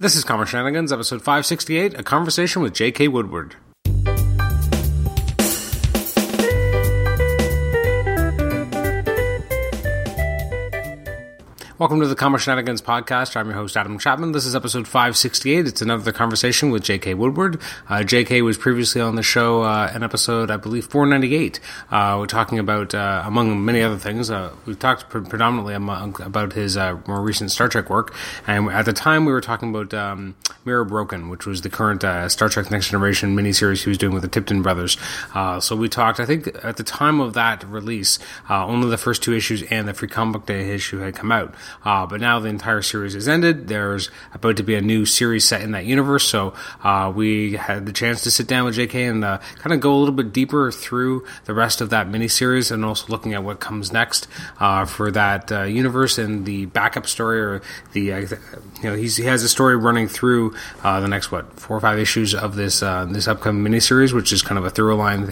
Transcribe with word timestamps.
This 0.00 0.14
is 0.14 0.22
Comic 0.22 0.46
Shenanigans, 0.46 0.92
episode 0.92 1.22
568, 1.22 1.98
a 1.98 2.04
conversation 2.04 2.62
with 2.62 2.72
J.K. 2.72 3.08
Woodward. 3.08 3.56
Welcome 11.78 12.00
to 12.00 12.08
the 12.08 12.16
Comic 12.16 12.40
Shenanigans 12.40 12.82
podcast. 12.82 13.36
I'm 13.36 13.46
your 13.46 13.54
host, 13.54 13.76
Adam 13.76 14.00
Chapman. 14.00 14.32
This 14.32 14.46
is 14.46 14.56
episode 14.56 14.88
568. 14.88 15.64
It's 15.64 15.80
another 15.80 16.10
conversation 16.10 16.72
with 16.72 16.82
J.K. 16.82 17.14
Woodward. 17.14 17.60
Uh, 17.88 18.02
J.K. 18.02 18.42
was 18.42 18.58
previously 18.58 19.00
on 19.00 19.14
the 19.14 19.22
show 19.22 19.62
uh, 19.62 19.92
in 19.94 20.02
episode, 20.02 20.50
I 20.50 20.56
believe, 20.56 20.86
498. 20.86 21.60
Uh, 21.88 22.16
we're 22.18 22.26
talking 22.26 22.58
about, 22.58 22.96
uh, 22.96 23.22
among 23.24 23.64
many 23.64 23.80
other 23.80 23.96
things, 23.96 24.28
uh, 24.28 24.52
we 24.66 24.74
talked 24.74 25.08
pre- 25.08 25.20
predominantly 25.20 25.72
among, 25.72 26.20
about 26.20 26.54
his 26.54 26.76
uh, 26.76 26.98
more 27.06 27.22
recent 27.22 27.52
Star 27.52 27.68
Trek 27.68 27.88
work. 27.88 28.12
And 28.48 28.70
at 28.70 28.84
the 28.84 28.92
time, 28.92 29.24
we 29.24 29.30
were 29.30 29.40
talking 29.40 29.70
about 29.70 29.94
um, 29.94 30.34
Mirror 30.64 30.86
Broken, 30.86 31.28
which 31.28 31.46
was 31.46 31.62
the 31.62 31.70
current 31.70 32.00
Star 32.32 32.48
Trek 32.48 32.72
Next 32.72 32.88
Generation 32.90 33.36
miniseries 33.36 33.84
he 33.84 33.88
was 33.88 33.98
doing 33.98 34.14
with 34.14 34.22
the 34.22 34.28
Tipton 34.28 34.62
brothers. 34.62 34.96
so 35.60 35.76
we 35.76 35.88
talked, 35.88 36.18
I 36.18 36.26
think, 36.26 36.48
at 36.64 36.76
the 36.76 36.82
time 36.82 37.20
of 37.20 37.34
that 37.34 37.62
release, 37.62 38.18
only 38.50 38.90
the 38.90 38.98
first 38.98 39.22
two 39.22 39.32
issues 39.32 39.62
and 39.62 39.86
the 39.86 39.94
Free 39.94 40.08
Comic 40.08 40.32
Book 40.32 40.46
Day 40.46 40.70
issue 40.70 40.98
had 40.98 41.14
come 41.14 41.30
out. 41.30 41.54
Uh, 41.84 42.06
but 42.06 42.20
now 42.20 42.38
the 42.38 42.48
entire 42.48 42.82
series 42.82 43.14
is 43.14 43.28
ended. 43.28 43.68
There's 43.68 44.10
about 44.32 44.56
to 44.56 44.62
be 44.62 44.74
a 44.74 44.80
new 44.80 45.04
series 45.04 45.44
set 45.44 45.62
in 45.62 45.72
that 45.72 45.84
universe. 45.84 46.24
So 46.24 46.54
uh, 46.82 47.12
we 47.14 47.56
had 47.56 47.86
the 47.86 47.92
chance 47.92 48.22
to 48.22 48.30
sit 48.30 48.46
down 48.46 48.64
with 48.64 48.76
JK 48.76 49.10
and 49.10 49.24
uh, 49.24 49.38
kind 49.56 49.72
of 49.72 49.80
go 49.80 49.94
a 49.94 49.98
little 49.98 50.14
bit 50.14 50.32
deeper 50.32 50.70
through 50.70 51.24
the 51.44 51.54
rest 51.54 51.80
of 51.80 51.90
that 51.90 52.08
miniseries 52.08 52.70
and 52.70 52.84
also 52.84 53.06
looking 53.08 53.34
at 53.34 53.44
what 53.44 53.60
comes 53.60 53.92
next 53.92 54.28
uh, 54.60 54.84
for 54.84 55.10
that 55.10 55.50
uh, 55.52 55.62
universe 55.62 56.18
and 56.18 56.46
the 56.46 56.66
backup 56.66 57.06
story 57.06 57.40
or 57.40 57.62
the 57.92 58.12
uh, 58.12 58.18
you 58.20 58.38
know 58.84 58.94
he 58.94 59.08
has 59.24 59.42
a 59.42 59.48
story 59.48 59.76
running 59.76 60.08
through 60.08 60.54
the 60.82 61.06
next 61.06 61.30
what 61.30 61.58
four 61.58 61.76
or 61.76 61.80
five 61.80 61.98
issues 61.98 62.34
of 62.34 62.56
this 62.56 62.80
this 62.80 63.28
upcoming 63.28 63.64
miniseries, 63.64 64.12
which 64.12 64.32
is 64.32 64.42
kind 64.42 64.58
of 64.58 64.64
a 64.64 64.70
through 64.70 64.94
line 64.94 65.26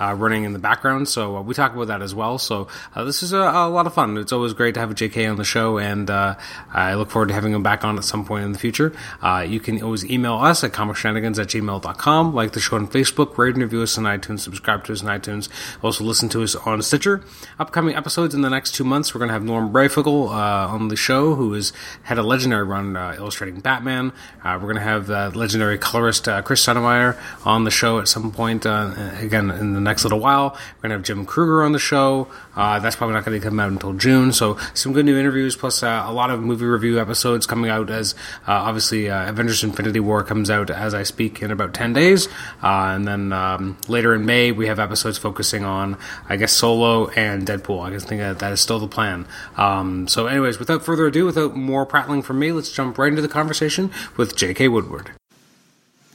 running 0.00 0.44
in 0.44 0.52
the 0.52 0.58
background. 0.58 1.08
So 1.08 1.40
we 1.40 1.54
talk 1.54 1.74
about 1.74 1.88
that 1.88 2.02
as 2.02 2.14
well. 2.14 2.38
So 2.38 2.68
this 2.96 3.22
is 3.22 3.32
a, 3.32 3.38
a 3.38 3.68
lot 3.68 3.86
of 3.86 3.94
fun. 3.94 4.16
It's 4.16 4.32
always 4.32 4.52
great 4.52 4.74
to 4.74 4.80
have 4.80 4.90
a 4.90 4.94
JK 4.94 5.30
on 5.30 5.36
the 5.40 5.44
show, 5.44 5.78
and 5.78 6.08
uh, 6.08 6.36
I 6.72 6.94
look 6.94 7.10
forward 7.10 7.28
to 7.28 7.34
having 7.34 7.52
him 7.52 7.64
back 7.64 7.84
on 7.84 7.98
at 7.98 8.04
some 8.04 8.24
point 8.24 8.44
in 8.44 8.52
the 8.52 8.58
future. 8.58 8.92
Uh, 9.20 9.44
you 9.46 9.58
can 9.58 9.82
always 9.82 10.08
email 10.08 10.34
us 10.34 10.62
at 10.62 10.72
comicshenanigans 10.72 11.40
at 11.40 11.48
gmail.com, 11.48 12.34
like 12.34 12.52
the 12.52 12.60
show 12.60 12.76
on 12.76 12.86
Facebook, 12.86 13.36
rate 13.36 13.54
and 13.54 13.62
review 13.62 13.82
us 13.82 13.98
on 13.98 14.04
iTunes, 14.04 14.40
subscribe 14.40 14.84
to 14.84 14.92
us 14.92 15.02
on 15.02 15.08
iTunes, 15.08 15.48
also 15.82 16.04
listen 16.04 16.28
to 16.28 16.42
us 16.42 16.54
on 16.54 16.80
Stitcher. 16.82 17.24
Upcoming 17.58 17.96
episodes 17.96 18.34
in 18.34 18.42
the 18.42 18.50
next 18.50 18.74
two 18.74 18.84
months, 18.84 19.14
we're 19.14 19.18
going 19.18 19.28
to 19.28 19.34
have 19.34 19.42
Norm 19.42 19.72
Breyfogle 19.72 20.28
uh, 20.28 20.72
on 20.72 20.88
the 20.88 20.96
show, 20.96 21.34
who 21.34 21.52
has 21.54 21.72
had 22.04 22.18
a 22.18 22.22
legendary 22.22 22.64
run 22.64 22.96
uh, 22.96 23.14
illustrating 23.18 23.60
Batman. 23.60 24.12
Uh, 24.44 24.58
we're 24.60 24.72
going 24.72 24.76
to 24.76 24.80
have 24.80 25.08
legendary 25.34 25.78
colorist 25.78 26.28
Chris 26.44 26.62
Sotomayor 26.62 27.18
on 27.44 27.64
the 27.64 27.70
show 27.70 27.98
at 27.98 28.06
some 28.06 28.30
point, 28.30 28.66
again, 28.66 29.50
in 29.50 29.72
the 29.72 29.80
next 29.80 30.04
little 30.04 30.20
while. 30.20 30.50
We're 30.76 30.88
going 30.88 30.90
to 30.90 30.96
have 30.96 31.02
Jim 31.02 31.26
Krueger 31.26 31.62
on 31.62 31.72
the 31.72 31.78
show. 31.78 32.28
That's 32.54 32.96
probably 32.96 33.14
not 33.14 33.24
going 33.24 33.40
to 33.40 33.46
come 33.46 33.60
out 33.60 33.70
until 33.70 33.92
June, 33.92 34.32
so 34.32 34.58
some 34.74 34.92
good 34.92 35.04
new 35.04 35.18
interviews 35.18 35.56
plus 35.56 35.82
uh, 35.82 36.04
a 36.06 36.12
lot 36.12 36.30
of 36.30 36.40
movie 36.40 36.66
review 36.66 37.00
episodes 37.00 37.46
coming 37.46 37.70
out 37.70 37.90
as 37.90 38.14
uh, 38.46 38.52
obviously 38.52 39.08
uh, 39.08 39.28
Avengers 39.28 39.62
Infinity 39.62 40.00
War 40.00 40.24
comes 40.24 40.50
out 40.50 40.70
as 40.70 40.94
I 40.94 41.02
speak 41.02 41.42
in 41.42 41.50
about 41.50 41.74
10 41.74 41.92
days. 41.92 42.28
Uh, 42.62 42.92
and 42.94 43.06
then 43.06 43.32
um, 43.32 43.76
later 43.88 44.14
in 44.14 44.26
May, 44.26 44.52
we 44.52 44.66
have 44.66 44.78
episodes 44.78 45.18
focusing 45.18 45.64
on, 45.64 45.96
I 46.28 46.36
guess, 46.36 46.52
Solo 46.52 47.08
and 47.10 47.46
Deadpool. 47.46 47.80
I 47.82 47.90
guess 47.90 48.04
think 48.04 48.20
that, 48.20 48.38
that 48.40 48.52
is 48.52 48.60
still 48.60 48.78
the 48.78 48.88
plan. 48.88 49.26
Um, 49.56 50.08
so, 50.08 50.26
anyways, 50.26 50.58
without 50.58 50.84
further 50.84 51.06
ado, 51.06 51.26
without 51.26 51.56
more 51.56 51.86
prattling 51.86 52.22
from 52.22 52.38
me, 52.38 52.52
let's 52.52 52.72
jump 52.72 52.98
right 52.98 53.08
into 53.08 53.22
the 53.22 53.28
conversation 53.28 53.90
with 54.16 54.36
J.K. 54.36 54.68
Woodward. 54.68 55.12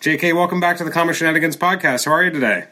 J.K., 0.01 0.33
welcome 0.33 0.59
back 0.59 0.77
to 0.77 0.83
the 0.83 0.91
Comic 0.91 1.15
Shenanigans 1.15 1.57
podcast. 1.57 2.05
How 2.05 2.11
are 2.11 2.23
you 2.23 2.31
today? 2.31 2.65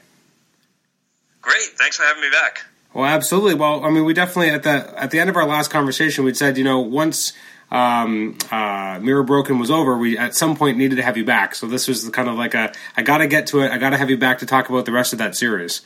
Great. 1.42 1.70
Thanks 1.78 1.98
for 1.98 2.04
having 2.04 2.22
me 2.22 2.30
back. 2.30 2.66
Well, 2.94 3.06
absolutely. 3.06 3.56
Well, 3.56 3.84
I 3.84 3.90
mean, 3.90 4.06
we 4.06 4.14
definitely 4.14 4.52
at 4.52 4.64
the 4.64 4.94
at 5.02 5.12
the 5.12 5.20
end 5.20 5.30
of 5.30 5.36
our 5.36 5.48
last 5.48 5.72
conversation, 5.72 6.26
we 6.26 6.34
said, 6.34 6.58
you 6.58 6.64
know, 6.64 6.80
once 6.80 7.34
um, 7.72 8.38
uh, 8.52 9.00
Mirror 9.02 9.24
Broken 9.24 9.58
was 9.58 9.72
over, 9.72 9.98
we 9.98 10.18
at 10.18 10.36
some 10.36 10.56
point 10.56 10.78
needed 10.78 10.98
to 10.98 11.02
have 11.02 11.18
you 11.18 11.26
back. 11.26 11.56
So 11.56 11.66
this 11.66 11.88
was 11.88 12.08
kind 12.10 12.30
of 12.30 12.36
like 12.36 12.54
a 12.54 12.72
I 12.96 13.02
got 13.02 13.18
to 13.18 13.28
get 13.28 13.48
to 13.48 13.62
it. 13.62 13.72
I 13.72 13.80
got 13.80 13.90
to 13.92 13.98
have 13.98 14.12
you 14.12 14.18
back 14.18 14.40
to 14.40 14.46
talk 14.46 14.70
about 14.70 14.86
the 14.86 14.92
rest 14.92 15.12
of 15.12 15.20
that 15.20 15.36
series. 15.36 15.82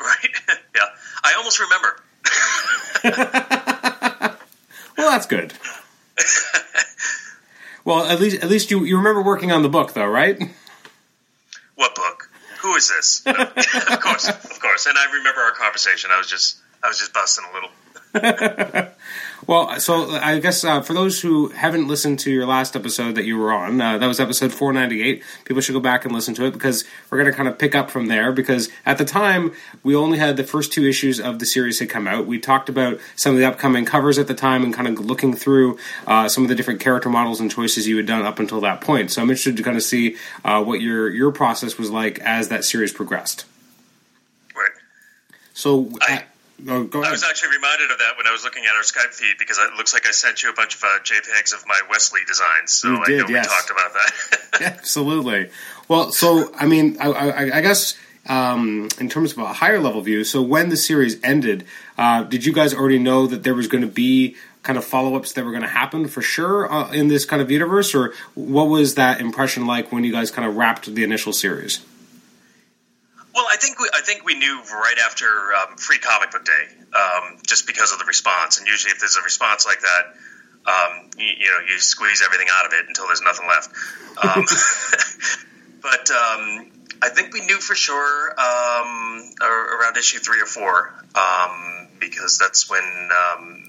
Right. 0.00 0.30
yeah. 0.74 0.82
I 1.22 1.34
almost 1.36 1.60
remember. 1.60 2.00
well, 4.98 5.10
that's 5.10 5.26
good. 5.26 5.52
well, 7.84 8.04
at 8.06 8.18
least 8.18 8.42
at 8.42 8.50
least 8.50 8.72
you 8.72 8.82
you 8.84 8.96
remember 8.96 9.22
working 9.22 9.52
on 9.52 9.62
the 9.62 9.68
book, 9.68 9.92
though, 9.92 10.06
right? 10.06 10.36
What 11.76 11.94
book? 11.94 12.30
Who 12.64 12.74
is 12.76 12.88
this? 12.88 13.22
of 13.26 14.00
course, 14.00 14.28
of 14.28 14.60
course. 14.60 14.86
And 14.86 14.96
I 14.96 15.12
remember 15.12 15.40
our 15.40 15.52
conversation. 15.52 16.10
I 16.10 16.18
was 16.18 16.26
just, 16.26 16.56
I 16.82 16.88
was 16.88 16.98
just 16.98 17.12
busting 17.12 17.44
a 17.44 17.52
little. 17.52 17.70
Well, 19.46 19.78
so 19.78 20.10
I 20.10 20.38
guess 20.38 20.64
uh, 20.64 20.80
for 20.80 20.94
those 20.94 21.20
who 21.20 21.48
haven't 21.48 21.86
listened 21.86 22.18
to 22.20 22.30
your 22.30 22.46
last 22.46 22.74
episode 22.76 23.14
that 23.16 23.24
you 23.24 23.36
were 23.36 23.52
on, 23.52 23.78
uh, 23.78 23.98
that 23.98 24.06
was 24.06 24.18
episode 24.18 24.52
498. 24.52 25.22
People 25.44 25.60
should 25.60 25.74
go 25.74 25.80
back 25.80 26.04
and 26.06 26.14
listen 26.14 26.34
to 26.36 26.46
it 26.46 26.52
because 26.52 26.84
we're 27.10 27.18
going 27.18 27.30
to 27.30 27.36
kind 27.36 27.48
of 27.48 27.58
pick 27.58 27.74
up 27.74 27.90
from 27.90 28.06
there. 28.06 28.32
Because 28.32 28.70
at 28.86 28.96
the 28.96 29.04
time, 29.04 29.52
we 29.82 29.94
only 29.94 30.18
had 30.18 30.38
the 30.38 30.44
first 30.44 30.72
two 30.72 30.84
issues 30.84 31.20
of 31.20 31.40
the 31.40 31.46
series 31.46 31.78
had 31.78 31.90
come 31.90 32.08
out. 32.08 32.26
We 32.26 32.38
talked 32.38 32.70
about 32.70 32.98
some 33.16 33.32
of 33.34 33.38
the 33.38 33.44
upcoming 33.44 33.84
covers 33.84 34.18
at 34.18 34.28
the 34.28 34.34
time 34.34 34.64
and 34.64 34.72
kind 34.72 34.88
of 34.88 35.04
looking 35.04 35.34
through 35.34 35.78
uh, 36.06 36.28
some 36.28 36.44
of 36.44 36.48
the 36.48 36.54
different 36.54 36.80
character 36.80 37.10
models 37.10 37.40
and 37.40 37.50
choices 37.50 37.86
you 37.86 37.98
had 37.98 38.06
done 38.06 38.24
up 38.24 38.38
until 38.38 38.60
that 38.62 38.80
point. 38.80 39.10
So 39.10 39.20
I'm 39.20 39.28
interested 39.28 39.58
to 39.58 39.62
kind 39.62 39.76
of 39.76 39.82
see 39.82 40.16
uh, 40.44 40.64
what 40.64 40.80
your 40.80 41.10
your 41.10 41.32
process 41.32 41.76
was 41.76 41.90
like 41.90 42.18
as 42.20 42.48
that 42.48 42.64
series 42.64 42.92
progressed. 42.92 43.44
Right. 44.56 44.70
So. 45.52 45.90
I- 46.00 46.24
Oh. 46.66 46.88
I 47.02 47.10
was 47.10 47.24
actually 47.24 47.56
reminded 47.56 47.90
of 47.90 47.98
that 47.98 48.16
when 48.16 48.26
I 48.26 48.32
was 48.32 48.44
looking 48.44 48.64
at 48.64 48.74
our 48.74 48.82
Skype 48.82 49.12
feed 49.12 49.36
because 49.38 49.58
it 49.58 49.74
looks 49.74 49.92
like 49.92 50.06
I 50.06 50.12
sent 50.12 50.42
you 50.42 50.50
a 50.50 50.52
bunch 50.52 50.76
of 50.76 50.82
uh, 50.84 50.98
JPEGs 51.02 51.52
of 51.52 51.66
my 51.66 51.80
Wesley 51.90 52.20
designs. 52.26 52.72
So 52.72 52.88
you 52.88 53.02
I 53.04 53.08
know 53.08 53.28
yes. 53.28 53.28
we 53.28 53.42
talked 53.42 53.70
about 53.70 53.92
that. 53.92 54.62
Absolutely. 54.78 55.50
Well, 55.88 56.12
so 56.12 56.54
I 56.54 56.66
mean, 56.66 56.96
I, 57.00 57.10
I, 57.10 57.56
I 57.58 57.60
guess 57.60 57.98
um, 58.26 58.88
in 58.98 59.08
terms 59.08 59.32
of 59.32 59.38
a 59.38 59.52
higher 59.52 59.80
level 59.80 60.00
view. 60.00 60.24
So 60.24 60.42
when 60.42 60.68
the 60.68 60.76
series 60.76 61.22
ended, 61.22 61.66
uh, 61.98 62.22
did 62.24 62.46
you 62.46 62.52
guys 62.52 62.72
already 62.72 62.98
know 62.98 63.26
that 63.26 63.42
there 63.42 63.54
was 63.54 63.66
going 63.66 63.82
to 63.82 63.90
be 63.90 64.36
kind 64.62 64.78
of 64.78 64.84
follow 64.84 65.14
ups 65.14 65.32
that 65.32 65.44
were 65.44 65.50
going 65.50 65.62
to 65.62 65.68
happen 65.68 66.08
for 66.08 66.22
sure 66.22 66.70
uh, 66.72 66.90
in 66.90 67.08
this 67.08 67.24
kind 67.24 67.42
of 67.42 67.50
universe, 67.50 67.94
or 67.94 68.14
what 68.34 68.64
was 68.64 68.94
that 68.94 69.20
impression 69.20 69.66
like 69.66 69.92
when 69.92 70.04
you 70.04 70.12
guys 70.12 70.30
kind 70.30 70.48
of 70.48 70.56
wrapped 70.56 70.92
the 70.94 71.04
initial 71.04 71.32
series? 71.32 71.84
Well, 73.34 73.46
I 73.50 73.56
think 73.56 73.80
we, 73.80 73.90
I 73.92 74.00
think 74.00 74.24
we 74.24 74.36
knew 74.36 74.62
right 74.70 74.96
after 75.04 75.26
um, 75.26 75.76
Free 75.76 75.98
Comic 75.98 76.30
Book 76.30 76.44
Day, 76.44 76.68
um, 76.94 77.38
just 77.44 77.66
because 77.66 77.92
of 77.92 77.98
the 77.98 78.04
response. 78.04 78.58
And 78.58 78.68
usually, 78.68 78.92
if 78.92 79.00
there's 79.00 79.16
a 79.16 79.22
response 79.22 79.66
like 79.66 79.80
that, 79.80 80.14
um, 80.70 81.10
you, 81.18 81.26
you, 81.26 81.50
know, 81.50 81.58
you 81.68 81.80
squeeze 81.80 82.22
everything 82.24 82.46
out 82.52 82.66
of 82.66 82.72
it 82.72 82.86
until 82.86 83.08
there's 83.08 83.22
nothing 83.22 83.48
left. 83.48 83.70
Um, 84.22 84.46
but 85.82 86.10
um, 86.10 86.70
I 87.02 87.08
think 87.08 87.34
we 87.34 87.44
knew 87.44 87.58
for 87.58 87.74
sure 87.74 88.30
um, 88.40 89.34
around 89.42 89.96
issue 89.96 90.20
three 90.20 90.40
or 90.40 90.46
four, 90.46 90.94
because 91.98 92.38
that's 92.38 92.70
when 92.70 92.84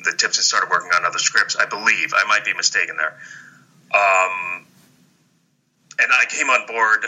the 0.03 0.12
tips 0.16 0.38
had 0.38 0.46
started 0.46 0.70
working 0.70 0.92
on 0.96 1.06
other 1.06 1.18
scripts. 1.18 1.56
I 1.56 1.66
believe 1.66 2.14
I 2.16 2.26
might 2.28 2.46
be 2.46 2.53
mistaken 2.53 2.97
there. 2.97 3.18
and 5.97 6.12
I 6.12 6.26
came 6.30 6.52
on 6.52 6.68
board 6.68 7.03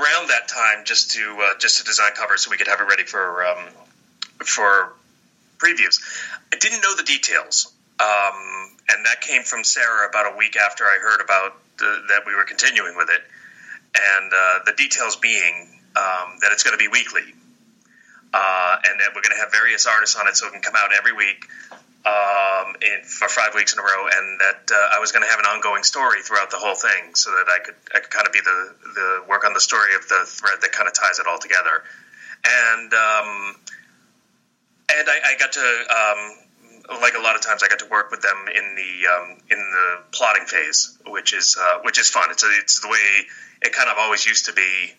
around 0.00 0.28
that 0.28 0.48
time 0.48 0.84
just 0.84 1.12
to 1.12 1.36
uh, 1.40 1.58
just 1.58 1.78
to 1.78 1.84
design 1.84 2.12
covers 2.12 2.42
so 2.42 2.50
we 2.50 2.56
could 2.56 2.68
have 2.68 2.80
it 2.80 2.84
ready 2.84 3.04
for 3.04 3.46
um, 3.46 3.64
for 4.38 4.94
previews. 5.58 6.00
I 6.52 6.58
didn't 6.58 6.80
know 6.82 6.96
the 6.96 7.04
details, 7.04 7.72
um, 8.00 8.76
and 8.88 9.06
that 9.06 9.20
came 9.20 9.42
from 9.42 9.64
Sarah 9.64 10.08
about 10.08 10.34
a 10.34 10.36
week 10.36 10.56
after 10.56 10.84
I 10.84 10.98
heard 11.00 11.20
about 11.20 11.56
the, 11.78 12.02
that 12.08 12.22
we 12.26 12.34
were 12.34 12.44
continuing 12.44 12.96
with 12.96 13.08
it, 13.10 13.22
and 13.94 14.32
uh, 14.32 14.58
the 14.66 14.72
details 14.72 15.16
being 15.16 15.68
um, 15.96 16.38
that 16.40 16.50
it's 16.52 16.62
going 16.62 16.76
to 16.76 16.82
be 16.82 16.88
weekly. 16.88 17.34
Uh, 18.34 18.78
and 18.88 18.98
that 18.98 19.10
we're 19.14 19.20
going 19.20 19.36
to 19.36 19.38
have 19.38 19.52
various 19.52 19.84
artists 19.84 20.16
on 20.16 20.26
it, 20.26 20.34
so 20.34 20.46
it 20.46 20.54
can 20.54 20.62
come 20.62 20.72
out 20.74 20.88
every 20.94 21.12
week 21.12 21.46
um, 22.04 22.74
in, 22.82 23.02
for 23.04 23.28
five 23.28 23.54
weeks 23.54 23.72
in 23.74 23.78
a 23.78 23.82
row, 23.82 24.06
and 24.10 24.40
that 24.40 24.70
uh, 24.72 24.96
I 24.96 24.98
was 24.98 25.12
going 25.12 25.22
to 25.22 25.30
have 25.30 25.38
an 25.38 25.46
ongoing 25.46 25.84
story 25.84 26.22
throughout 26.22 26.50
the 26.50 26.58
whole 26.58 26.74
thing, 26.74 27.14
so 27.14 27.30
that 27.30 27.46
I 27.48 27.58
could 27.62 27.76
I 27.94 28.00
could 28.00 28.10
kind 28.10 28.26
of 28.26 28.32
be 28.32 28.40
the 28.40 28.74
the 28.94 29.24
work 29.28 29.44
on 29.44 29.52
the 29.52 29.60
story 29.60 29.94
of 29.94 30.08
the 30.08 30.24
thread 30.26 30.58
that 30.62 30.72
kind 30.72 30.88
of 30.88 30.94
ties 30.94 31.18
it 31.18 31.26
all 31.26 31.38
together, 31.38 31.84
and 32.44 32.92
um, 32.92 33.56
and 34.98 35.08
I, 35.08 35.18
I 35.30 35.38
got 35.38 35.52
to. 35.52 35.60
Um, 35.60 36.38
like 37.00 37.14
a 37.14 37.22
lot 37.22 37.36
of 37.36 37.42
times, 37.42 37.62
I 37.62 37.68
got 37.68 37.78
to 37.78 37.86
work 37.86 38.10
with 38.10 38.22
them 38.22 38.36
in 38.52 38.74
the 38.74 39.08
um, 39.08 39.38
in 39.50 39.58
the 39.58 40.02
plotting 40.10 40.46
phase, 40.46 40.98
which 41.06 41.32
is 41.32 41.56
uh, 41.58 41.78
which 41.82 41.98
is 41.98 42.10
fun. 42.10 42.30
It's 42.32 42.42
a, 42.42 42.48
it's 42.60 42.80
the 42.80 42.88
way 42.88 43.26
it 43.62 43.72
kind 43.72 43.88
of 43.88 43.96
always 43.98 44.26
used 44.26 44.46
to 44.46 44.52
be 44.52 44.92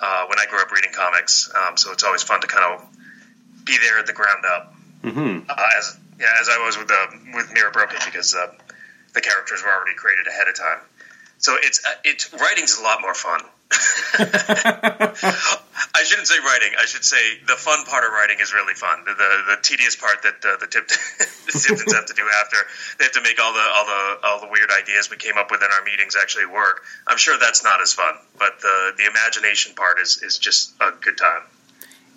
uh, 0.00 0.26
when 0.26 0.38
I 0.38 0.46
grew 0.46 0.60
up 0.60 0.70
reading 0.70 0.92
comics. 0.92 1.50
Um, 1.54 1.78
so 1.78 1.92
it's 1.92 2.04
always 2.04 2.22
fun 2.22 2.42
to 2.42 2.46
kind 2.46 2.74
of 2.74 2.86
be 3.64 3.78
there 3.78 3.98
at 3.98 4.06
the 4.06 4.12
ground 4.12 4.44
up 4.44 4.74
mm-hmm. 5.02 5.50
uh, 5.50 5.66
as 5.78 5.96
yeah, 6.20 6.36
as 6.38 6.48
I 6.48 6.58
was 6.64 6.76
with 6.76 6.88
the 6.88 7.32
with 7.34 7.52
Mirror 7.52 7.70
Broken 7.70 7.98
because 8.04 8.34
uh, 8.34 8.52
the 9.14 9.22
characters 9.22 9.62
were 9.64 9.72
already 9.72 9.96
created 9.96 10.26
ahead 10.28 10.48
of 10.48 10.54
time. 10.54 10.80
So 11.38 11.56
it's 11.56 11.80
uh, 11.84 11.94
it's 12.04 12.30
writing's 12.34 12.78
a 12.78 12.82
lot 12.82 13.00
more 13.00 13.14
fun. 13.14 13.40
I 15.94 16.02
shouldn't 16.04 16.26
say 16.26 16.38
writing. 16.44 16.76
I 16.78 16.84
should 16.84 17.04
say 17.04 17.38
the 17.46 17.56
fun 17.56 17.84
part 17.86 18.04
of 18.04 18.12
writing 18.12 18.36
is 18.40 18.52
really 18.52 18.74
fun. 18.74 19.04
The 19.06 19.14
the, 19.14 19.56
the 19.56 19.62
tedious 19.62 19.96
part 19.96 20.22
that 20.22 20.44
uh, 20.44 20.56
the, 20.60 20.66
tip, 20.66 20.88
the 21.46 21.56
Tiptons 21.56 21.94
have 21.94 22.06
to 22.06 22.14
do 22.14 22.28
after 22.44 22.58
they 22.98 23.04
have 23.04 23.16
to 23.16 23.22
make 23.22 23.40
all 23.40 23.54
the 23.54 23.64
all 23.72 23.86
the 23.86 24.18
all 24.26 24.40
the 24.44 24.48
weird 24.52 24.68
ideas 24.70 25.08
we 25.08 25.16
came 25.16 25.38
up 25.38 25.50
with 25.50 25.62
in 25.62 25.70
our 25.72 25.82
meetings 25.84 26.16
actually 26.20 26.46
work. 26.46 26.84
I'm 27.06 27.16
sure 27.16 27.38
that's 27.38 27.64
not 27.64 27.80
as 27.80 27.94
fun, 27.94 28.14
but 28.38 28.60
the 28.60 28.92
the 28.98 29.06
imagination 29.08 29.74
part 29.74 29.98
is 29.98 30.20
is 30.22 30.36
just 30.36 30.74
a 30.82 30.92
good 31.00 31.16
time 31.16 31.48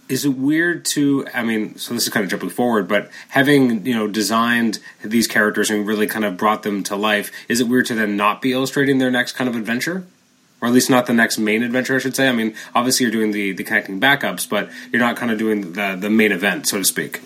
is 0.10 0.26
it 0.26 0.30
weird 0.30 0.84
to 0.84 1.26
i 1.34 1.44
mean 1.44 1.78
so 1.78 1.94
this 1.94 2.04
is 2.04 2.10
kind 2.10 2.24
of 2.24 2.30
jumping 2.30 2.50
forward 2.50 2.88
but 2.88 3.10
having 3.30 3.86
you 3.86 3.94
know 3.94 4.08
designed 4.08 4.80
these 5.04 5.28
characters 5.28 5.70
and 5.70 5.88
really 5.88 6.08
kind 6.08 6.26
of 6.26 6.38
brought 6.38 6.64
them 6.64 6.84
to 6.84 6.96
life 6.96 7.32
is 7.48 7.62
it 7.62 7.68
weird 7.68 7.86
to 7.86 7.96
then 7.96 8.18
not 8.18 8.42
be 8.42 8.52
illustrating 8.52 8.98
their 8.98 9.12
next 9.12 9.34
kind 9.34 9.50
of 9.50 9.56
adventure? 9.56 10.06
Or 10.62 10.68
at 10.68 10.74
least 10.74 10.90
not 10.90 11.08
the 11.08 11.14
next 11.14 11.38
main 11.38 11.62
adventure 11.64 11.96
i 11.96 12.00
should 12.00 12.16
say? 12.16 12.28
I 12.28 12.32
mean 12.32 12.54
obviously 12.76 13.06
you're 13.06 13.12
doing 13.12 13.32
the 13.32 13.54
the 13.54 13.64
connecting 13.64 14.00
backups 14.00 14.48
but 14.48 14.70
you're 14.92 15.02
not 15.02 15.16
kind 15.16 15.32
of 15.32 15.38
doing 15.38 15.74
the 15.74 15.98
the 16.00 16.10
main 16.10 16.32
event 16.32 16.68
so 16.68 16.78
to 16.78 16.86
speak. 16.86 17.22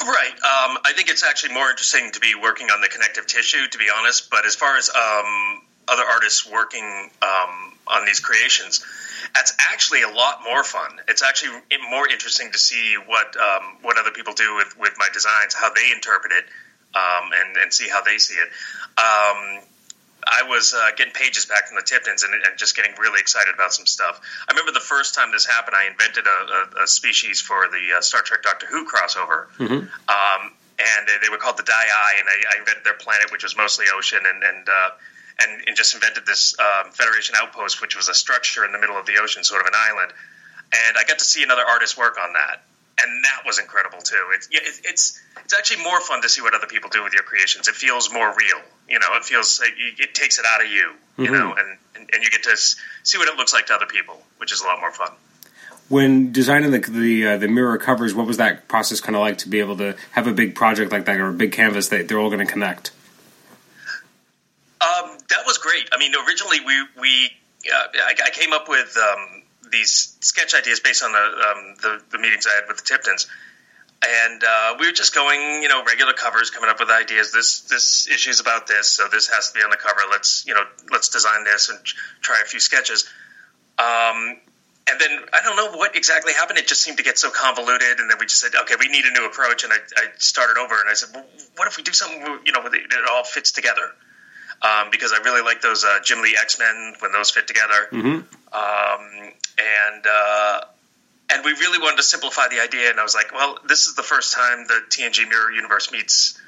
Right. 0.00 0.32
Um, 0.32 0.78
i 0.84 0.92
think 0.94 1.08
it's 1.10 1.24
actually 1.24 1.54
more 1.54 1.68
interesting 1.70 2.10
to 2.12 2.20
be 2.20 2.34
working 2.40 2.70
on 2.70 2.80
the 2.80 2.88
connective 2.88 3.26
tissue 3.26 3.66
to 3.70 3.78
be 3.78 3.86
honest 3.94 4.30
but 4.30 4.46
as 4.46 4.54
far 4.54 4.76
as 4.76 4.90
um, 4.90 5.62
other 5.88 6.04
artists 6.04 6.50
working 6.50 7.10
um, 7.22 7.72
on 7.86 8.04
these 8.04 8.20
creations 8.20 8.84
that's 9.34 9.54
actually 9.72 10.02
a 10.02 10.08
lot 10.08 10.40
more 10.44 10.64
fun. 10.64 11.00
It's 11.08 11.22
actually 11.22 11.60
more 11.90 12.08
interesting 12.08 12.52
to 12.52 12.58
see 12.58 12.96
what 13.06 13.36
um, 13.36 13.78
what 13.82 13.98
other 13.98 14.10
people 14.10 14.34
do 14.34 14.56
with, 14.56 14.78
with 14.78 14.94
my 14.98 15.08
designs, 15.12 15.54
how 15.54 15.72
they 15.72 15.90
interpret 15.92 16.32
it, 16.32 16.44
um, 16.94 17.30
and 17.34 17.56
and 17.56 17.72
see 17.72 17.88
how 17.88 18.02
they 18.02 18.18
see 18.18 18.34
it. 18.34 18.48
Um, 18.98 19.62
I 20.26 20.42
was 20.48 20.74
uh, 20.74 20.90
getting 20.96 21.12
pages 21.12 21.46
back 21.46 21.68
from 21.68 21.76
the 21.76 21.82
Tiptons 21.82 22.22
and, 22.22 22.34
and, 22.34 22.58
just 22.58 22.76
getting 22.76 22.92
really 22.98 23.20
excited 23.20 23.54
about 23.54 23.72
some 23.72 23.86
stuff. 23.86 24.20
I 24.48 24.52
remember 24.52 24.72
the 24.72 24.84
first 24.84 25.14
time 25.14 25.30
this 25.32 25.46
happened, 25.46 25.76
I 25.76 25.86
invented 25.86 26.26
a, 26.26 26.80
a, 26.80 26.84
a 26.84 26.86
species 26.86 27.40
for 27.40 27.68
the 27.68 27.96
uh, 27.96 28.00
Star 28.00 28.20
Trek 28.20 28.42
Doctor 28.42 28.66
Who 28.66 28.84
crossover. 28.84 29.46
Mm-hmm. 29.56 29.88
Um, 30.10 30.52
and 30.78 31.08
they 31.22 31.28
were 31.28 31.38
called 31.38 31.56
the 31.56 31.64
Dai, 31.64 32.14
and 32.18 32.28
I, 32.28 32.54
I, 32.54 32.58
invented 32.58 32.84
their 32.84 32.94
planet, 32.94 33.32
which 33.32 33.42
was 33.42 33.56
mostly 33.56 33.86
ocean, 33.92 34.20
and, 34.24 34.42
and 34.42 34.68
uh, 34.68 34.90
and, 35.40 35.62
and 35.66 35.76
just 35.76 35.94
invented 35.94 36.26
this 36.26 36.54
um, 36.58 36.90
Federation 36.92 37.34
outpost, 37.38 37.80
which 37.80 37.96
was 37.96 38.08
a 38.08 38.14
structure 38.14 38.64
in 38.64 38.72
the 38.72 38.78
middle 38.78 38.96
of 38.96 39.06
the 39.06 39.18
ocean, 39.20 39.44
sort 39.44 39.60
of 39.60 39.66
an 39.66 39.74
island. 39.74 40.12
And 40.72 40.96
I 40.96 41.04
got 41.04 41.18
to 41.18 41.24
see 41.24 41.42
another 41.42 41.62
artist 41.62 41.96
work 41.96 42.18
on 42.18 42.32
that, 42.34 42.62
and 43.00 43.24
that 43.24 43.46
was 43.46 43.58
incredible 43.58 43.98
too. 44.00 44.22
It's 44.34 44.48
it, 44.50 44.62
it's 44.84 45.22
it's 45.44 45.54
actually 45.54 45.82
more 45.82 46.00
fun 46.00 46.20
to 46.22 46.28
see 46.28 46.42
what 46.42 46.54
other 46.54 46.66
people 46.66 46.90
do 46.90 47.02
with 47.02 47.14
your 47.14 47.22
creations. 47.22 47.68
It 47.68 47.74
feels 47.74 48.12
more 48.12 48.28
real, 48.28 48.60
you 48.88 48.98
know. 48.98 49.06
It 49.12 49.24
feels 49.24 49.60
like 49.60 49.72
it 49.76 50.14
takes 50.14 50.38
it 50.38 50.44
out 50.46 50.62
of 50.62 50.70
you, 50.70 50.92
you 51.16 51.24
mm-hmm. 51.24 51.34
know, 51.34 51.54
and, 51.54 51.78
and 51.96 52.10
and 52.12 52.22
you 52.22 52.30
get 52.30 52.42
to 52.42 52.56
see 52.56 53.16
what 53.16 53.28
it 53.28 53.36
looks 53.36 53.54
like 53.54 53.66
to 53.66 53.74
other 53.74 53.86
people, 53.86 54.20
which 54.36 54.52
is 54.52 54.60
a 54.60 54.64
lot 54.64 54.80
more 54.80 54.92
fun 54.92 55.12
when 55.88 56.32
designing 56.32 56.70
the 56.70 56.80
the, 56.80 57.26
uh, 57.26 57.36
the, 57.38 57.48
mirror 57.48 57.78
covers, 57.78 58.14
what 58.14 58.26
was 58.26 58.36
that 58.36 58.68
process 58.68 59.00
kind 59.00 59.16
of 59.16 59.20
like 59.20 59.38
to 59.38 59.48
be 59.48 59.58
able 59.60 59.76
to 59.78 59.96
have 60.12 60.26
a 60.26 60.32
big 60.32 60.54
project 60.54 60.92
like 60.92 61.06
that 61.06 61.18
or 61.18 61.28
a 61.28 61.32
big 61.32 61.52
canvas 61.52 61.88
that 61.88 62.08
they're 62.08 62.18
all 62.18 62.28
going 62.28 62.46
to 62.46 62.50
connect? 62.52 62.90
Um, 64.80 65.18
that 65.30 65.44
was 65.44 65.58
great. 65.58 65.88
I 65.92 65.98
mean, 65.98 66.12
originally 66.14 66.60
we 66.60 66.86
we 67.00 67.30
uh, 67.72 67.86
I, 67.94 68.14
I, 68.26 68.30
came 68.30 68.52
up 68.52 68.68
with 68.68 68.96
um, 68.96 69.42
these 69.72 70.16
sketch 70.20 70.54
ideas 70.54 70.78
based 70.78 71.02
on 71.02 71.10
the, 71.10 71.18
um, 71.18 71.74
the, 71.82 72.02
the 72.12 72.18
meetings 72.18 72.46
I 72.46 72.54
had 72.54 72.68
with 72.68 72.76
the 72.76 72.84
Tiptons, 72.84 73.26
and 74.06 74.42
uh, 74.44 74.76
we 74.78 74.86
were 74.86 74.92
just 74.92 75.14
going, 75.14 75.62
you 75.62 75.68
know, 75.68 75.82
regular 75.82 76.12
covers, 76.12 76.50
coming 76.50 76.70
up 76.70 76.78
with 76.78 76.90
ideas. 76.90 77.32
This 77.32 77.62
this 77.62 78.08
issue's 78.08 78.38
about 78.38 78.68
this, 78.68 78.86
so 78.86 79.08
this 79.10 79.28
has 79.28 79.50
to 79.50 79.58
be 79.58 79.64
on 79.64 79.70
the 79.70 79.76
cover. 79.76 80.00
Let's 80.10 80.46
you 80.46 80.54
know, 80.54 80.62
let's 80.92 81.08
design 81.08 81.42
this 81.42 81.68
and 81.70 81.78
try 82.20 82.40
a 82.40 82.46
few 82.46 82.60
sketches. 82.60 83.08
Um, 83.78 84.38
and 84.90 85.00
then 85.00 85.10
I 85.32 85.40
don't 85.42 85.56
know 85.56 85.76
what 85.76 85.96
exactly 85.96 86.32
happened. 86.32 86.58
It 86.58 86.66
just 86.66 86.82
seemed 86.82 86.98
to 86.98 87.04
get 87.04 87.18
so 87.18 87.30
convoluted, 87.30 87.98
and 87.98 88.08
then 88.08 88.16
we 88.18 88.26
just 88.26 88.40
said, 88.40 88.52
okay, 88.62 88.74
we 88.78 88.88
need 88.88 89.04
a 89.04 89.10
new 89.10 89.26
approach. 89.26 89.64
And 89.64 89.72
I, 89.72 89.76
I 89.96 90.04
started 90.18 90.58
over, 90.58 90.80
and 90.80 90.88
I 90.88 90.94
said, 90.94 91.10
well, 91.14 91.26
what 91.56 91.68
if 91.68 91.76
we 91.76 91.82
do 91.82 91.92
something, 91.92 92.20
you 92.44 92.52
know, 92.52 92.64
it, 92.64 92.74
it 92.74 93.10
all 93.10 93.24
fits 93.24 93.52
together? 93.52 93.92
Um, 94.62 94.90
because 94.90 95.12
I 95.12 95.18
really 95.18 95.42
like 95.42 95.60
those 95.60 95.84
uh, 95.84 95.98
Jim 96.02 96.20
Lee 96.20 96.36
X 96.40 96.58
Men 96.58 96.94
when 97.00 97.12
those 97.12 97.30
fit 97.30 97.46
together. 97.46 97.88
Mm-hmm. 97.92 98.08
Um, 98.52 99.32
and 99.58 100.04
uh, 100.06 100.60
and 101.30 101.44
we 101.44 101.52
really 101.52 101.78
wanted 101.78 101.98
to 101.98 102.02
simplify 102.02 102.48
the 102.48 102.60
idea. 102.60 102.90
And 102.90 102.98
I 102.98 103.02
was 103.02 103.14
like, 103.14 103.32
well, 103.32 103.58
this 103.68 103.86
is 103.86 103.94
the 103.94 104.02
first 104.02 104.34
time 104.34 104.66
the 104.66 104.80
TNG 104.88 105.28
Mirror 105.28 105.52
Universe 105.52 105.92
meets. 105.92 106.40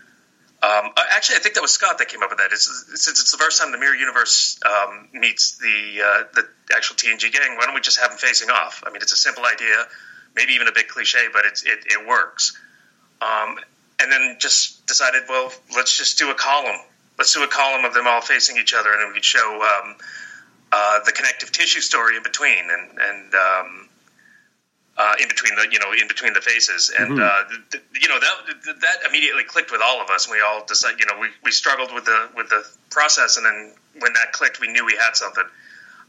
Um, 0.63 0.91
uh, 0.97 1.05
actually, 1.11 1.37
I 1.37 1.39
think 1.39 1.55
that 1.55 1.63
was 1.63 1.71
Scott 1.71 1.99
that 1.99 2.09
came 2.09 2.23
up 2.23 2.31
with 2.31 2.39
that. 2.39 2.53
It's, 2.53 2.67
since 2.95 3.21
it's 3.21 3.31
the 3.31 3.39
first 3.39 3.61
time 3.61 3.73
the 3.73 3.79
Mirror 3.79 3.95
Universe 3.95 4.59
um, 4.67 5.09
meets 5.13 5.59
the 5.59 6.03
uh, 6.05 6.23
the 6.35 6.49
actual 6.75 6.97
TNG 6.97 7.33
gang, 7.33 7.57
why 7.57 7.67
don't 7.67 7.75
we 7.75 7.81
just 7.81 8.01
have 8.01 8.11
them 8.11 8.19
facing 8.19 8.51
off? 8.51 8.83
I 8.87 8.91
mean, 8.91 9.03
it's 9.03 9.13
a 9.13 9.17
simple 9.17 9.45
idea, 9.45 9.87
maybe 10.35 10.53
even 10.55 10.69
a 10.69 10.73
bit 10.73 10.89
cliche, 10.89 11.29
but 11.33 11.45
it's, 11.47 11.63
it, 11.63 11.81
it 11.87 12.07
works. 12.07 12.59
Um, 13.23 13.59
and 14.03 14.11
then 14.11 14.37
just 14.39 14.87
decided, 14.87 15.23
well, 15.29 15.53
let's 15.75 15.97
just 15.97 16.19
do 16.19 16.31
a 16.31 16.35
column 16.35 16.81
let's 17.21 17.35
do 17.35 17.43
a 17.45 17.49
column 17.49 17.85
of 17.85 17.93
them 17.93 18.07
all 18.07 18.23
facing 18.23 18.57
each 18.57 18.73
other, 18.73 18.91
and 18.93 19.09
we 19.09 19.15
could 19.15 19.25
show 19.25 19.61
um, 19.61 19.95
uh, 20.73 21.01
the 21.05 21.13
connective 21.13 21.53
tissue 21.53 21.81
story 21.81 22.17
in 22.17 22.23
between, 22.23 22.65
and 22.71 22.99
and 22.99 23.35
um, 23.35 23.89
uh, 24.97 25.15
in 25.21 25.29
between 25.29 25.55
the 25.55 25.69
you 25.71 25.79
know 25.79 25.93
in 25.93 26.09
between 26.09 26.33
the 26.33 26.41
faces, 26.41 26.91
and 26.99 27.11
mm-hmm. 27.11 27.21
uh, 27.21 27.59
th- 27.71 27.85
you 28.01 28.09
know 28.09 28.19
that 28.19 28.81
that 28.81 29.07
immediately 29.07 29.45
clicked 29.45 29.71
with 29.71 29.83
all 29.85 30.01
of 30.01 30.09
us, 30.09 30.27
and 30.27 30.33
we 30.33 30.41
all 30.41 30.65
decided 30.65 30.99
you 30.99 31.05
know 31.05 31.21
we, 31.21 31.29
we 31.45 31.51
struggled 31.51 31.93
with 31.93 32.07
the 32.07 32.29
with 32.35 32.49
the 32.49 32.65
process, 32.89 33.37
and 33.37 33.45
then 33.45 33.75
when 33.99 34.15
that 34.15 34.33
clicked, 34.33 34.59
we 34.59 34.69
knew 34.73 34.87
we 34.87 34.97
had 34.97 35.15
something. 35.15 35.45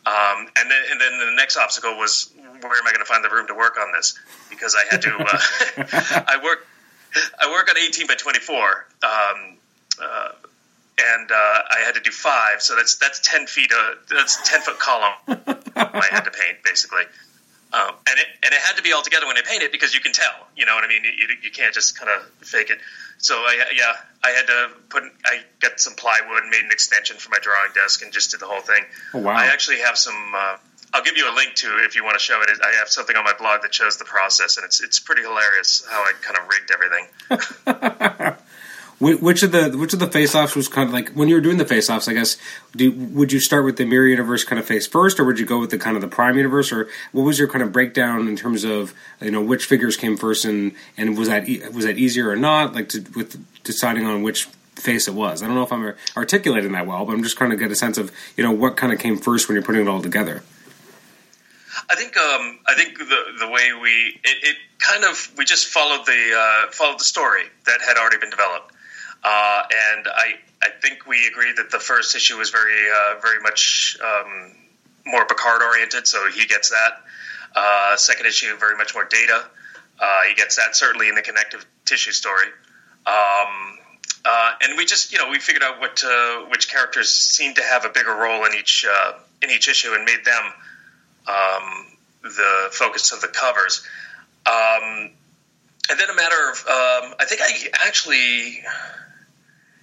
Um, 0.05 0.47
and 0.55 0.71
then 0.71 0.81
and 0.91 1.01
then 1.01 1.19
the 1.19 1.35
next 1.35 1.57
obstacle 1.57 1.97
was 1.97 2.31
where 2.37 2.71
am 2.71 2.87
I 2.87 2.91
going 2.91 3.03
to 3.03 3.05
find 3.05 3.23
the 3.23 3.29
room 3.29 3.47
to 3.47 3.53
work 3.53 3.77
on 3.77 3.91
this? 3.91 4.17
Because 4.49 4.75
I 4.79 4.85
had 4.89 5.01
to 5.01 5.17
uh, 5.19 6.23
I 6.27 6.39
work 6.41 6.65
I 7.37 7.51
work 7.51 7.69
on 7.69 7.77
eighteen 7.77 8.07
by 8.07 8.15
twenty 8.15 8.39
four. 8.39 8.87
Um, 9.03 9.57
uh, 10.01 10.29
and 11.01 11.31
uh, 11.31 11.35
I 11.35 11.81
had 11.85 11.95
to 11.95 12.01
do 12.01 12.11
five, 12.11 12.61
so 12.61 12.75
that's 12.75 12.97
that's 12.97 13.19
ten 13.19 13.47
feet. 13.47 13.71
Uh, 13.71 13.95
that's 14.09 14.49
ten 14.49 14.61
foot 14.61 14.79
column 14.79 15.13
I 15.27 16.07
had 16.09 16.21
to 16.21 16.31
paint 16.31 16.63
basically, 16.63 17.03
um, 17.73 17.95
and 18.07 18.19
it 18.19 18.27
and 18.43 18.53
it 18.53 18.61
had 18.61 18.77
to 18.77 18.83
be 18.83 18.91
all 18.93 19.01
together 19.01 19.27
when 19.27 19.37
I 19.37 19.41
paint 19.41 19.63
it 19.63 19.71
because 19.71 19.93
you 19.93 19.99
can 20.01 20.13
tell. 20.13 20.47
You 20.55 20.65
know 20.65 20.75
what 20.75 20.83
I 20.83 20.87
mean? 20.87 21.03
You, 21.03 21.27
you 21.41 21.51
can't 21.51 21.73
just 21.73 21.97
kind 21.97 22.11
of 22.11 22.27
fake 22.45 22.69
it. 22.69 22.79
So 23.17 23.35
I, 23.35 23.65
yeah, 23.75 23.93
I 24.23 24.31
had 24.31 24.47
to 24.47 24.69
put. 24.89 25.03
I 25.25 25.41
got 25.59 25.79
some 25.79 25.93
plywood, 25.93 26.41
and 26.43 26.49
made 26.49 26.65
an 26.65 26.71
extension 26.71 27.17
for 27.17 27.29
my 27.29 27.39
drawing 27.41 27.71
desk, 27.73 28.01
and 28.01 28.11
just 28.11 28.31
did 28.31 28.39
the 28.39 28.47
whole 28.47 28.61
thing. 28.61 28.83
Oh, 29.13 29.19
wow! 29.19 29.33
I 29.33 29.45
actually 29.47 29.79
have 29.79 29.97
some. 29.97 30.33
Uh, 30.35 30.57
I'll 30.93 31.03
give 31.03 31.15
you 31.15 31.31
a 31.31 31.35
link 31.35 31.55
to 31.55 31.67
it 31.77 31.85
if 31.85 31.95
you 31.95 32.03
want 32.03 32.15
to 32.15 32.23
show 32.23 32.41
it. 32.41 32.49
I 32.61 32.75
have 32.79 32.89
something 32.89 33.15
on 33.15 33.23
my 33.23 33.33
blog 33.37 33.61
that 33.61 33.73
shows 33.73 33.97
the 33.97 34.05
process, 34.05 34.57
and 34.57 34.65
it's 34.65 34.81
it's 34.81 34.99
pretty 34.99 35.21
hilarious 35.21 35.85
how 35.89 36.01
I 36.01 36.13
kind 36.21 36.37
of 36.37 36.49
rigged 36.49 36.71
everything. 36.71 38.37
Which 39.01 39.41
of 39.41 39.51
the 39.51 39.75
which 39.75 39.93
of 39.93 39.99
the 39.99 40.07
face 40.07 40.35
offs 40.35 40.55
was 40.55 40.67
kind 40.67 40.87
of 40.87 40.93
like 40.93 41.09
when 41.13 41.27
you 41.27 41.33
were 41.33 41.41
doing 41.41 41.57
the 41.57 41.65
face 41.65 41.89
offs? 41.89 42.07
I 42.07 42.13
guess 42.13 42.37
do, 42.75 42.91
would 42.91 43.31
you 43.31 43.39
start 43.39 43.65
with 43.65 43.77
the 43.77 43.85
mirror 43.85 44.05
universe 44.05 44.43
kind 44.43 44.59
of 44.59 44.65
face 44.65 44.85
first, 44.85 45.19
or 45.19 45.25
would 45.25 45.39
you 45.39 45.45
go 45.45 45.59
with 45.59 45.71
the 45.71 45.79
kind 45.79 45.95
of 45.95 46.03
the 46.03 46.07
prime 46.07 46.37
universe, 46.37 46.71
or 46.71 46.87
what 47.11 47.23
was 47.23 47.39
your 47.39 47.47
kind 47.47 47.63
of 47.63 47.71
breakdown 47.71 48.27
in 48.27 48.35
terms 48.35 48.63
of 48.63 48.93
you 49.19 49.31
know 49.31 49.41
which 49.41 49.65
figures 49.65 49.97
came 49.97 50.17
first, 50.17 50.45
and 50.45 50.73
and 50.97 51.17
was 51.17 51.29
that 51.29 51.47
was 51.73 51.83
that 51.83 51.97
easier 51.97 52.29
or 52.29 52.35
not? 52.35 52.75
Like 52.75 52.89
to, 52.89 53.03
with 53.15 53.43
deciding 53.63 54.05
on 54.05 54.21
which 54.21 54.45
face 54.75 55.07
it 55.07 55.15
was. 55.15 55.41
I 55.41 55.47
don't 55.47 55.55
know 55.55 55.63
if 55.63 55.73
I'm 55.73 55.95
articulating 56.15 56.71
that 56.73 56.85
well, 56.85 57.03
but 57.03 57.13
I'm 57.13 57.23
just 57.23 57.37
trying 57.37 57.49
to 57.49 57.57
get 57.57 57.71
a 57.71 57.75
sense 57.75 57.97
of 57.97 58.11
you 58.37 58.43
know 58.43 58.51
what 58.51 58.77
kind 58.77 58.93
of 58.93 58.99
came 58.99 59.17
first 59.17 59.47
when 59.47 59.55
you're 59.55 59.63
putting 59.63 59.81
it 59.81 59.87
all 59.87 60.03
together. 60.03 60.43
I 61.89 61.95
think 61.95 62.15
um, 62.17 62.59
I 62.67 62.75
think 62.75 62.99
the 62.99 63.23
the 63.39 63.47
way 63.49 63.71
we 63.81 64.19
it, 64.23 64.37
it 64.43 64.55
kind 64.79 65.03
of 65.03 65.31
we 65.37 65.45
just 65.45 65.67
followed 65.67 66.05
the 66.05 66.35
uh, 66.37 66.71
followed 66.71 66.99
the 66.99 67.03
story 67.03 67.43
that 67.65 67.79
had 67.81 67.97
already 67.97 68.17
been 68.17 68.29
developed. 68.29 68.70
Uh, 69.23 69.63
and 69.93 70.07
I, 70.07 70.33
I 70.61 70.69
think 70.81 71.05
we 71.05 71.27
agreed 71.27 71.57
that 71.57 71.69
the 71.69 71.79
first 71.79 72.15
issue 72.15 72.37
was 72.37 72.49
very, 72.49 72.89
uh, 72.89 73.19
very 73.21 73.39
much 73.41 73.97
um, 74.03 74.51
more 75.05 75.25
Picard 75.25 75.61
oriented, 75.61 76.07
so 76.07 76.29
he 76.29 76.45
gets 76.45 76.69
that. 76.69 77.03
Uh, 77.55 77.97
second 77.97 78.25
issue, 78.25 78.55
very 78.57 78.77
much 78.77 78.93
more 78.95 79.05
Data. 79.05 79.43
Uh, 79.99 80.21
he 80.27 80.33
gets 80.33 80.55
that 80.55 80.75
certainly 80.75 81.09
in 81.09 81.15
the 81.15 81.21
connective 81.21 81.65
tissue 81.85 82.11
story. 82.11 82.47
Um, 83.05 83.77
uh, 84.25 84.53
and 84.61 84.77
we 84.77 84.85
just, 84.85 85.11
you 85.11 85.19
know, 85.19 85.29
we 85.29 85.39
figured 85.39 85.63
out 85.63 85.79
what 85.79 86.03
uh, 86.03 86.45
which 86.49 86.69
characters 86.71 87.09
seemed 87.09 87.55
to 87.55 87.63
have 87.63 87.85
a 87.85 87.89
bigger 87.89 88.13
role 88.13 88.45
in 88.45 88.53
each 88.53 88.85
in 89.41 89.49
each 89.49 89.67
issue, 89.67 89.93
and 89.93 90.05
made 90.05 90.23
them 90.23 90.43
um, 91.27 91.87
the 92.23 92.69
focus 92.71 93.11
of 93.11 93.21
the 93.21 93.27
covers. 93.27 93.85
Um, 94.45 95.11
and 95.89 95.99
then 95.99 96.09
a 96.09 96.15
matter 96.15 96.49
of, 96.51 96.57
um, 96.67 97.15
I 97.19 97.25
think 97.27 97.41
I 97.41 97.69
actually 97.85 98.63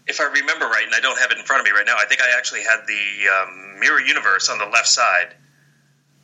if 0.08 0.20
I 0.20 0.24
remember 0.24 0.66
right, 0.66 0.84
and 0.84 0.94
I 0.94 1.00
don't 1.00 1.18
have 1.18 1.30
it 1.30 1.38
in 1.38 1.44
front 1.44 1.60
of 1.60 1.66
me 1.66 1.72
right 1.72 1.86
now, 1.86 1.96
I 1.98 2.06
think 2.06 2.20
I 2.20 2.36
actually 2.36 2.62
had 2.62 2.80
the 2.86 3.28
um, 3.28 3.80
mirror 3.80 4.00
universe 4.00 4.48
on 4.48 4.58
the 4.58 4.66
left 4.66 4.88
side, 4.88 5.34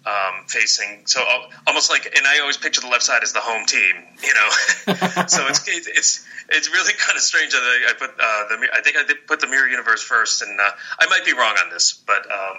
um, 0.06 0.44
facing 0.48 1.06
so 1.06 1.24
almost 1.66 1.90
like 1.90 2.04
and 2.14 2.26
I 2.26 2.40
always 2.40 2.56
picture 2.58 2.80
the 2.80 2.88
left 2.88 3.04
side 3.04 3.22
as 3.22 3.32
the 3.32 3.40
home 3.40 3.64
team, 3.66 3.94
you 4.22 4.34
know. 4.34 5.26
so 5.28 5.46
it's 5.48 5.66
it's 5.68 6.26
it's 6.50 6.70
really 6.70 6.92
kind 6.98 7.16
of 7.16 7.22
strange 7.22 7.52
that 7.52 7.62
I, 7.62 7.90
I 7.90 7.92
put 7.94 8.10
uh, 8.10 8.48
the 8.48 8.68
I 8.72 8.80
think 8.82 8.96
I 8.96 9.04
did 9.04 9.26
put 9.26 9.40
the 9.40 9.46
mirror 9.46 9.68
universe 9.68 10.02
first, 10.02 10.42
and 10.42 10.58
uh, 10.60 10.70
I 10.98 11.06
might 11.06 11.24
be 11.24 11.32
wrong 11.32 11.56
on 11.62 11.70
this, 11.70 11.92
but 12.06 12.30
um, 12.30 12.58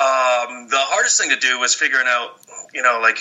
um, 0.00 0.68
the 0.68 0.78
hardest 0.78 1.20
thing 1.20 1.30
to 1.30 1.36
do 1.36 1.58
was 1.58 1.74
figuring 1.74 2.06
out, 2.08 2.30
you 2.72 2.82
know, 2.82 3.00
like. 3.00 3.18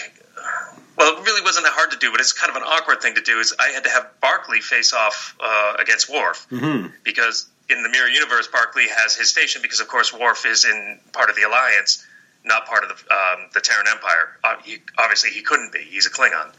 Well, 0.98 1.18
it 1.18 1.26
really 1.26 1.42
wasn't 1.42 1.66
that 1.66 1.74
hard 1.74 1.92
to 1.92 1.98
do, 1.98 2.12
but 2.12 2.20
it's 2.20 2.34
kind 2.34 2.50
of 2.50 2.56
an 2.56 2.64
awkward 2.64 3.02
thing 3.02 3.16
to 3.16 3.22
do. 3.22 3.40
Is 3.40 3.54
I 3.60 3.70
had 3.70 3.84
to 3.86 3.90
have 3.90 4.10
Barclay 4.22 4.60
face 4.60 4.94
off 4.94 5.36
uh, 5.40 5.74
against 5.80 6.10
Worf 6.10 6.48
mm-hmm. 6.52 6.88
because 7.04 7.50
in 7.70 7.82
the 7.84 7.90
mirror 7.90 8.08
universe, 8.08 8.48
Barclay 8.48 8.88
has 8.90 9.16
his 9.16 9.30
station 9.30 9.62
because, 9.62 9.80
of 9.80 9.88
course, 9.88 10.14
Worf 10.14 10.46
is 10.46 10.66
in 10.66 11.00
part 11.12 11.30
of 11.30 11.36
the 11.36 11.44
Alliance, 11.44 12.06
not 12.46 12.66
part 12.66 12.84
of 12.84 12.90
the 12.90 13.14
um, 13.14 13.50
the 13.54 13.62
Terran 13.62 13.86
Empire. 13.90 14.38
Uh, 14.44 14.56
he, 14.64 14.78
obviously, 14.98 15.32
he 15.32 15.42
couldn't 15.42 15.74
be. 15.74 15.80
He's 15.80 16.06
a 16.06 16.12
Klingon. 16.12 16.52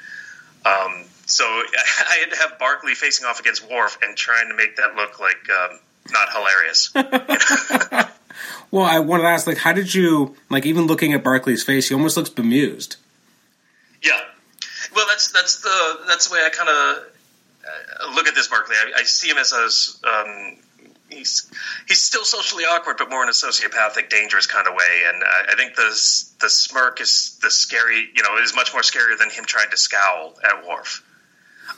Um, 0.67 1.05
so 1.27 1.45
I 1.45 2.17
had 2.21 2.31
to 2.31 2.37
have 2.37 2.59
Barclay 2.59 2.95
facing 2.95 3.27
off 3.27 3.41
against 3.41 3.69
Worf 3.69 3.99
and 4.03 4.17
trying 4.17 4.49
to 4.49 4.55
make 4.55 4.77
that 4.77 4.97
look 4.97 5.21
like 5.21 5.49
um, 5.51 5.79
not 6.11 6.29
hilarious. 6.33 6.91
well, 8.71 8.85
I 8.85 8.99
wanted 8.99 9.25
to 9.25 9.29
ask, 9.29 9.47
like, 9.47 9.59
how 9.59 9.73
did 9.73 9.95
you 9.95 10.37
like 10.51 10.67
even 10.67 10.87
looking 10.87 11.13
at 11.13 11.23
Barclay's 11.23 11.63
face? 11.63 11.89
He 11.89 11.95
almost 11.95 12.17
looks 12.17 12.31
bemused. 12.31 12.97
Yeah, 14.05 14.21
well, 14.95 15.07
that's 15.09 15.33
that's 15.33 15.61
the 15.61 16.01
that's 16.07 16.29
the 16.29 16.35
way 16.35 16.41
I 16.45 16.51
kind 16.51 16.69
of 16.69 17.05
uh, 17.65 18.15
look 18.15 18.27
at 18.27 18.35
this 18.35 18.49
Barclay. 18.49 18.77
I, 18.77 19.01
I 19.01 19.03
see 19.05 19.29
him 19.29 19.39
as 19.39 19.53
a 19.53 20.09
um, 20.09 20.57
he's 21.09 21.51
he's 21.89 22.03
still 22.03 22.25
socially 22.25 22.65
awkward, 22.65 22.97
but 22.99 23.11
more 23.11 23.23
in 23.23 23.29
a 23.29 23.33
sociopathic, 23.33 24.11
dangerous 24.11 24.47
kind 24.47 24.67
of 24.67 24.75
way. 24.75 25.03
And 25.07 25.23
uh, 25.23 25.53
I 25.53 25.55
think 25.57 25.75
the 25.75 25.89
the 26.41 26.51
smirk 26.51 27.01
is 27.01 27.39
the 27.43 27.51
scary, 27.51 28.09
you 28.15 28.23
know, 28.23 28.37
is 28.43 28.55
much 28.55 28.73
more 28.73 28.83
scarier 28.83 29.19
than 29.19 29.31
him 29.31 29.45
trying 29.45 29.71
to 29.71 29.77
scowl 29.77 30.35
at 30.45 30.67
Worf. 30.67 31.03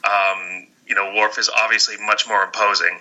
Um, 0.04 0.66
you 0.86 0.94
know, 0.94 1.14
Worf 1.14 1.38
is 1.38 1.48
obviously 1.48 1.96
much 1.98 2.28
more 2.28 2.42
imposing. 2.42 2.98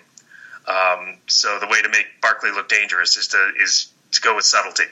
Um, 0.68 1.18
so 1.28 1.60
the 1.60 1.68
way 1.68 1.82
to 1.82 1.90
make 1.90 2.06
Barclay 2.22 2.52
look 2.52 2.70
dangerous 2.70 3.18
is 3.18 3.28
to 3.30 3.52
is 3.62 3.88
to 4.12 4.22
go 4.22 4.36
with 4.36 4.46
subtlety. 4.46 4.86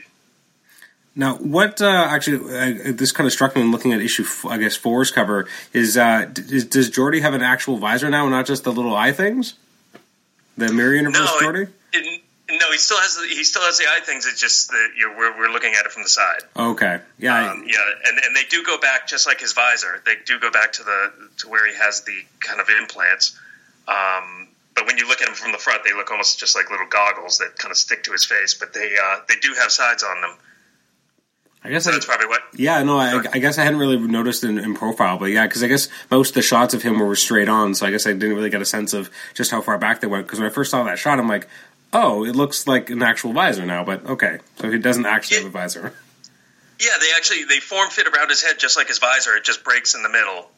Now, 1.16 1.36
what 1.36 1.82
uh, 1.82 2.08
actually 2.10 2.38
uh, 2.38 2.92
this 2.94 3.12
kind 3.12 3.28
of 3.28 3.34
struck 3.34 3.56
me 3.56 3.62
when 3.62 3.72
looking 3.72 3.94
at 3.94 4.02
issue, 4.02 4.26
I 4.48 4.58
guess 4.58 4.76
four's 4.76 5.12
cover 5.12 5.48
is, 5.72 5.96
uh, 5.96 6.32
is 6.36 6.66
does 6.66 6.90
Geordi 6.90 7.22
have 7.22 7.36
an 7.36 7.42
actual 7.42 7.78
visor 7.78 8.10
now, 8.10 8.24
and 8.24 8.32
not 8.32 8.48
just 8.48 8.64
the 8.64 8.72
little 8.72 8.96
eye 8.96 9.12
things? 9.12 9.54
The 10.58 10.72
Mirror 10.72 10.96
Universe 10.96 11.20
no, 11.20 11.48
Geordi? 11.48 11.70
It, 11.94 12.24
no, 12.50 12.72
he 12.72 12.78
still 12.78 12.98
has 12.98 13.16
the, 13.16 13.28
he 13.28 13.44
still 13.44 13.62
has 13.62 13.78
the 13.78 13.86
eye 13.86 14.02
things. 14.04 14.26
It's 14.26 14.40
just 14.40 14.70
that 14.70 14.90
you 14.98 15.08
know, 15.08 15.18
we're 15.18 15.38
we're 15.38 15.52
looking 15.52 15.74
at 15.74 15.86
it 15.86 15.92
from 15.92 16.04
the 16.04 16.10
side. 16.10 16.42
Okay, 16.56 17.00
yeah, 17.18 17.52
um, 17.52 17.64
yeah, 17.66 17.78
and 18.06 18.20
and 18.20 18.36
they 18.36 18.44
do 18.50 18.64
go 18.64 18.78
back 18.80 19.08
just 19.08 19.26
like 19.26 19.40
his 19.40 19.54
visor. 19.54 20.02
They 20.06 20.16
do 20.26 20.40
go 20.40 20.52
back 20.52 20.74
to 20.74 20.84
the 20.84 21.12
to 21.40 21.50
where 21.50 21.68
he 21.68 21.76
has 21.78 22.02
the 22.02 22.26
kind 22.40 22.60
of 22.60 22.70
implants. 22.70 23.40
Um, 23.88 24.50
but 24.76 24.88
when 24.88 24.98
you 24.98 25.08
look 25.08 25.22
at 25.22 25.28
them 25.28 25.36
from 25.36 25.52
the 25.52 25.58
front, 25.58 25.84
they 25.84 25.94
look 25.94 26.12
almost 26.12 26.40
just 26.40 26.56
like 26.56 26.70
little 26.70 26.88
goggles 26.88 27.38
that 27.38 27.58
kind 27.58 27.72
of 27.72 27.78
stick 27.78 28.04
to 28.04 28.12
his 28.12 28.26
face. 28.26 28.54
But 28.54 28.74
they 28.74 28.96
uh, 29.02 29.20
they 29.28 29.36
do 29.42 29.54
have 29.60 29.72
sides 29.72 30.04
on 30.04 30.22
them. 30.22 30.36
I 31.64 31.70
guess 31.70 31.86
so 31.86 31.92
I, 31.92 31.94
that's 31.94 32.06
probably 32.06 32.28
what. 32.28 32.42
Yeah, 32.56 32.84
no, 32.84 32.98
I, 32.98 33.24
I, 33.32 33.40
guess 33.40 33.58
I 33.58 33.64
hadn't 33.64 33.80
really 33.80 33.98
noticed 33.98 34.44
in, 34.44 34.58
in 34.58 34.74
profile, 34.76 35.18
but 35.18 35.26
yeah, 35.26 35.48
because 35.48 35.64
I 35.64 35.68
guess 35.68 35.88
most 36.12 36.30
of 36.30 36.36
the 36.36 36.42
shots 36.42 36.74
of 36.74 36.84
him 36.84 37.00
were 37.00 37.16
straight 37.16 37.48
on, 37.48 37.74
so 37.74 37.86
I 37.86 37.92
guess 37.92 38.06
I 38.06 38.12
didn't 38.12 38.36
really 38.36 38.50
get 38.50 38.62
a 38.62 38.66
sense 38.66 38.94
of 38.94 39.10
just 39.34 39.50
how 39.50 39.62
far 39.62 39.78
back 39.78 40.02
they 40.02 40.08
went. 40.08 40.28
Because 40.28 40.40
when 40.40 40.50
I 40.50 40.52
first 40.52 40.72
saw 40.72 40.84
that 40.84 41.00
shot, 41.00 41.20
I'm 41.20 41.28
like, 41.28 41.48
oh, 41.94 42.26
it 42.26 42.36
looks 42.36 42.68
like 42.68 42.90
an 42.90 43.02
actual 43.02 43.32
visor 43.32 43.66
now, 43.66 43.84
but 43.84 44.06
okay, 44.06 44.40
so 44.58 44.70
he 44.70 44.78
doesn't 44.78 45.06
actually 45.06 45.38
yeah. 45.38 45.44
have 45.44 45.56
a 45.56 45.58
visor. 45.58 45.94
Yeah, 46.80 46.98
they 47.00 47.08
actually 47.16 47.46
they 47.46 47.60
form 47.60 47.90
fit 47.90 48.08
around 48.08 48.30
his 48.30 48.44
head 48.44 48.60
just 48.60 48.76
like 48.76 48.90
his 48.90 49.00
visor. 49.00 49.36
It 49.38 49.46
just 49.46 49.64
breaks 49.64 49.96
in 49.96 50.04
the 50.04 50.10
middle, 50.10 50.50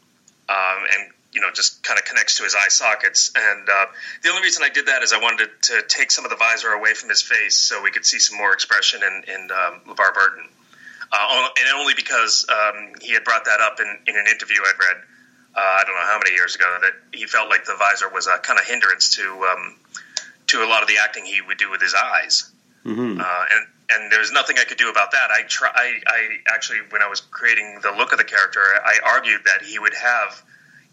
um, 0.50 0.84
and 0.92 1.12
you 1.34 1.42
know 1.42 1.52
just 1.54 1.84
kind 1.84 2.00
of 2.00 2.06
connects 2.06 2.38
to 2.38 2.44
his 2.44 2.56
eye 2.56 2.70
sockets. 2.70 3.32
And 3.36 3.70
uh, 3.70 3.86
the 4.24 4.30
only 4.30 4.42
reason 4.42 4.64
I 4.64 4.70
did 4.70 4.88
that 4.88 5.04
is 5.04 5.14
I 5.14 5.20
wanted 5.20 5.50
to, 5.62 5.82
to, 5.82 5.88
take 5.88 6.10
some 6.10 6.26
of 6.26 6.32
the 6.32 6.38
visor 6.38 6.70
away 6.70 6.96
from 6.96 7.10
his 7.10 7.22
face 7.22 7.58
so 7.58 7.84
we 7.84 7.92
could 7.92 8.08
see 8.08 8.18
some 8.18 8.40
more 8.40 8.54
expression 8.54 9.02
in, 9.04 9.24
in 9.28 9.52
um, 9.52 9.82
LeVar 9.86 10.16
Burton 10.16 10.50
uh, 11.12 11.48
and 11.58 11.80
only 11.80 11.94
because 11.94 12.46
um, 12.50 12.94
he 13.02 13.14
had 13.14 13.24
brought 13.24 13.46
that 13.46 13.62
up 13.62 13.80
in, 13.80 13.88
in 14.08 14.18
an 14.18 14.28
interview 14.28 14.58
I'd 14.62 14.80
read. 14.80 15.04
Uh, 15.56 15.60
I 15.60 15.84
don't 15.86 15.96
know 15.96 16.02
how 16.02 16.20
many 16.22 16.36
years 16.36 16.56
ago 16.56 16.78
that 16.82 16.94
he 17.18 17.26
felt 17.26 17.50
like 17.50 17.66
the 17.66 17.76
visor 17.80 18.10
was 18.10 18.28
a 18.28 18.38
kind 18.40 18.60
of 18.60 18.66
hindrance 18.66 19.16
to 19.16 19.24
um, 19.24 19.76
to 20.48 20.64
a 20.64 20.68
lot 20.68 20.82
of 20.82 20.88
the 20.88 20.98
acting 21.02 21.26
he 21.26 21.42
would 21.42 21.58
do 21.58 21.72
with 21.72 21.82
his 21.82 21.96
eyes. 21.96 22.52
Mm-hmm. 22.86 23.22
Uh, 23.22 23.46
and 23.52 23.68
and 23.90 24.12
there's 24.12 24.32
nothing 24.32 24.58
I 24.60 24.64
could 24.64 24.78
do 24.78 24.90
about 24.90 25.12
that. 25.12 25.32
I 25.32 25.44
try. 25.44 25.72
I, 25.74 26.02
I 26.08 26.54
actually, 26.54 26.80
when 26.90 27.02
I 27.02 27.08
was 27.08 27.22
creating 27.22 27.80
the 27.82 27.92
look 27.92 28.12
of 28.12 28.18
the 28.18 28.24
character, 28.24 28.60
I 28.62 29.00
argued 29.06 29.42
that 29.46 29.66
he 29.66 29.80
would 29.80 29.94
have 29.94 30.42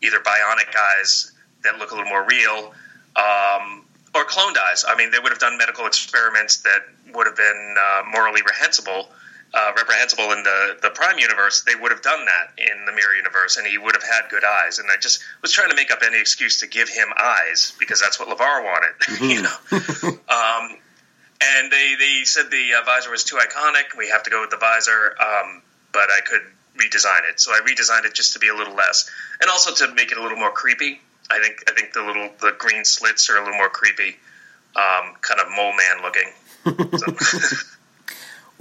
either 0.02 0.18
bionic 0.18 0.74
eyes 0.98 1.32
that 1.64 1.78
look 1.78 1.92
a 1.92 1.94
little 1.94 2.08
more 2.08 2.26
real, 2.26 2.74
um, 3.16 3.84
or 4.14 4.24
cloned 4.26 4.56
eyes. 4.58 4.84
I 4.86 4.96
mean, 4.96 5.10
they 5.10 5.18
would 5.18 5.30
have 5.30 5.38
done 5.38 5.56
medical 5.58 5.86
experiments 5.86 6.58
that 6.58 6.82
would 7.14 7.26
have 7.26 7.36
been 7.36 7.76
uh, 7.78 8.02
morally 8.10 8.42
reprehensible 8.42 9.08
uh, 9.54 9.72
reprehensible 9.76 10.32
in 10.32 10.42
the 10.42 10.78
the 10.80 10.90
Prime 10.90 11.18
universe, 11.18 11.62
they 11.62 11.74
would 11.74 11.90
have 11.90 12.02
done 12.02 12.24
that 12.24 12.52
in 12.56 12.86
the 12.86 12.92
Mirror 12.92 13.16
universe, 13.16 13.58
and 13.58 13.66
he 13.66 13.76
would 13.76 13.94
have 13.94 14.02
had 14.02 14.30
good 14.30 14.44
eyes. 14.44 14.78
And 14.78 14.88
I 14.90 14.96
just 14.96 15.22
was 15.42 15.52
trying 15.52 15.70
to 15.70 15.76
make 15.76 15.90
up 15.90 16.02
any 16.04 16.18
excuse 16.18 16.60
to 16.60 16.66
give 16.66 16.88
him 16.88 17.08
eyes 17.18 17.72
because 17.78 18.00
that's 18.00 18.18
what 18.18 18.28
LeVar 18.28 18.64
wanted, 18.64 18.94
mm-hmm. 19.02 19.24
you 19.24 19.42
know. 19.42 20.18
um, 20.28 20.78
and 21.42 21.70
they 21.70 21.94
they 21.98 22.24
said 22.24 22.50
the 22.50 22.80
uh, 22.80 22.84
visor 22.84 23.10
was 23.10 23.24
too 23.24 23.36
iconic. 23.36 23.96
We 23.96 24.08
have 24.08 24.22
to 24.22 24.30
go 24.30 24.40
with 24.40 24.50
the 24.50 24.56
visor, 24.56 25.14
um, 25.20 25.62
but 25.92 26.10
I 26.10 26.20
could 26.24 26.42
redesign 26.78 27.28
it. 27.28 27.38
So 27.38 27.52
I 27.52 27.60
redesigned 27.60 28.06
it 28.06 28.14
just 28.14 28.32
to 28.32 28.38
be 28.38 28.48
a 28.48 28.54
little 28.54 28.74
less, 28.74 29.10
and 29.40 29.50
also 29.50 29.86
to 29.86 29.94
make 29.94 30.12
it 30.12 30.18
a 30.18 30.22
little 30.22 30.38
more 30.38 30.52
creepy. 30.52 31.00
I 31.30 31.40
think 31.40 31.64
I 31.68 31.74
think 31.74 31.92
the 31.92 32.02
little 32.02 32.30
the 32.40 32.54
green 32.56 32.86
slits 32.86 33.28
are 33.28 33.36
a 33.36 33.40
little 33.44 33.58
more 33.58 33.68
creepy, 33.68 34.16
um, 34.76 35.14
kind 35.20 35.40
of 35.40 35.48
mole 35.54 35.74
man 35.76 36.02
looking. 36.02 36.30
So. 36.98 37.58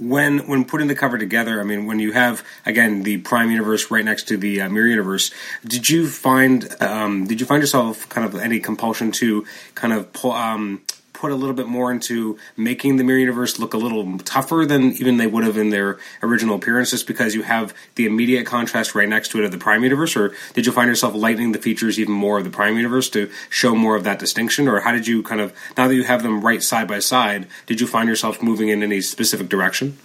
when 0.08 0.46
when 0.48 0.64
putting 0.64 0.88
the 0.88 0.94
cover 0.94 1.18
together, 1.18 1.60
I 1.60 1.64
mean, 1.64 1.86
when 1.86 1.98
you 1.98 2.12
have 2.12 2.44
again 2.66 3.02
the 3.02 3.18
Prime 3.18 3.50
universe 3.50 3.90
right 3.90 4.04
next 4.04 4.28
to 4.28 4.36
the 4.36 4.62
uh, 4.62 4.68
Mirror 4.68 4.88
universe, 4.88 5.30
did 5.66 5.88
you 5.88 6.08
find 6.08 6.74
um, 6.82 7.26
did 7.26 7.40
you 7.40 7.46
find 7.46 7.62
yourself 7.62 8.08
kind 8.08 8.26
of 8.26 8.40
any 8.40 8.60
compulsion 8.60 9.12
to 9.12 9.46
kind 9.74 9.92
of 9.92 10.12
pull, 10.12 10.32
um, 10.32 10.82
put 11.22 11.30
a 11.30 11.36
little 11.36 11.54
bit 11.54 11.68
more 11.68 11.92
into 11.92 12.36
making 12.56 12.96
the 12.96 13.04
Mirror 13.04 13.20
Universe 13.20 13.60
look 13.60 13.74
a 13.74 13.76
little 13.76 14.18
tougher 14.18 14.66
than 14.66 14.90
even 14.94 15.18
they 15.18 15.26
would 15.28 15.44
have 15.44 15.56
in 15.56 15.70
their 15.70 15.96
original 16.20 16.56
appearance, 16.56 16.90
just 16.90 17.06
because 17.06 17.32
you 17.32 17.42
have 17.42 17.72
the 17.94 18.06
immediate 18.06 18.44
contrast 18.44 18.96
right 18.96 19.08
next 19.08 19.28
to 19.30 19.38
it 19.38 19.44
of 19.44 19.52
the 19.52 19.56
Prime 19.56 19.84
Universe? 19.84 20.16
Or 20.16 20.34
did 20.54 20.66
you 20.66 20.72
find 20.72 20.88
yourself 20.88 21.14
lightening 21.14 21.52
the 21.52 21.60
features 21.60 22.00
even 22.00 22.12
more 22.12 22.38
of 22.38 22.44
the 22.44 22.50
Prime 22.50 22.76
Universe 22.76 23.08
to 23.10 23.30
show 23.48 23.76
more 23.76 23.94
of 23.94 24.02
that 24.02 24.18
distinction? 24.18 24.66
Or 24.66 24.80
how 24.80 24.90
did 24.90 25.06
you 25.06 25.22
kind 25.22 25.40
of, 25.40 25.54
now 25.76 25.86
that 25.86 25.94
you 25.94 26.02
have 26.02 26.24
them 26.24 26.40
right 26.40 26.60
side 26.60 26.88
by 26.88 26.98
side, 26.98 27.46
did 27.66 27.80
you 27.80 27.86
find 27.86 28.08
yourself 28.08 28.42
moving 28.42 28.68
in 28.68 28.82
any 28.82 29.00
specific 29.00 29.48
direction? 29.48 29.98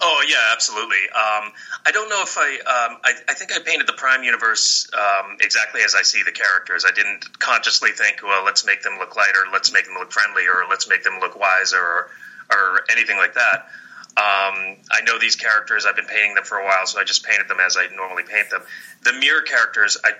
Oh 0.00 0.24
yeah, 0.28 0.52
absolutely. 0.52 1.04
Um, 1.14 1.52
I 1.86 1.90
don't 1.92 2.08
know 2.08 2.22
if 2.22 2.36
I, 2.38 2.50
um, 2.58 2.98
I, 3.04 3.12
I. 3.28 3.34
think 3.34 3.52
I 3.52 3.58
painted 3.60 3.86
the 3.86 3.92
Prime 3.92 4.22
universe 4.22 4.88
um, 4.94 5.36
exactly 5.40 5.82
as 5.82 5.94
I 5.94 6.02
see 6.02 6.22
the 6.22 6.32
characters. 6.32 6.84
I 6.86 6.92
didn't 6.92 7.38
consciously 7.38 7.90
think, 7.90 8.22
well, 8.22 8.44
let's 8.44 8.64
make 8.64 8.82
them 8.82 8.98
look 8.98 9.16
lighter, 9.16 9.44
let's 9.52 9.72
make 9.72 9.84
them 9.84 9.94
look 9.94 10.12
friendly, 10.12 10.46
or 10.46 10.64
let's 10.68 10.88
make 10.88 11.02
them 11.04 11.18
look 11.20 11.38
wiser, 11.38 11.78
or, 11.78 12.10
or 12.50 12.80
anything 12.90 13.16
like 13.16 13.34
that. 13.34 13.68
Um, 14.16 14.76
I 14.92 15.00
know 15.04 15.18
these 15.18 15.34
characters. 15.36 15.86
I've 15.86 15.96
been 15.96 16.06
painting 16.06 16.34
them 16.34 16.44
for 16.44 16.58
a 16.58 16.64
while, 16.64 16.86
so 16.86 17.00
I 17.00 17.04
just 17.04 17.24
painted 17.26 17.48
them 17.48 17.58
as 17.58 17.76
I 17.76 17.88
normally 17.94 18.22
paint 18.22 18.48
them. 18.50 18.62
The 19.02 19.12
mirror 19.12 19.42
characters, 19.42 19.98
I 20.04 20.12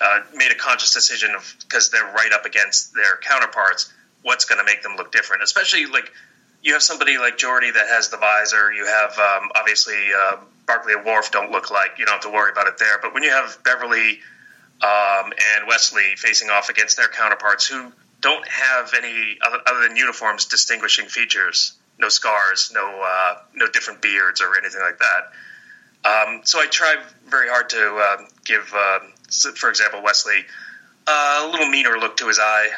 uh, 0.00 0.20
made 0.34 0.52
a 0.52 0.54
conscious 0.54 0.94
decision 0.94 1.34
of 1.34 1.56
because 1.60 1.90
they're 1.90 2.12
right 2.12 2.32
up 2.32 2.44
against 2.46 2.94
their 2.94 3.16
counterparts. 3.20 3.92
What's 4.22 4.44
going 4.44 4.58
to 4.58 4.64
make 4.64 4.82
them 4.82 4.96
look 4.96 5.10
different? 5.12 5.42
Especially 5.42 5.86
like 5.86 6.12
you 6.62 6.74
have 6.74 6.82
somebody 6.82 7.18
like 7.18 7.38
Geordi 7.38 7.72
that 7.72 7.88
has 7.88 8.10
the 8.10 8.16
visor. 8.16 8.72
You 8.72 8.86
have 8.86 9.18
um, 9.18 9.50
obviously 9.54 9.96
uh, 10.16 10.36
Barclay 10.66 10.94
and 10.94 11.04
Worf 11.04 11.30
don't 11.30 11.50
look 11.50 11.70
like 11.70 11.98
you 11.98 12.04
don't 12.04 12.14
have 12.14 12.22
to 12.22 12.30
worry 12.30 12.52
about 12.52 12.66
it 12.66 12.78
there. 12.78 12.98
But 13.00 13.14
when 13.14 13.22
you 13.22 13.30
have 13.30 13.58
Beverly 13.64 14.20
um, 14.82 15.32
and 15.56 15.66
Wesley 15.66 16.16
facing 16.16 16.50
off 16.50 16.68
against 16.68 16.96
their 16.96 17.08
counterparts 17.08 17.66
who 17.66 17.92
don't 18.20 18.46
have 18.46 18.92
any 18.94 19.38
other, 19.44 19.58
other 19.66 19.88
than 19.88 19.96
uniforms 19.96 20.46
distinguishing 20.46 21.06
features, 21.06 21.72
no 21.98 22.08
scars, 22.08 22.70
no 22.74 23.02
uh, 23.02 23.38
no 23.54 23.68
different 23.68 24.02
beards 24.02 24.40
or 24.40 24.58
anything 24.58 24.80
like 24.80 24.98
that. 24.98 25.32
Um, 26.02 26.40
so 26.44 26.58
I 26.58 26.66
try 26.66 26.96
very 27.28 27.48
hard 27.48 27.68
to 27.70 27.96
uh, 27.96 28.24
give, 28.44 28.72
uh, 28.74 29.00
for 29.54 29.68
example, 29.68 30.02
Wesley 30.02 30.44
a 31.06 31.48
little 31.50 31.68
meaner 31.68 31.98
look 31.98 32.16
to 32.18 32.28
his 32.28 32.38
eye. 32.38 32.70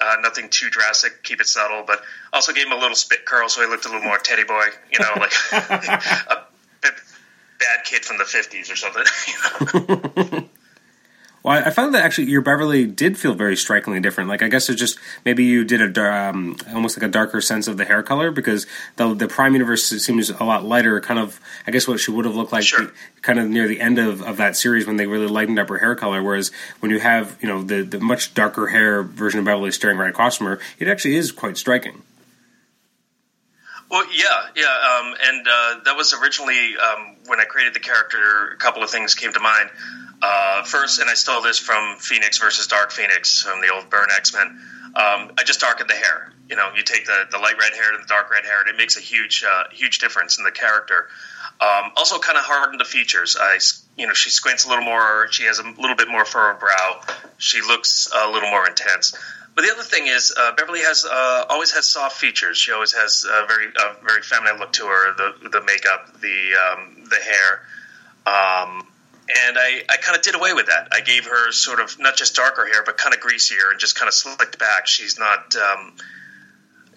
Uh, 0.00 0.16
nothing 0.20 0.48
too 0.48 0.70
drastic, 0.70 1.24
keep 1.24 1.40
it 1.40 1.46
subtle, 1.46 1.82
but 1.84 2.00
also 2.32 2.52
gave 2.52 2.66
him 2.66 2.72
a 2.72 2.76
little 2.76 2.94
spit 2.94 3.24
curl 3.24 3.48
so 3.48 3.60
he 3.62 3.66
looked 3.66 3.84
a 3.84 3.88
little 3.88 4.04
more 4.04 4.18
teddy 4.18 4.44
boy, 4.44 4.66
you 4.92 4.98
know, 5.00 5.12
like 5.16 5.32
a 5.52 6.44
bad 7.58 7.84
kid 7.84 8.04
from 8.04 8.18
the 8.18 8.24
50s 8.24 8.72
or 8.72 8.76
something. 8.76 9.04
well, 10.32 10.48
Well, 11.48 11.62
I 11.66 11.70
found 11.70 11.94
that 11.94 12.04
actually 12.04 12.28
your 12.28 12.42
Beverly 12.42 12.84
did 12.84 13.16
feel 13.16 13.32
very 13.32 13.56
strikingly 13.56 14.00
different. 14.00 14.28
Like 14.28 14.42
I 14.42 14.48
guess 14.48 14.68
it's 14.68 14.78
just 14.78 14.98
maybe 15.24 15.44
you 15.44 15.64
did 15.64 15.96
a 15.96 16.12
um, 16.12 16.58
almost 16.74 16.98
like 16.98 17.08
a 17.08 17.10
darker 17.10 17.40
sense 17.40 17.66
of 17.68 17.78
the 17.78 17.86
hair 17.86 18.02
color 18.02 18.30
because 18.30 18.66
the 18.96 19.14
the 19.14 19.28
Prime 19.28 19.54
universe 19.54 19.86
seems 19.86 20.28
a 20.28 20.44
lot 20.44 20.66
lighter. 20.66 21.00
Kind 21.00 21.18
of, 21.18 21.40
I 21.66 21.70
guess 21.70 21.88
what 21.88 22.00
she 22.00 22.10
would 22.10 22.26
have 22.26 22.36
looked 22.36 22.52
like, 22.52 22.64
sure. 22.64 22.92
kind 23.22 23.38
of 23.38 23.48
near 23.48 23.66
the 23.66 23.80
end 23.80 23.98
of, 23.98 24.20
of 24.20 24.36
that 24.36 24.58
series 24.58 24.86
when 24.86 24.98
they 24.98 25.06
really 25.06 25.26
lightened 25.26 25.58
up 25.58 25.70
her 25.70 25.78
hair 25.78 25.94
color. 25.94 26.22
Whereas 26.22 26.50
when 26.80 26.90
you 26.90 27.00
have 27.00 27.38
you 27.40 27.48
know 27.48 27.62
the 27.62 27.80
the 27.80 27.98
much 27.98 28.34
darker 28.34 28.66
hair 28.66 29.02
version 29.02 29.40
of 29.40 29.46
Beverly 29.46 29.72
staring 29.72 29.96
right 29.96 30.10
across 30.10 30.36
from 30.36 30.48
her, 30.48 30.60
it 30.78 30.86
actually 30.86 31.16
is 31.16 31.32
quite 31.32 31.56
striking. 31.56 32.02
Well, 33.90 34.04
yeah, 34.12 34.48
yeah, 34.54 34.64
um, 34.66 35.14
and 35.22 35.48
uh, 35.48 35.80
that 35.86 35.96
was 35.96 36.12
originally 36.12 36.76
um, 36.76 37.16
when 37.28 37.40
I 37.40 37.44
created 37.44 37.74
the 37.74 37.80
character. 37.80 38.18
A 38.52 38.56
couple 38.56 38.82
of 38.82 38.90
things 38.90 39.14
came 39.14 39.32
to 39.32 39.40
mind. 39.40 39.70
Uh, 40.20 40.64
first, 40.64 41.00
and 41.00 41.08
I 41.08 41.14
stole 41.14 41.42
this 41.42 41.58
from 41.58 41.98
Phoenix 41.98 42.38
versus 42.38 42.66
Dark 42.66 42.90
Phoenix 42.90 43.42
from 43.42 43.60
the 43.60 43.72
old 43.72 43.88
Byrne 43.88 44.08
X 44.14 44.34
Men. 44.34 44.58
Um, 44.88 45.32
I 45.38 45.44
just 45.44 45.60
darkened 45.60 45.88
the 45.88 45.94
hair. 45.94 46.32
You 46.48 46.56
know, 46.56 46.70
you 46.74 46.82
take 46.82 47.06
the, 47.06 47.26
the 47.30 47.38
light 47.38 47.56
red 47.60 47.74
hair 47.74 47.94
and 47.94 48.02
the 48.02 48.08
dark 48.08 48.30
red 48.30 48.44
hair, 48.44 48.60
and 48.60 48.68
it 48.70 48.76
makes 48.76 48.96
a 48.96 49.00
huge 49.00 49.44
uh, 49.48 49.64
huge 49.70 49.98
difference 49.98 50.38
in 50.38 50.44
the 50.44 50.50
character. 50.50 51.08
Um, 51.60 51.92
also, 51.96 52.18
kind 52.18 52.38
of 52.38 52.44
hardened 52.44 52.80
the 52.80 52.84
features. 52.84 53.36
I, 53.38 53.58
you 53.96 54.06
know, 54.06 54.14
she 54.14 54.30
squints 54.30 54.64
a 54.64 54.68
little 54.68 54.84
more. 54.84 55.28
She 55.30 55.44
has 55.44 55.58
a 55.58 55.64
little 55.64 55.96
bit 55.96 56.08
more 56.08 56.24
furrowed 56.24 56.58
brow. 56.58 57.00
She 57.36 57.60
looks 57.60 58.08
a 58.14 58.30
little 58.30 58.50
more 58.50 58.66
intense. 58.66 59.14
But 59.54 59.64
the 59.66 59.72
other 59.72 59.82
thing 59.82 60.06
is, 60.06 60.32
uh, 60.36 60.52
Beverly 60.54 60.80
has 60.80 61.04
uh, 61.04 61.44
always 61.48 61.72
has 61.72 61.84
soft 61.84 62.16
features. 62.16 62.56
She 62.56 62.72
always 62.72 62.92
has 62.92 63.24
a 63.28 63.46
very 63.46 63.66
a 63.66 64.04
very 64.04 64.22
feminine 64.22 64.58
look 64.58 64.72
to 64.74 64.86
her. 64.86 65.14
The 65.16 65.48
the 65.48 65.60
makeup, 65.62 66.20
the 66.20 66.54
um, 66.54 66.97
the 67.10 67.16
hair. 67.16 67.62
Um, 68.26 68.86
and 69.28 69.58
I, 69.58 69.82
I 69.88 69.96
kind 69.98 70.16
of 70.16 70.22
did 70.22 70.34
away 70.34 70.54
with 70.54 70.66
that. 70.66 70.88
I 70.92 71.00
gave 71.00 71.26
her 71.26 71.52
sort 71.52 71.80
of 71.80 71.98
not 71.98 72.16
just 72.16 72.34
darker 72.34 72.66
hair, 72.66 72.82
but 72.84 72.96
kind 72.96 73.14
of 73.14 73.20
greasier 73.20 73.70
and 73.70 73.78
just 73.78 73.94
kind 73.94 74.08
of 74.08 74.14
slicked 74.14 74.58
back. 74.58 74.86
She's 74.86 75.18
not 75.18 75.54
um, 75.56 75.94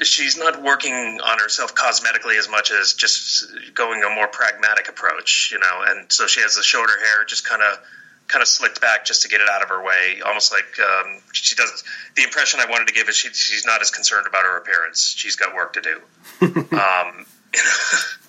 she's 0.02 0.38
not 0.38 0.62
working 0.64 1.20
on 1.22 1.40
herself 1.40 1.76
cosmetically 1.76 2.38
as 2.38 2.50
much 2.50 2.72
as 2.72 2.94
just 2.94 3.46
going 3.74 4.04
a 4.04 4.10
more 4.16 4.28
pragmatic 4.28 4.88
approach, 4.88 5.50
you 5.52 5.60
know. 5.60 5.86
And 5.88 6.12
so 6.12 6.28
she 6.28 6.42
has 6.42 6.56
the 6.56 6.64
shorter 6.64 6.98
hair, 7.00 7.26
just 7.26 7.48
kind 7.48 7.62
of 7.62 7.80
kind 8.28 8.42
of 8.42 8.48
slicked 8.48 8.80
back 8.80 9.06
just 9.06 9.24
to 9.24 9.28
get 9.28 9.42
it 9.42 9.50
out 9.50 9.62
of 9.62 9.70
her 9.70 9.84
way, 9.84 10.22
almost 10.26 10.54
like 10.54 10.80
um, 10.80 11.22
she 11.34 11.56
does. 11.56 11.84
The 12.16 12.24
impression 12.24 12.60
I 12.62 12.70
wanted 12.70 12.88
to 12.88 12.94
give 12.94 13.10
is 13.10 13.16
she, 13.16 13.30
she's 13.30 13.66
not 13.66 13.82
as 13.82 13.92
concerned 13.92 14.26
about 14.26 14.44
her 14.44 14.58
appearance. 14.58 15.14
She's 15.16 15.36
got 15.36 15.54
work 15.54 15.74
to 15.74 15.82
do. 15.82 16.02
um, 16.78 17.26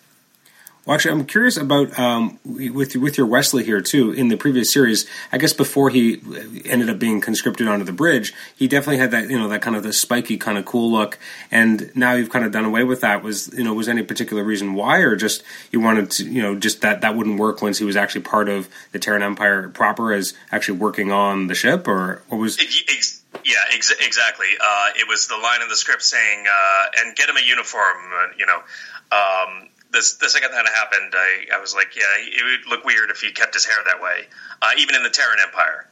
Well, 0.85 0.97
actually, 0.97 1.13
I'm 1.13 1.27
curious 1.27 1.57
about 1.57 1.97
um, 1.97 2.41
with 2.45 2.97
with 2.97 3.17
your 3.17 3.29
Wesley 3.29 3.63
here 3.63 3.81
too. 3.81 4.11
In 4.11 4.27
the 4.29 4.37
previous 4.37 4.73
series, 4.73 5.07
I 5.31 5.39
guess 5.39 5.53
before 5.53 5.91
he 5.91 6.21
ended 6.65 6.91
up 6.91 6.99
being 6.99 7.21
conscripted 7.21 7.69
onto 7.69 7.85
the 7.85 7.93
bridge, 7.93 8.35
he 8.57 8.67
definitely 8.67 8.97
had 8.97 9.13
that 9.13 9.31
you 9.31 9.39
know 9.39 9.47
that 9.47 9.63
kind 9.63 9.77
of 9.77 9.85
the 9.85 9.93
spiky 9.93 10.37
kind 10.39 10.59
of 10.59 10.65
cool 10.65 10.91
look. 10.91 11.21
And 11.53 11.95
now 11.95 12.15
you've 12.15 12.31
kind 12.31 12.45
of 12.45 12.51
done 12.51 12.65
away 12.65 12.83
with 12.83 13.01
that. 13.03 13.23
Was 13.23 13.57
you 13.57 13.63
know 13.63 13.75
was 13.75 13.89
any 13.89 14.03
particular 14.03 14.43
reason 14.43 14.75
why, 14.75 14.99
or 14.99 15.15
just 15.15 15.45
you 15.71 15.79
wanted 15.79 16.11
to 16.13 16.25
you 16.25 16.43
know 16.43 16.59
just 16.59 16.81
that 16.81 17.01
that 17.03 17.15
wouldn't 17.15 17.39
work 17.39 17.63
once 17.63 17.79
he 17.79 17.85
was 17.85 17.95
actually 17.95 18.23
part 18.23 18.49
of 18.49 18.69
the 18.91 18.99
Terran 18.99 19.23
Empire 19.23 19.69
proper 19.69 20.13
as 20.13 20.35
actually 20.51 20.79
working 20.79 21.13
on 21.13 21.47
the 21.47 21.55
ship, 21.55 21.87
or 21.87 22.23
what 22.29 22.39
was? 22.39 22.59
Yeah, 23.45 23.55
ex- 23.73 23.95
exactly. 24.01 24.49
Uh, 24.61 24.91
it 24.97 25.07
was 25.09 25.29
the 25.29 25.37
line 25.37 25.63
in 25.63 25.69
the 25.69 25.77
script 25.77 26.03
saying, 26.03 26.45
uh, 26.47 26.87
"And 26.99 27.15
get 27.15 27.29
him 27.29 27.37
a 27.37 27.41
uniform," 27.41 27.97
uh, 28.13 28.27
you 28.37 28.47
know. 28.47 28.63
Um, 29.13 29.69
this, 29.93 30.15
the 30.15 30.29
second 30.29 30.53
that 30.53 30.67
happened, 30.67 31.13
I, 31.15 31.57
I 31.57 31.61
was 31.61 31.75
like, 31.75 31.95
yeah, 31.97 32.03
it 32.19 32.43
would 32.43 32.71
look 32.71 32.85
weird 32.85 33.11
if 33.11 33.21
he 33.21 33.31
kept 33.33 33.55
his 33.55 33.65
hair 33.65 33.77
that 33.85 34.03
way. 34.03 34.27
Uh, 34.61 34.71
even 34.79 34.95
in 34.95 35.03
the 35.03 35.11
Terran 35.11 35.39
Empire, 35.43 35.87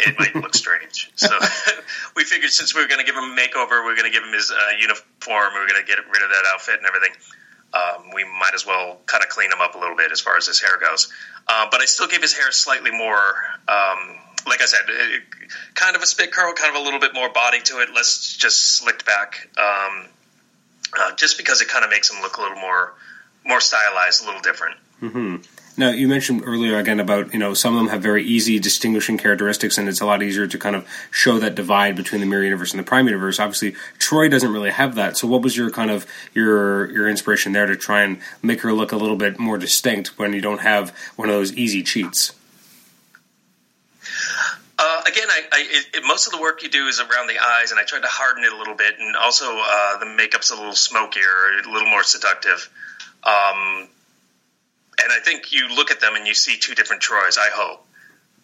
it 0.00 0.18
might 0.18 0.34
look 0.36 0.54
strange. 0.64 1.10
So 1.16 1.28
we 2.16 2.24
figured 2.24 2.50
since 2.50 2.74
we 2.74 2.82
were 2.82 2.88
going 2.88 3.00
to 3.00 3.06
give 3.06 3.16
him 3.16 3.24
a 3.24 3.36
makeover, 3.36 3.84
we 3.84 3.92
are 3.92 3.96
going 3.96 4.10
to 4.10 4.14
give 4.14 4.24
him 4.24 4.32
his 4.32 4.52
uh, 4.52 4.76
uniform, 4.78 5.54
we 5.54 5.60
were 5.60 5.66
going 5.66 5.80
to 5.80 5.86
get 5.86 5.98
rid 5.98 6.22
of 6.22 6.28
that 6.28 6.44
outfit 6.52 6.76
and 6.78 6.86
everything. 6.86 7.16
Um, 7.74 8.14
we 8.14 8.24
might 8.24 8.54
as 8.54 8.64
well 8.64 9.00
kind 9.06 9.24
of 9.24 9.28
clean 9.28 9.50
him 9.50 9.60
up 9.60 9.74
a 9.74 9.78
little 9.78 9.96
bit 9.96 10.12
as 10.12 10.20
far 10.20 10.36
as 10.36 10.46
his 10.46 10.60
hair 10.60 10.78
goes. 10.78 11.12
Uh, 11.48 11.66
but 11.70 11.80
I 11.80 11.86
still 11.86 12.06
gave 12.06 12.22
his 12.22 12.32
hair 12.32 12.50
slightly 12.52 12.90
more, 12.90 13.36
um, 13.68 14.16
like 14.46 14.62
I 14.62 14.66
said, 14.66 14.80
it, 14.88 15.22
kind 15.74 15.96
of 15.96 16.02
a 16.02 16.06
spit 16.06 16.32
curl, 16.32 16.52
kind 16.52 16.74
of 16.74 16.80
a 16.80 16.84
little 16.84 17.00
bit 17.00 17.12
more 17.14 17.28
body 17.28 17.60
to 17.62 17.80
it, 17.80 17.92
less 17.94 18.36
just 18.38 18.76
slicked 18.76 19.04
back. 19.04 19.48
Um, 19.58 20.06
uh, 20.98 21.14
just 21.16 21.36
because 21.36 21.60
it 21.60 21.68
kind 21.68 21.84
of 21.84 21.90
makes 21.90 22.10
him 22.10 22.22
look 22.22 22.36
a 22.36 22.40
little 22.40 22.58
more 22.58 22.94
more 23.46 23.60
stylized, 23.60 24.22
a 24.22 24.26
little 24.26 24.40
different. 24.40 24.76
Mm-hmm. 25.02 25.36
Now, 25.78 25.90
you 25.90 26.08
mentioned 26.08 26.42
earlier 26.46 26.78
again 26.78 27.00
about 27.00 27.34
you 27.34 27.38
know 27.38 27.52
some 27.52 27.74
of 27.74 27.80
them 27.80 27.88
have 27.88 28.00
very 28.00 28.24
easy 28.24 28.58
distinguishing 28.58 29.18
characteristics, 29.18 29.76
and 29.76 29.88
it's 29.88 30.00
a 30.00 30.06
lot 30.06 30.22
easier 30.22 30.46
to 30.46 30.58
kind 30.58 30.74
of 30.74 30.88
show 31.10 31.38
that 31.38 31.54
divide 31.54 31.96
between 31.96 32.22
the 32.22 32.26
mirror 32.26 32.44
universe 32.44 32.72
and 32.72 32.80
the 32.80 32.84
prime 32.84 33.06
universe. 33.06 33.38
Obviously, 33.38 33.72
Troi 33.98 34.30
doesn't 34.30 34.50
really 34.50 34.70
have 34.70 34.94
that. 34.94 35.18
So, 35.18 35.28
what 35.28 35.42
was 35.42 35.54
your 35.54 35.70
kind 35.70 35.90
of 35.90 36.06
your 36.32 36.90
your 36.92 37.08
inspiration 37.08 37.52
there 37.52 37.66
to 37.66 37.76
try 37.76 38.02
and 38.02 38.20
make 38.42 38.62
her 38.62 38.72
look 38.72 38.92
a 38.92 38.96
little 38.96 39.16
bit 39.16 39.38
more 39.38 39.58
distinct 39.58 40.18
when 40.18 40.32
you 40.32 40.40
don't 40.40 40.62
have 40.62 40.96
one 41.16 41.28
of 41.28 41.34
those 41.34 41.52
easy 41.52 41.82
cheats? 41.82 42.32
Uh, 44.78 45.02
again, 45.06 45.28
I, 45.28 45.42
I 45.52 45.66
it, 45.94 46.04
most 46.04 46.26
of 46.26 46.32
the 46.32 46.40
work 46.40 46.62
you 46.62 46.70
do 46.70 46.86
is 46.86 47.00
around 47.00 47.26
the 47.26 47.38
eyes, 47.38 47.70
and 47.70 47.78
I 47.78 47.84
tried 47.84 48.02
to 48.02 48.08
harden 48.08 48.44
it 48.44 48.52
a 48.52 48.56
little 48.56 48.76
bit, 48.76 48.94
and 48.98 49.14
also 49.14 49.44
uh, 49.46 49.98
the 49.98 50.06
makeup's 50.06 50.50
a 50.50 50.54
little 50.54 50.74
smokier, 50.74 51.60
a 51.66 51.70
little 51.70 51.90
more 51.90 52.02
seductive. 52.02 52.70
Um, 53.26 53.88
and 55.02 55.12
I 55.12 55.18
think 55.22 55.52
you 55.52 55.68
look 55.68 55.90
at 55.90 56.00
them 56.00 56.14
and 56.14 56.26
you 56.26 56.34
see 56.34 56.56
two 56.58 56.74
different 56.74 57.02
Trois. 57.02 57.36
I 57.38 57.50
hope, 57.52 57.86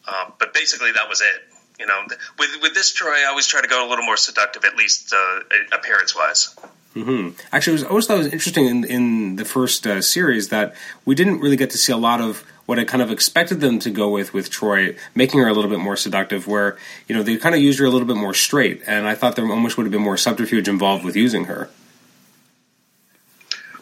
um, 0.09 0.33
but 0.39 0.53
basically 0.53 0.93
that 0.93 1.09
was 1.09 1.21
it. 1.21 1.43
You 1.79 1.87
know, 1.87 2.03
with 2.39 2.51
with 2.61 2.75
this 2.75 2.93
Troi, 2.93 3.25
I 3.25 3.29
always 3.29 3.47
try 3.47 3.63
to 3.63 3.69
go 3.69 3.87
a 3.87 3.89
little 3.89 4.05
more 4.05 4.17
seductive, 4.17 4.65
at 4.65 4.77
least 4.77 5.13
uh, 5.13 5.41
appearance 5.73 6.15
wise. 6.15 6.55
Mm-hmm. 6.95 7.31
Actually, 7.51 7.73
was, 7.73 7.85
I 7.85 7.89
always 7.89 8.07
thought 8.07 8.17
it 8.17 8.25
was 8.25 8.33
interesting 8.33 8.67
in, 8.67 8.85
in 8.85 9.37
the 9.37 9.45
first 9.45 9.87
uh, 9.87 10.03
series 10.03 10.49
that 10.51 10.75
we 11.07 11.15
didn't 11.15 11.41
really 11.41 11.57
get 11.57 11.71
to 11.71 11.79
see 11.79 11.93
a 11.93 11.97
lot 11.97 12.21
of 12.21 12.45
what 12.67 12.79
I 12.79 12.85
kind 12.85 13.03
of 13.03 13.11
expected 13.11 13.61
them 13.61 13.79
to 13.81 13.91
go 13.91 14.11
with 14.11 14.35
with 14.35 14.51
Troi, 14.51 14.97
making 15.15 15.41
her 15.41 15.49
a 15.49 15.55
little 15.55 15.71
bit 15.71 15.81
more 15.81 15.97
seductive. 15.97 16.47
Where 16.47 16.77
you 17.09 17.17
know 17.17 17.23
they 17.23 17.37
kind 17.37 17.55
of 17.55 17.61
used 17.61 17.79
her 17.79 17.87
a 17.87 17.91
little 17.91 18.07
bit 18.07 18.17
more 18.17 18.35
straight, 18.35 18.83
and 18.87 19.09
I 19.09 19.15
thought 19.15 19.37
there 19.37 19.47
almost 19.47 19.77
would 19.77 19.85
have 19.85 19.93
been 19.93 20.03
more 20.03 20.19
subterfuge 20.19 20.69
involved 20.69 21.05
with 21.05 21.17
using 21.17 21.45
her. 21.45 21.71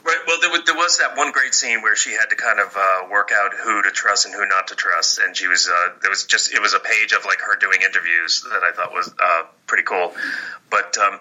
Right. 0.03 0.19
Well, 0.27 0.39
there 0.41 0.51
was, 0.51 0.65
there 0.65 0.77
was 0.77 0.99
that 0.99 1.17
one 1.17 1.31
great 1.33 1.53
scene 1.53 1.83
where 1.83 1.95
she 1.95 2.13
had 2.13 2.31
to 2.31 2.37
kind 2.37 2.59
of 2.59 2.75
uh, 2.75 3.09
work 3.11 3.31
out 3.35 3.53
who 3.53 3.83
to 3.83 3.91
trust 3.91 4.25
and 4.25 4.35
who 4.35 4.47
not 4.47 4.69
to 4.69 4.75
trust, 4.75 5.19
and 5.19 5.37
she 5.37 5.47
was 5.47 5.69
uh, 5.69 5.93
there 6.01 6.11
was 6.11 6.25
just 6.25 6.55
it 6.55 6.61
was 6.61 6.73
a 6.73 6.81
page 6.81 7.13
of 7.13 7.25
like 7.27 7.41
her 7.41 7.57
doing 7.57 7.81
interviews 7.83 8.47
that 8.51 8.63
I 8.63 8.73
thought 8.73 8.93
was 8.93 9.13
uh, 9.23 9.43
pretty 9.67 9.85
cool. 9.85 10.15
But 10.71 10.97
um, 10.97 11.21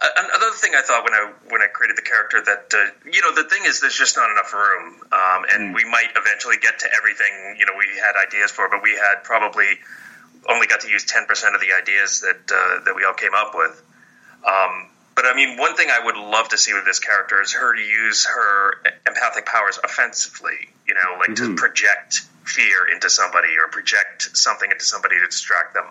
another 0.00 0.52
thing 0.52 0.72
I 0.74 0.82
thought 0.82 1.04
when 1.04 1.14
I 1.14 1.32
when 1.48 1.62
I 1.62 1.66
created 1.66 1.96
the 1.96 2.02
character 2.02 2.42
that 2.44 2.72
uh, 2.74 3.10
you 3.10 3.22
know 3.22 3.34
the 3.34 3.48
thing 3.48 3.64
is 3.64 3.80
there's 3.80 3.96
just 3.96 4.16
not 4.16 4.30
enough 4.30 4.52
room, 4.52 5.00
um, 5.12 5.44
and 5.52 5.72
mm. 5.72 5.74
we 5.74 5.84
might 5.84 6.10
eventually 6.14 6.56
get 6.60 6.80
to 6.80 6.88
everything 6.96 7.56
you 7.58 7.66
know 7.66 7.72
we 7.76 7.86
had 7.96 8.14
ideas 8.20 8.50
for, 8.50 8.68
but 8.68 8.82
we 8.82 8.92
had 8.92 9.24
probably 9.24 9.78
only 10.48 10.66
got 10.66 10.80
to 10.80 10.88
use 10.88 11.04
ten 11.04 11.26
percent 11.26 11.54
of 11.54 11.60
the 11.60 11.72
ideas 11.72 12.20
that 12.20 12.44
uh, 12.52 12.84
that 12.84 12.94
we 12.94 13.04
all 13.04 13.14
came 13.14 13.34
up 13.34 13.52
with. 13.54 13.82
Um, 14.46 14.90
but 15.18 15.26
I 15.26 15.34
mean, 15.34 15.58
one 15.58 15.74
thing 15.74 15.88
I 15.90 15.98
would 16.04 16.14
love 16.14 16.50
to 16.50 16.56
see 16.56 16.72
with 16.72 16.84
this 16.84 17.00
character 17.00 17.42
is 17.42 17.52
her 17.52 17.74
to 17.74 17.82
use 17.82 18.24
her 18.26 18.80
empathic 19.04 19.46
powers 19.46 19.76
offensively. 19.82 20.70
You 20.86 20.94
know, 20.94 21.16
like 21.18 21.30
mm-hmm. 21.30 21.56
to 21.56 21.60
project 21.60 22.20
fear 22.44 22.86
into 22.86 23.10
somebody 23.10 23.48
or 23.60 23.66
project 23.66 24.36
something 24.36 24.70
into 24.70 24.84
somebody 24.84 25.18
to 25.18 25.26
distract 25.26 25.74
them. 25.74 25.86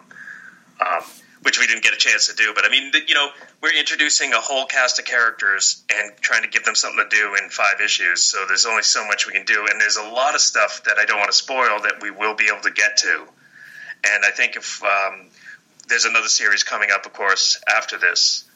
Um, 0.79 1.03
which 1.41 1.59
we 1.59 1.67
didn't 1.67 1.83
get 1.83 1.93
a 1.93 1.97
chance 1.97 2.27
to 2.27 2.35
do. 2.35 2.53
But 2.55 2.65
I 2.65 2.69
mean, 2.69 2.93
you 3.05 3.15
know, 3.15 3.27
we're 3.61 3.77
introducing 3.77 4.31
a 4.31 4.39
whole 4.39 4.65
cast 4.65 4.97
of 4.97 5.05
characters 5.05 5.83
and 5.93 6.15
trying 6.21 6.43
to 6.43 6.49
give 6.49 6.63
them 6.63 6.75
something 6.75 7.05
to 7.09 7.13
do 7.13 7.35
in 7.35 7.49
five 7.49 7.81
issues. 7.83 8.23
So 8.23 8.45
there's 8.47 8.65
only 8.65 8.83
so 8.83 9.05
much 9.05 9.27
we 9.27 9.33
can 9.33 9.45
do, 9.45 9.67
and 9.69 9.79
there's 9.81 9.97
a 9.97 10.07
lot 10.07 10.35
of 10.35 10.41
stuff 10.41 10.83
that 10.85 10.97
I 10.97 11.03
don't 11.03 11.19
want 11.19 11.31
to 11.31 11.37
spoil 11.37 11.81
that 11.81 12.01
we 12.01 12.11
will 12.11 12.35
be 12.35 12.47
able 12.51 12.63
to 12.63 12.71
get 12.71 12.95
to. 12.97 13.27
And 14.07 14.23
I 14.25 14.31
think 14.31 14.55
if 14.55 14.81
um, 14.83 15.27
there's 15.89 16.05
another 16.05 16.29
series 16.29 16.63
coming 16.63 16.91
up, 16.91 17.05
of 17.05 17.11
course, 17.11 17.61
after 17.67 17.97
this, 17.97 18.46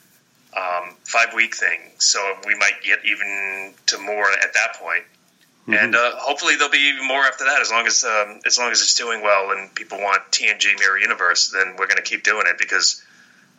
um, 0.55 0.95
five 1.03 1.33
week 1.33 1.55
thing. 1.55 1.79
So 1.99 2.19
we 2.45 2.55
might 2.55 2.81
get 2.83 2.99
even 3.05 3.73
to 3.87 3.97
more 3.99 4.29
at 4.31 4.53
that 4.53 4.75
point. 4.79 5.03
Mm-hmm. 5.61 5.73
And 5.73 5.95
uh, 5.95 6.11
hopefully 6.15 6.55
there'll 6.55 6.71
be 6.71 6.91
even 6.93 7.07
more 7.07 7.21
after 7.21 7.45
that. 7.45 7.61
As 7.61 7.69
long 7.69 7.85
as 7.85 8.03
um, 8.03 8.39
as 8.45 8.57
long 8.57 8.71
as 8.71 8.81
it's 8.81 8.95
doing 8.95 9.21
well 9.21 9.51
and 9.51 9.73
people 9.75 9.99
want 9.99 10.23
TNG 10.31 10.77
Mirror 10.79 10.99
Universe, 10.99 11.51
then 11.51 11.75
we're 11.77 11.87
going 11.87 11.97
to 11.97 12.03
keep 12.03 12.23
doing 12.23 12.45
it 12.47 12.57
because 12.57 13.03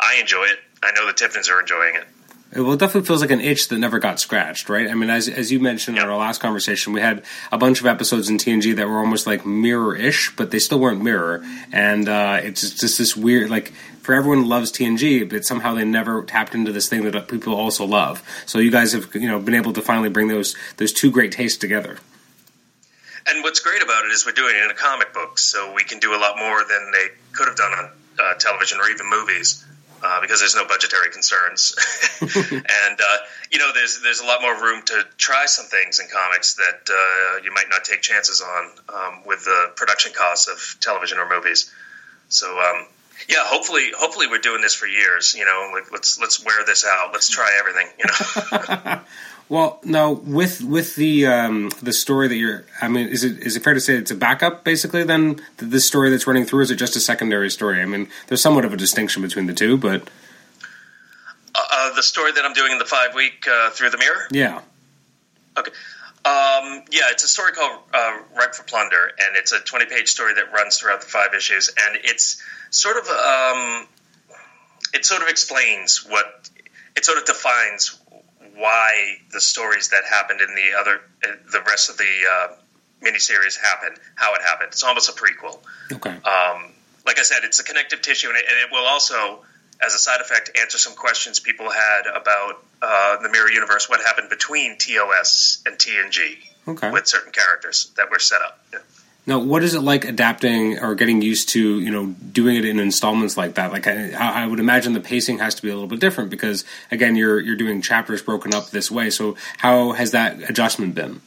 I 0.01 0.17
enjoy 0.21 0.45
it. 0.45 0.59
I 0.83 0.91
know 0.93 1.07
the 1.07 1.13
Tiptons 1.13 1.49
are 1.49 1.61
enjoying 1.61 1.95
it. 1.95 2.05
Well, 2.55 2.75
it 2.75 2.81
definitely 2.81 3.07
feels 3.07 3.23
like 3.23 3.31
an 3.31 3.41
itch 3.41 3.69
that 3.69 3.79
never 3.79 3.99
got 3.99 4.21
scratched, 4.21 4.69
right? 4.69 4.91
I 4.91 4.93
mean, 4.93 5.09
as 5.09 5.27
as 5.27 5.51
you 5.51 5.59
mentioned 5.59 5.97
in 5.97 6.05
our 6.05 6.17
last 6.17 6.41
conversation, 6.41 6.93
we 6.93 7.01
had 7.01 7.23
a 7.51 7.57
bunch 7.57 7.81
of 7.81 7.87
episodes 7.87 8.29
in 8.29 8.37
TNG 8.37 8.77
that 8.77 8.87
were 8.87 8.99
almost 8.99 9.27
like 9.27 9.47
mirror-ish, 9.47 10.37
but 10.37 10.51
they 10.51 10.59
still 10.59 10.79
weren't 10.79 11.03
mirror, 11.03 11.43
and 11.73 12.09
uh, 12.11 12.41
it's 12.43 12.61
just 12.61 12.99
this 12.99 13.17
weird, 13.17 13.49
like 13.49 13.73
for 14.03 14.15
everyone 14.15 14.49
loves 14.49 14.71
TNG, 14.71 15.29
but 15.29 15.47
somehow 15.47 15.75
they 15.75 15.85
never 15.85 16.25
tapped 16.25 16.55
into 16.55 16.73
this 16.73 16.89
thing 16.91 17.05
that 17.05 17.29
people 17.29 17.55
also 17.55 17.87
love. 17.87 18.23
So 18.45 18.59
you 18.59 18.71
guys 18.71 18.93
have 18.93 19.15
you 19.15 19.29
know 19.29 19.39
been 19.41 19.55
able 19.55 19.73
to 19.73 19.81
finally 19.81 20.11
bring 20.11 20.29
those 20.29 20.55
those 20.77 20.93
two 20.93 21.11
great 21.11 21.33
tastes 21.33 21.57
together. 21.59 21.99
and 23.27 23.43
what's 23.43 23.61
great 23.61 23.83
about 23.83 24.05
it 24.05 24.09
is 24.09 24.27
we're 24.27 24.33
doing 24.33 24.55
it 24.57 24.65
in 24.65 24.71
a 24.71 24.75
comic 24.75 25.15
book, 25.15 25.39
so 25.39 25.73
we 25.73 25.85
can 25.85 26.01
do 26.01 26.15
a 26.15 26.21
lot 26.21 26.37
more 26.37 26.65
than 26.65 26.91
they 26.93 27.09
could 27.33 27.49
have 27.49 27.57
done 27.57 27.73
on 27.73 27.91
uh, 28.21 28.35
television 28.35 28.79
or 28.79 28.91
even 28.91 29.09
movies. 29.09 29.65
Uh, 30.05 30.21
because 30.21 30.41
there's 30.41 30.57
no 30.57 30.67
budgetary 30.67 31.11
concerns, 31.11 31.77
and 32.21 33.01
uh, 33.01 33.17
you 33.53 33.59
know 33.59 33.71
there's 33.73 34.03
there's 34.03 34.21
a 34.21 34.25
lot 34.25 34.43
more 34.43 34.61
room 34.61 34.83
to 34.85 35.05
try 35.17 35.47
some 35.47 35.67
things 35.67 36.01
in 36.01 36.09
comics 36.09 36.55
that 36.55 36.91
uh, 36.91 37.41
you 37.45 37.55
might 37.55 37.67
not 37.71 37.85
take 37.85 38.01
chances 38.01 38.43
on 38.43 38.71
um, 38.93 39.23
with 39.27 39.45
the 39.45 39.71
production 39.77 40.13
costs 40.13 40.49
of 40.49 40.81
television 40.81 41.19
or 41.19 41.29
movies. 41.29 41.73
So 42.31 42.59
um, 42.59 42.87
yeah, 43.29 43.45
hopefully 43.45 43.91
hopefully 43.97 44.27
we're 44.27 44.39
doing 44.39 44.61
this 44.61 44.75
for 44.75 44.87
years. 44.87 45.35
You 45.35 45.45
know, 45.45 45.71
like, 45.73 45.93
let's 45.93 46.19
let's 46.19 46.45
wear 46.45 46.65
this 46.65 46.85
out. 46.85 47.13
Let's 47.13 47.29
try 47.29 47.57
everything. 47.59 47.87
You 47.99 48.05
know. 48.07 49.01
Well, 49.49 49.81
no, 49.85 50.13
with 50.13 50.63
with 50.63 50.97
the 50.97 51.27
um, 51.27 51.71
the 51.83 51.93
story 51.93 52.29
that 52.29 52.37
you're, 52.37 52.65
I 52.81 52.89
mean, 52.89 53.09
is 53.09 53.23
it 53.23 53.39
is 53.41 53.57
it 53.57 53.63
fair 53.63 53.75
to 53.75 53.81
say 53.81 53.97
it's 53.97 54.11
a 54.11 54.15
backup 54.15 54.65
basically? 54.65 55.05
Then 55.05 55.41
this 55.59 55.85
story 55.85 56.11
that's 56.11 56.27
running 56.27 56.47
through, 56.47 56.63
is 56.63 56.71
it 56.71 56.77
just 56.77 56.97
a 56.97 57.01
secondary 57.01 57.51
story? 57.51 57.83
I 57.83 57.87
mean, 57.87 58.09
there's 58.29 58.41
somewhat 58.41 58.65
of 58.65 58.73
a 58.73 58.77
distinction 58.77 59.21
between 59.21 59.47
the 59.47 59.53
two, 59.53 59.77
but 59.77 60.09
uh, 61.55 61.61
uh, 61.71 61.95
the 61.95 62.03
story 62.03 62.33
that 62.33 62.45
I'm 62.45 62.55
doing 62.55 62.73
in 62.73 62.79
the 62.79 62.87
five 62.87 63.15
week 63.15 63.47
uh, 63.47 63.71
through 63.71 63.91
the 63.91 63.99
mirror. 63.99 64.27
Yeah. 64.31 64.63
Okay. 65.57 65.73
Um, 66.25 66.85
yeah, 66.91 67.11
it's 67.11 67.25
a 67.25 67.29
story 67.29 67.53
called 67.53 67.81
uh, 67.93 68.19
"Ripe 68.37 68.55
for 68.55 68.63
Plunder," 68.63 69.13
and 69.19 69.37
it's 69.37 69.53
a 69.53 69.59
20 69.59 69.87
page 69.87 70.09
story 70.09 70.35
that 70.35 70.53
runs 70.53 70.79
throughout 70.79 71.01
the 71.01 71.09
five 71.09 71.35
issues, 71.35 71.69
and 71.69 71.99
it's 72.05 72.41
sort 72.71 72.97
of 72.97 73.07
um, 73.09 73.87
it 74.95 75.05
sort 75.05 75.23
of 75.23 75.29
explains 75.29 76.07
what 76.09 76.49
it 76.97 77.05
sort 77.05 77.19
of 77.19 77.25
defines 77.25 77.99
why 78.57 79.17
the 79.33 79.41
stories 79.41 79.89
that 79.89 80.05
happened 80.09 80.41
in 80.41 80.55
the 80.55 80.79
other 80.79 81.01
the 81.53 81.61
rest 81.67 81.91
of 81.91 81.97
the 81.97 82.05
uh, 82.05 82.49
miniseries 83.03 83.57
happened, 83.59 83.97
how 84.15 84.35
it 84.35 84.43
happened. 84.43 84.69
It's 84.73 84.83
almost 84.83 85.09
a 85.09 85.13
prequel. 85.13 85.59
Okay. 85.93 86.11
Um, 86.11 86.73
like 87.07 87.19
I 87.19 87.23
said, 87.23 87.41
it's 87.43 87.59
a 87.59 87.65
connective 87.65 88.03
tissue, 88.03 88.29
and 88.29 88.37
it, 88.37 88.45
and 88.49 88.59
it, 88.61 88.73
will 88.73 88.87
also, 88.87 89.43
as 89.85 89.95
a 89.95 89.99
side 89.99 90.21
effect, 90.21 90.51
answer 90.61 90.79
some 90.79 90.95
questions 90.95 91.41
people 91.41 91.71
had 91.71 92.07
about 92.07 92.65
uh, 92.81 93.23
the 93.23 93.29
mirror 93.29 93.51
universe. 93.51 93.89
What 93.89 94.01
happened 94.01 94.31
between 94.31 94.79
TOS 94.79 95.63
and 95.67 95.77
TNG 95.77 96.39
okay. 96.69 96.91
with 96.91 97.09
certain 97.09 97.33
characters 97.33 97.91
that 97.97 98.11
were 98.11 98.19
set 98.19 98.43
up. 98.43 98.65
Yeah. 98.73 98.79
Now, 99.25 99.39
what 99.39 99.63
is 99.63 99.75
it 99.75 99.81
like 99.81 100.05
adapting 100.05 100.81
or 100.81 100.97
getting 100.97 101.23
used 101.23 101.51
to, 101.51 101.81
you 101.81 101.91
know, 101.91 102.07
doing 102.07 102.57
it 102.57 102.65
in 102.65 102.81
installments 102.81 103.37
like 103.37 103.55
that? 103.55 103.71
Like, 103.71 103.87
I, 103.87 104.11
I, 104.13 104.47
would 104.47 104.59
imagine 104.59 104.95
the 104.95 105.01
pacing 105.01 105.39
has 105.39 105.55
to 105.55 105.63
be 105.63 105.69
a 105.69 105.75
little 105.75 105.89
bit 105.89 106.01
different 106.01 106.29
because, 106.29 106.65
again, 106.91 107.15
you're 107.15 107.39
you're 107.39 107.57
doing 107.57 107.83
chapters 107.83 108.21
broken 108.21 108.53
up 108.53 108.71
this 108.71 108.91
way. 108.91 109.11
So, 109.11 109.37
how 109.59 109.93
has 109.93 110.11
that 110.11 110.51
adjustment 110.51 110.97
been? 110.97 111.21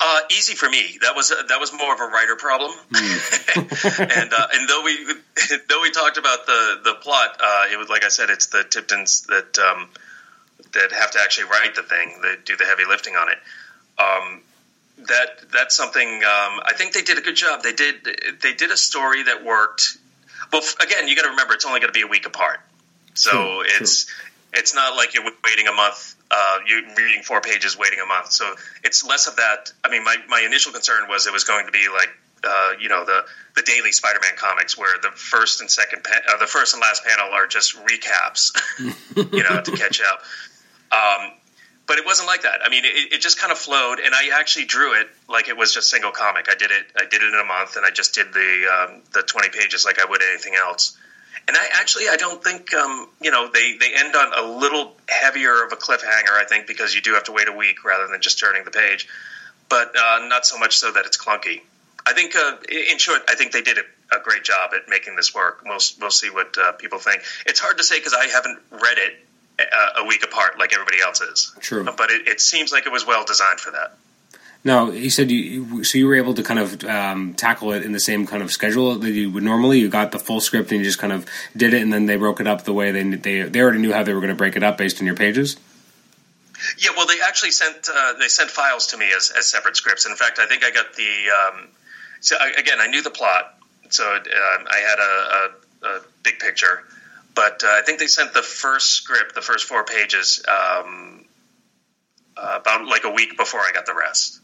Uh, 0.00 0.20
easy 0.30 0.54
for 0.54 0.70
me. 0.70 0.98
That 1.02 1.14
was 1.14 1.28
that 1.28 1.60
was 1.60 1.72
more 1.74 1.92
of 1.92 2.00
a 2.00 2.06
writer 2.06 2.34
problem. 2.34 2.72
Mm. 2.90 4.00
and 4.22 4.32
uh, 4.32 4.46
and 4.54 4.68
though 4.68 4.82
we 4.82 5.04
though 5.68 5.82
we 5.82 5.90
talked 5.90 6.16
about 6.16 6.46
the 6.46 6.80
the 6.82 6.94
plot, 6.94 7.38
uh, 7.40 7.66
it 7.70 7.78
was 7.78 7.90
like 7.90 8.04
I 8.04 8.08
said, 8.08 8.30
it's 8.30 8.46
the 8.46 8.64
Tiptons 8.64 9.26
that 9.28 9.58
um, 9.58 9.90
that 10.72 10.92
have 10.92 11.10
to 11.10 11.20
actually 11.20 11.50
write 11.50 11.74
the 11.74 11.82
thing, 11.82 12.20
that 12.22 12.46
do 12.46 12.56
the 12.56 12.64
heavy 12.64 12.84
lifting 12.88 13.14
on 13.16 13.28
it. 13.28 13.38
Um, 13.98 14.40
that 14.98 15.50
that's 15.52 15.76
something 15.76 16.08
um, 16.08 16.60
I 16.64 16.72
think 16.76 16.92
they 16.92 17.02
did 17.02 17.18
a 17.18 17.20
good 17.20 17.36
job. 17.36 17.62
They 17.62 17.72
did 17.72 18.06
they 18.42 18.54
did 18.54 18.70
a 18.70 18.76
story 18.76 19.24
that 19.24 19.44
worked. 19.44 19.96
Well, 20.52 20.62
again, 20.80 21.08
you 21.08 21.16
got 21.16 21.22
to 21.22 21.30
remember 21.30 21.54
it's 21.54 21.64
only 21.64 21.80
going 21.80 21.92
to 21.92 21.98
be 21.98 22.02
a 22.02 22.06
week 22.06 22.26
apart, 22.26 22.60
so 23.14 23.30
true, 23.30 23.62
it's 23.66 24.04
true. 24.04 24.14
it's 24.54 24.74
not 24.74 24.96
like 24.96 25.14
you're 25.14 25.24
waiting 25.24 25.66
a 25.66 25.72
month. 25.72 26.16
Uh, 26.30 26.58
you're 26.66 26.82
reading 26.96 27.22
four 27.22 27.40
pages, 27.40 27.76
waiting 27.76 28.00
a 28.02 28.06
month. 28.06 28.32
So 28.32 28.54
it's 28.84 29.04
less 29.04 29.26
of 29.26 29.36
that. 29.36 29.70
I 29.84 29.90
mean, 29.90 30.02
my, 30.02 30.16
my 30.28 30.40
initial 30.40 30.72
concern 30.72 31.06
was 31.06 31.26
it 31.26 31.32
was 31.32 31.44
going 31.44 31.66
to 31.66 31.72
be 31.72 31.88
like 31.92 32.08
uh, 32.44 32.72
you 32.80 32.88
know 32.88 33.04
the 33.04 33.24
the 33.54 33.62
daily 33.62 33.92
Spider-Man 33.92 34.32
comics, 34.36 34.76
where 34.76 34.98
the 35.00 35.10
first 35.10 35.60
and 35.60 35.70
second, 35.70 36.04
pa- 36.04 36.34
uh, 36.34 36.38
the 36.38 36.46
first 36.46 36.74
and 36.74 36.80
last 36.80 37.04
panel 37.04 37.32
are 37.32 37.46
just 37.46 37.76
recaps, 37.84 38.52
you 39.32 39.42
know, 39.42 39.60
to 39.60 39.72
catch 39.72 40.00
up. 40.00 40.22
Um, 40.90 41.32
but 41.92 41.98
it 41.98 42.06
wasn't 42.06 42.26
like 42.26 42.40
that. 42.40 42.60
I 42.64 42.70
mean, 42.70 42.86
it, 42.86 43.12
it, 43.12 43.20
just 43.20 43.38
kind 43.38 43.52
of 43.52 43.58
flowed, 43.58 44.00
and 44.00 44.14
I 44.14 44.30
actually 44.40 44.64
drew 44.64 44.98
it 44.98 45.08
like 45.28 45.48
it 45.48 45.58
was 45.58 45.74
just 45.74 45.90
single 45.90 46.10
comic. 46.10 46.48
I 46.50 46.54
did 46.54 46.70
it. 46.70 46.86
I 46.96 47.04
did 47.04 47.20
it 47.20 47.34
in 47.34 47.38
a 47.38 47.44
month, 47.44 47.76
and 47.76 47.84
I 47.84 47.90
just 47.90 48.14
did 48.14 48.32
the 48.32 48.88
um, 48.88 49.02
the 49.12 49.20
twenty 49.20 49.50
pages 49.50 49.84
like 49.84 50.00
I 50.00 50.06
would 50.06 50.22
anything 50.22 50.54
else. 50.54 50.96
And 51.46 51.54
I 51.54 51.66
actually, 51.74 52.04
I 52.08 52.16
don't 52.16 52.42
think, 52.42 52.72
um, 52.72 53.10
you 53.20 53.30
know, 53.30 53.50
they 53.52 53.76
they 53.76 53.92
end 53.94 54.16
on 54.16 54.32
a 54.32 54.58
little 54.58 54.96
heavier 55.06 55.62
of 55.62 55.70
a 55.72 55.76
cliffhanger. 55.76 56.32
I 56.32 56.46
think 56.48 56.66
because 56.66 56.94
you 56.94 57.02
do 57.02 57.12
have 57.12 57.24
to 57.24 57.32
wait 57.32 57.48
a 57.48 57.52
week 57.52 57.84
rather 57.84 58.08
than 58.10 58.22
just 58.22 58.38
turning 58.38 58.64
the 58.64 58.70
page, 58.70 59.06
but 59.68 59.94
uh, 59.94 60.26
not 60.28 60.46
so 60.46 60.58
much 60.58 60.78
so 60.78 60.92
that 60.92 61.04
it's 61.04 61.18
clunky. 61.18 61.60
I 62.06 62.14
think, 62.14 62.34
uh, 62.34 62.56
in 62.70 62.96
short, 62.96 63.20
I 63.28 63.34
think 63.34 63.52
they 63.52 63.60
did 63.60 63.76
a, 63.76 64.16
a, 64.16 64.20
great 64.22 64.44
job 64.44 64.70
at 64.74 64.88
making 64.88 65.14
this 65.14 65.34
work. 65.34 65.60
We'll 65.66 65.78
we'll 66.00 66.10
see 66.10 66.30
what 66.30 66.56
uh, 66.56 66.72
people 66.72 67.00
think. 67.00 67.20
It's 67.44 67.60
hard 67.60 67.76
to 67.76 67.84
say 67.84 67.98
because 67.98 68.14
I 68.14 68.28
haven't 68.28 68.60
read 68.70 68.96
it 68.96 69.18
a 69.58 70.04
week 70.06 70.24
apart 70.24 70.58
like 70.58 70.72
everybody 70.72 71.00
else 71.00 71.20
is. 71.20 71.52
True, 71.60 71.84
but 71.84 72.10
it, 72.10 72.28
it, 72.28 72.40
seems 72.40 72.72
like 72.72 72.86
it 72.86 72.92
was 72.92 73.06
well 73.06 73.24
designed 73.24 73.60
for 73.60 73.70
that. 73.70 73.96
No, 74.64 74.92
you 74.92 75.10
said 75.10 75.30
you 75.30 75.82
so 75.82 75.98
you 75.98 76.06
were 76.06 76.14
able 76.14 76.34
to 76.34 76.42
kind 76.42 76.60
of 76.60 76.84
um, 76.84 77.34
tackle 77.34 77.72
it 77.72 77.82
in 77.82 77.92
the 77.92 78.00
same 78.00 78.26
kind 78.26 78.42
of 78.42 78.52
schedule 78.52 78.96
that 78.96 79.10
you 79.10 79.30
would 79.30 79.42
normally. 79.42 79.80
You 79.80 79.88
got 79.88 80.12
the 80.12 80.20
full 80.20 80.40
script 80.40 80.70
and 80.70 80.78
you 80.78 80.84
just 80.84 80.98
kind 80.98 81.12
of 81.12 81.26
did 81.56 81.74
it, 81.74 81.82
and 81.82 81.92
then 81.92 82.06
they 82.06 82.16
broke 82.16 82.40
it 82.40 82.46
up 82.46 82.64
the 82.64 82.72
way 82.72 82.92
they 82.92 83.02
they 83.02 83.42
they 83.42 83.60
already 83.60 83.80
knew 83.80 83.92
how 83.92 84.02
they 84.04 84.14
were 84.14 84.20
going 84.20 84.30
to 84.30 84.36
break 84.36 84.56
it 84.56 84.62
up 84.62 84.78
based 84.78 85.00
on 85.00 85.06
your 85.06 85.16
pages. 85.16 85.56
Yeah, 86.78 86.90
well, 86.96 87.06
they 87.06 87.20
actually 87.26 87.50
sent 87.50 87.88
uh, 87.92 88.14
they 88.20 88.28
sent 88.28 88.50
files 88.50 88.86
to 88.88 88.96
me 88.96 89.10
as, 89.16 89.32
as 89.36 89.48
separate 89.48 89.76
scripts. 89.76 90.06
In 90.06 90.14
fact, 90.14 90.38
I 90.38 90.46
think 90.46 90.62
I 90.64 90.70
got 90.70 90.94
the 90.94 91.56
um, 91.56 91.68
so 92.20 92.36
I, 92.40 92.52
again 92.56 92.78
I 92.80 92.86
knew 92.86 93.02
the 93.02 93.10
plot, 93.10 93.58
so 93.90 94.04
uh, 94.04 94.18
I 94.18 94.78
had 94.78 94.98
a, 95.00 95.88
a, 95.88 95.96
a 95.96 96.00
big 96.22 96.38
picture 96.38 96.84
but 97.34 97.62
uh, 97.64 97.68
I 97.68 97.82
think 97.82 97.98
they 97.98 98.06
sent 98.06 98.34
the 98.34 98.42
first 98.42 98.90
script, 98.90 99.34
the 99.34 99.42
first 99.42 99.66
four 99.66 99.84
pages, 99.84 100.42
um, 100.48 101.24
uh, 102.36 102.58
about 102.60 102.86
like 102.86 103.04
a 103.04 103.10
week 103.10 103.36
before 103.36 103.60
I 103.60 103.70
got 103.72 103.86
the 103.86 103.94
rest. 103.94 104.40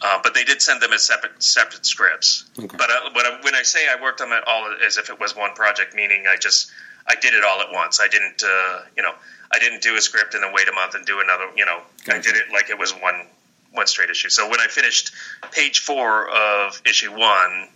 Uh, 0.00 0.20
but 0.22 0.34
they 0.34 0.44
did 0.44 0.60
send 0.60 0.82
them 0.82 0.92
as 0.92 1.02
separate 1.02 1.42
separate 1.42 1.86
scripts. 1.86 2.44
Okay. 2.58 2.76
But 2.76 2.90
uh, 2.90 3.10
when, 3.14 3.26
I, 3.26 3.38
when 3.42 3.54
I 3.54 3.62
say 3.62 3.86
I 3.88 4.00
worked 4.00 4.20
on 4.20 4.30
it 4.30 4.44
all 4.46 4.74
as 4.84 4.98
if 4.98 5.08
it 5.08 5.18
was 5.18 5.34
one 5.34 5.54
project, 5.54 5.94
meaning 5.94 6.24
I 6.28 6.36
just 6.36 6.70
I 7.06 7.14
did 7.14 7.32
it 7.32 7.44
all 7.44 7.60
at 7.60 7.72
once. 7.72 7.98
I 8.00 8.08
didn't, 8.08 8.42
uh, 8.44 8.82
you 8.96 9.02
know, 9.02 9.12
I 9.50 9.58
didn't 9.58 9.82
do 9.82 9.96
a 9.96 10.00
script 10.00 10.34
and 10.34 10.42
then 10.42 10.52
wait 10.52 10.68
a 10.68 10.72
month 10.72 10.94
and 10.94 11.06
do 11.06 11.20
another. 11.20 11.46
You 11.56 11.64
know, 11.64 11.80
gotcha. 12.04 12.18
I 12.18 12.20
did 12.20 12.36
it 12.36 12.52
like 12.52 12.68
it 12.68 12.78
was 12.78 12.92
one 12.92 13.26
one 13.72 13.86
straight 13.86 14.10
issue. 14.10 14.28
So 14.28 14.50
when 14.50 14.60
I 14.60 14.66
finished 14.66 15.12
page 15.50 15.80
four 15.80 16.28
of 16.28 16.80
issue 16.84 17.12
one, 17.12 17.68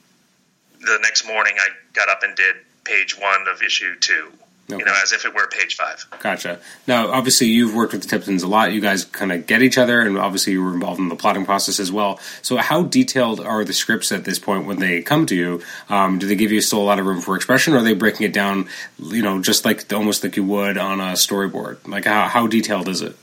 the 0.81 0.99
next 1.03 1.27
morning 1.27 1.55
I 1.59 1.69
got 1.95 2.11
up 2.11 2.23
and 2.23 2.37
did 2.37 2.57
page 2.91 3.19
one 3.19 3.47
of 3.49 3.63
issue 3.63 3.95
two. 4.01 4.33
Okay. 4.73 4.79
You 4.79 4.85
know, 4.85 4.95
as 5.03 5.11
if 5.13 5.25
it 5.25 5.35
were 5.35 5.49
page 5.49 5.75
five. 5.75 6.07
Gotcha. 6.21 6.61
Now, 6.87 7.11
obviously, 7.11 7.49
you've 7.49 7.75
worked 7.75 7.93
with 7.93 8.03
the 8.03 8.09
Tiptons 8.09 8.45
a 8.45 8.47
lot. 8.47 8.73
You 8.73 8.81
guys 8.81 9.05
kind 9.05 9.33
of 9.33 9.45
get 9.49 9.63
each 9.63 9.77
other, 9.77 10.01
and 10.01 10.17
obviously, 10.17 10.53
you 10.53 10.63
were 10.63 10.73
involved 10.73 11.01
in 11.01 11.09
the 11.09 11.17
plotting 11.17 11.45
process 11.45 11.81
as 11.81 11.91
well. 11.91 12.21
So, 12.41 12.57
how 12.57 12.85
detailed 12.85 13.41
are 13.41 13.65
the 13.65 13.73
scripts 13.73 14.13
at 14.13 14.25
this 14.25 14.39
point 14.39 14.67
when 14.67 14.79
they 14.79 15.03
come 15.03 15.27
to 15.27 15.35
you? 15.35 15.61
Um, 15.89 16.21
do 16.21 16.29
they 16.29 16.37
give 16.37 16.53
you 16.53 16.61
still 16.61 16.81
a 16.81 16.85
lot 16.85 17.01
of 17.01 17.07
room 17.07 17.21
for 17.21 17.35
expression, 17.35 17.75
or 17.75 17.79
are 17.79 17.83
they 17.83 17.95
breaking 17.95 18.27
it 18.27 18.33
down, 18.33 18.69
you 19.01 19.23
know, 19.23 19.43
just 19.43 19.65
like 19.65 19.93
almost 19.93 20.23
like 20.23 20.37
you 20.37 20.45
would 20.45 20.79
on 20.79 21.01
a 21.01 21.15
storyboard? 21.15 21.79
Like, 21.89 22.05
how, 22.05 22.29
how 22.29 22.47
detailed 22.47 22.89
is 22.89 23.03
it? 23.03 23.17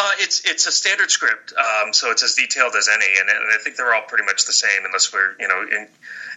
Uh, 0.00 0.12
it's 0.20 0.48
it's 0.48 0.64
a 0.68 0.70
standard 0.70 1.10
script, 1.10 1.52
um, 1.58 1.92
so 1.92 2.12
it's 2.12 2.22
as 2.22 2.34
detailed 2.34 2.72
as 2.76 2.88
any, 2.88 3.18
and, 3.18 3.28
and, 3.28 3.52
I 3.52 3.56
think 3.58 3.74
they're 3.74 3.92
all 3.92 4.02
pretty 4.02 4.24
much 4.24 4.46
the 4.46 4.52
same, 4.52 4.84
unless 4.84 5.12
we're 5.12 5.34
you 5.40 5.48
know 5.48 5.60
in 5.62 5.88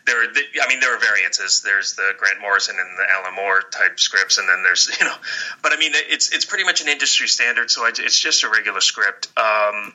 there. 0.08 0.24
Are, 0.24 0.28
I 0.64 0.68
mean, 0.68 0.80
there 0.80 0.96
are 0.96 1.00
variances. 1.00 1.62
There's 1.62 1.94
the 1.94 2.10
Grant 2.18 2.42
Morrison 2.42 2.78
and 2.80 2.98
the 2.98 3.08
Alan 3.08 3.36
Moore 3.36 3.62
type 3.62 4.00
scripts, 4.00 4.40
and 4.40 4.50
then 4.50 4.64
there's 4.64 4.90
you 5.00 5.06
know, 5.06 5.14
but 5.62 5.74
I 5.74 5.78
mean, 5.78 5.92
it's 5.94 6.34
it's 6.34 6.46
pretty 6.46 6.64
much 6.64 6.82
an 6.82 6.88
industry 6.88 7.28
standard, 7.28 7.70
so 7.70 7.86
it's 7.86 8.20
just 8.20 8.44
a 8.44 8.50
regular 8.50 8.82
script. 8.82 9.28
Um, 9.38 9.94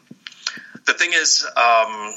the 0.85 0.93
thing 0.93 1.11
is, 1.13 1.45
um, 1.57 2.15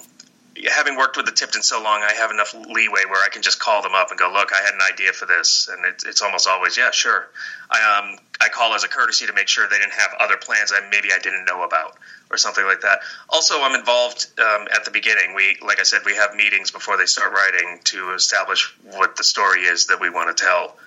having 0.72 0.98
worked 0.98 1.18
with 1.18 1.26
the 1.26 1.32
Tipton 1.32 1.64
so 1.64 1.82
long, 1.82 2.04
I 2.04 2.14
have 2.14 2.30
enough 2.30 2.54
leeway 2.54 3.06
where 3.10 3.24
I 3.24 3.30
can 3.30 3.42
just 3.42 3.60
call 3.60 3.82
them 3.82 3.96
up 3.96 4.12
and 4.12 4.20
go, 4.20 4.32
"Look, 4.32 4.54
I 4.54 4.62
had 4.64 4.76
an 4.76 4.82
idea 4.82 5.14
for 5.14 5.26
this," 5.26 5.68
and 5.68 5.84
it, 5.84 6.04
it's 6.06 6.22
almost 6.22 6.48
always, 6.48 6.78
"Yeah, 6.78 6.92
sure." 6.92 7.28
I 7.72 7.98
um 7.98 8.20
I 8.42 8.50
call 8.50 8.74
as 8.74 8.84
a 8.84 8.88
courtesy 8.88 9.26
to 9.28 9.34
make 9.34 9.48
sure 9.48 9.68
they 9.68 9.80
didn't 9.80 9.94
have 9.94 10.12
other 10.20 10.38
plans 10.38 10.72
I 10.72 10.88
maybe 10.90 11.10
I 11.14 11.20
didn't 11.20 11.46
know 11.46 11.64
about 11.64 11.98
or 12.32 12.38
something 12.38 12.64
like 12.64 12.82
that. 12.82 13.00
Also, 13.28 13.62
I'm 13.62 13.78
involved 13.78 14.28
um, 14.40 14.68
at 14.74 14.86
the 14.86 14.92
beginning. 14.92 15.34
We, 15.36 15.58
like 15.66 15.80
I 15.80 15.84
said, 15.84 16.02
we 16.06 16.16
have 16.16 16.36
meetings 16.36 16.72
before 16.72 16.96
they 16.96 17.06
start 17.06 17.34
writing 17.34 17.80
to 17.86 18.14
establish 18.14 18.74
what 18.84 19.16
the 19.18 19.24
story 19.24 19.62
is 19.62 19.88
that 19.88 20.00
we 20.00 20.10
want 20.10 20.36
to 20.36 20.44
tell. 20.44 20.78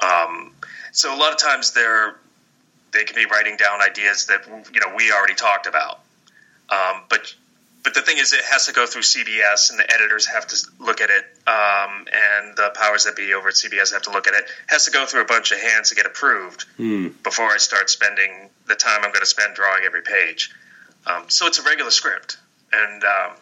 Um, 0.00 0.52
so 0.92 1.14
a 1.14 1.18
lot 1.18 1.32
of 1.32 1.38
times 1.38 1.72
they're 1.72 2.16
they 2.92 3.04
can 3.04 3.14
be 3.14 3.26
writing 3.26 3.56
down 3.56 3.80
ideas 3.80 4.26
that 4.26 4.46
you 4.72 4.80
know 4.80 4.94
we 4.96 5.12
already 5.12 5.34
talked 5.34 5.66
about, 5.66 6.00
um, 6.70 7.02
but 7.08 7.34
but 7.82 7.94
the 7.94 8.02
thing 8.02 8.18
is, 8.18 8.32
it 8.32 8.44
has 8.44 8.66
to 8.66 8.72
go 8.72 8.86
through 8.86 9.02
CBS, 9.02 9.70
and 9.70 9.78
the 9.78 9.90
editors 9.92 10.26
have 10.26 10.46
to 10.48 10.56
look 10.78 11.00
at 11.00 11.10
it, 11.10 11.24
um, 11.46 12.06
and 12.12 12.56
the 12.56 12.70
powers 12.74 13.04
that 13.04 13.16
be 13.16 13.32
over 13.32 13.48
at 13.48 13.54
CBS 13.54 13.92
have 13.92 14.02
to 14.02 14.10
look 14.10 14.26
at 14.26 14.34
it. 14.34 14.40
it. 14.40 14.50
Has 14.66 14.84
to 14.86 14.90
go 14.90 15.06
through 15.06 15.22
a 15.22 15.26
bunch 15.26 15.52
of 15.52 15.60
hands 15.60 15.90
to 15.90 15.94
get 15.94 16.06
approved 16.06 16.66
mm. 16.78 17.12
before 17.22 17.46
I 17.46 17.56
start 17.58 17.88
spending 17.90 18.50
the 18.66 18.74
time 18.74 19.00
I'm 19.02 19.12
going 19.12 19.20
to 19.20 19.26
spend 19.26 19.54
drawing 19.54 19.84
every 19.84 20.02
page. 20.02 20.50
Um, 21.06 21.24
so 21.28 21.46
it's 21.46 21.58
a 21.58 21.62
regular 21.62 21.90
script, 21.90 22.36
and 22.72 23.02
um, 23.04 23.36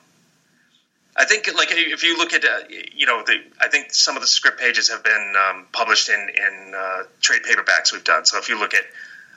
I 1.16 1.24
think 1.24 1.52
like 1.54 1.68
if 1.72 2.04
you 2.04 2.16
look 2.16 2.32
at 2.32 2.44
uh, 2.44 2.60
you 2.68 3.06
know 3.06 3.22
the, 3.26 3.42
I 3.60 3.68
think 3.68 3.92
some 3.92 4.16
of 4.16 4.22
the 4.22 4.28
script 4.28 4.60
pages 4.60 4.90
have 4.90 5.02
been 5.02 5.34
um, 5.36 5.66
published 5.72 6.08
in 6.08 6.20
in 6.20 6.74
uh, 6.76 7.02
trade 7.20 7.42
paperbacks 7.42 7.92
we've 7.92 8.04
done. 8.04 8.24
So 8.24 8.38
if 8.38 8.48
you 8.48 8.58
look 8.58 8.74
at 8.74 8.84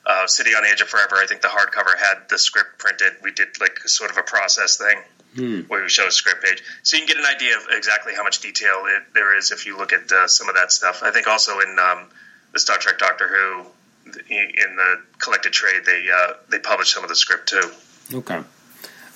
uh, 0.06 0.28
City 0.28 0.52
on 0.52 0.64
the 0.64 0.70
Edge 0.70 0.82
of 0.82 0.90
Forever, 0.90 1.16
I 1.16 1.26
think 1.28 1.42
the 1.42 1.48
hardcover 1.48 1.98
had 1.98 2.30
the 2.30 2.38
script 2.38 2.78
printed. 2.78 3.14
We 3.24 3.32
did 3.32 3.50
like 3.60 3.80
sort 3.86 4.12
of 4.12 4.18
a 4.18 4.24
process 4.24 4.78
thing 4.78 4.98
hmm. 5.36 5.60
where 5.68 5.84
we 5.84 5.90
show 5.90 6.08
a 6.08 6.12
script 6.12 6.44
page, 6.44 6.64
so 6.84 6.98
you 6.98 7.06
can 7.06 7.16
get 7.16 7.18
an 7.18 7.36
idea 7.36 7.58
of 7.58 7.64
exactly 7.72 8.14
how 8.16 8.24
much 8.24 8.40
detail 8.40 8.84
it, 8.88 9.14
there 9.14 9.38
is 9.38 9.52
if 9.52 9.66
you 9.66 9.78
look 9.78 9.94
at 9.94 10.12
uh, 10.12 10.28
some 10.28 10.50
of 10.50 10.56
that 10.56 10.72
stuff. 10.72 11.04
I 11.04 11.12
think 11.12 11.28
also 11.28 11.60
in 11.60 11.78
um, 11.80 12.10
the 12.54 12.60
Star 12.60 12.78
Trek 12.78 12.98
Doctor 12.98 13.28
Who 13.28 13.66
in 14.06 14.76
the 14.76 15.02
collected 15.20 15.54
trade 15.54 15.84
they 15.86 16.08
uh, 16.14 16.34
they 16.50 16.60
published 16.60 16.94
some 16.94 17.04
of 17.04 17.10
the 17.10 17.16
script 17.16 17.50
too. 17.50 17.72
Okay 18.14 18.42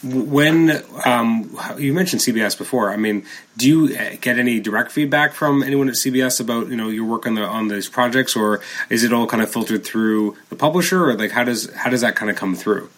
when 0.03 0.83
um, 1.05 1.57
you 1.77 1.93
mentioned 1.93 2.21
CBS 2.21 2.57
before, 2.57 2.91
I 2.91 2.97
mean, 2.97 3.25
do 3.57 3.67
you 3.67 3.97
uh, 3.97 4.15
get 4.21 4.37
any 4.37 4.59
direct 4.59 4.91
feedback 4.91 5.33
from 5.33 5.63
anyone 5.63 5.89
at 5.89 5.95
CBS 5.95 6.39
about 6.39 6.67
you 6.67 6.75
know 6.75 6.89
your 6.89 7.05
work 7.05 7.25
on 7.25 7.35
the 7.35 7.43
on 7.43 7.67
these 7.67 7.89
projects, 7.89 8.35
or 8.35 8.61
is 8.89 9.03
it 9.03 9.13
all 9.13 9.27
kind 9.27 9.41
of 9.41 9.51
filtered 9.51 9.85
through 9.85 10.37
the 10.49 10.55
publisher, 10.55 11.09
or 11.09 11.15
like 11.15 11.31
how 11.31 11.43
does 11.43 11.73
how 11.73 11.89
does 11.89 12.01
that 12.01 12.15
kind 12.15 12.29
of 12.29 12.37
come 12.37 12.55
through? 12.55 12.89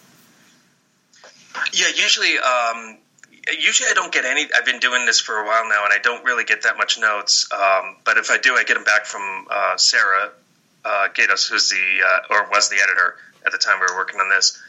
Yeah, 1.72 1.88
usually, 1.94 2.38
um, 2.38 2.98
usually 3.58 3.90
I 3.90 3.94
don't 3.94 4.12
get 4.12 4.24
any. 4.24 4.46
I've 4.54 4.66
been 4.66 4.80
doing 4.80 5.06
this 5.06 5.20
for 5.20 5.36
a 5.36 5.46
while 5.46 5.68
now, 5.68 5.84
and 5.84 5.92
I 5.92 5.98
don't 6.02 6.24
really 6.24 6.44
get 6.44 6.62
that 6.62 6.76
much 6.76 6.98
notes. 6.98 7.48
Um, 7.52 7.96
but 8.04 8.16
if 8.16 8.30
I 8.30 8.38
do, 8.38 8.54
I 8.54 8.64
get 8.64 8.74
them 8.74 8.84
back 8.84 9.06
from 9.06 9.46
uh, 9.50 9.76
Sarah 9.76 10.30
uh, 10.84 11.08
Gaydos, 11.14 11.48
who's 11.48 11.68
the 11.68 11.76
uh, 12.04 12.34
or 12.34 12.48
was 12.50 12.68
the 12.68 12.76
editor 12.82 13.16
at 13.46 13.52
the 13.52 13.58
time 13.58 13.80
we 13.80 13.86
were 13.92 13.98
working 13.98 14.20
on 14.20 14.28
this. 14.28 14.60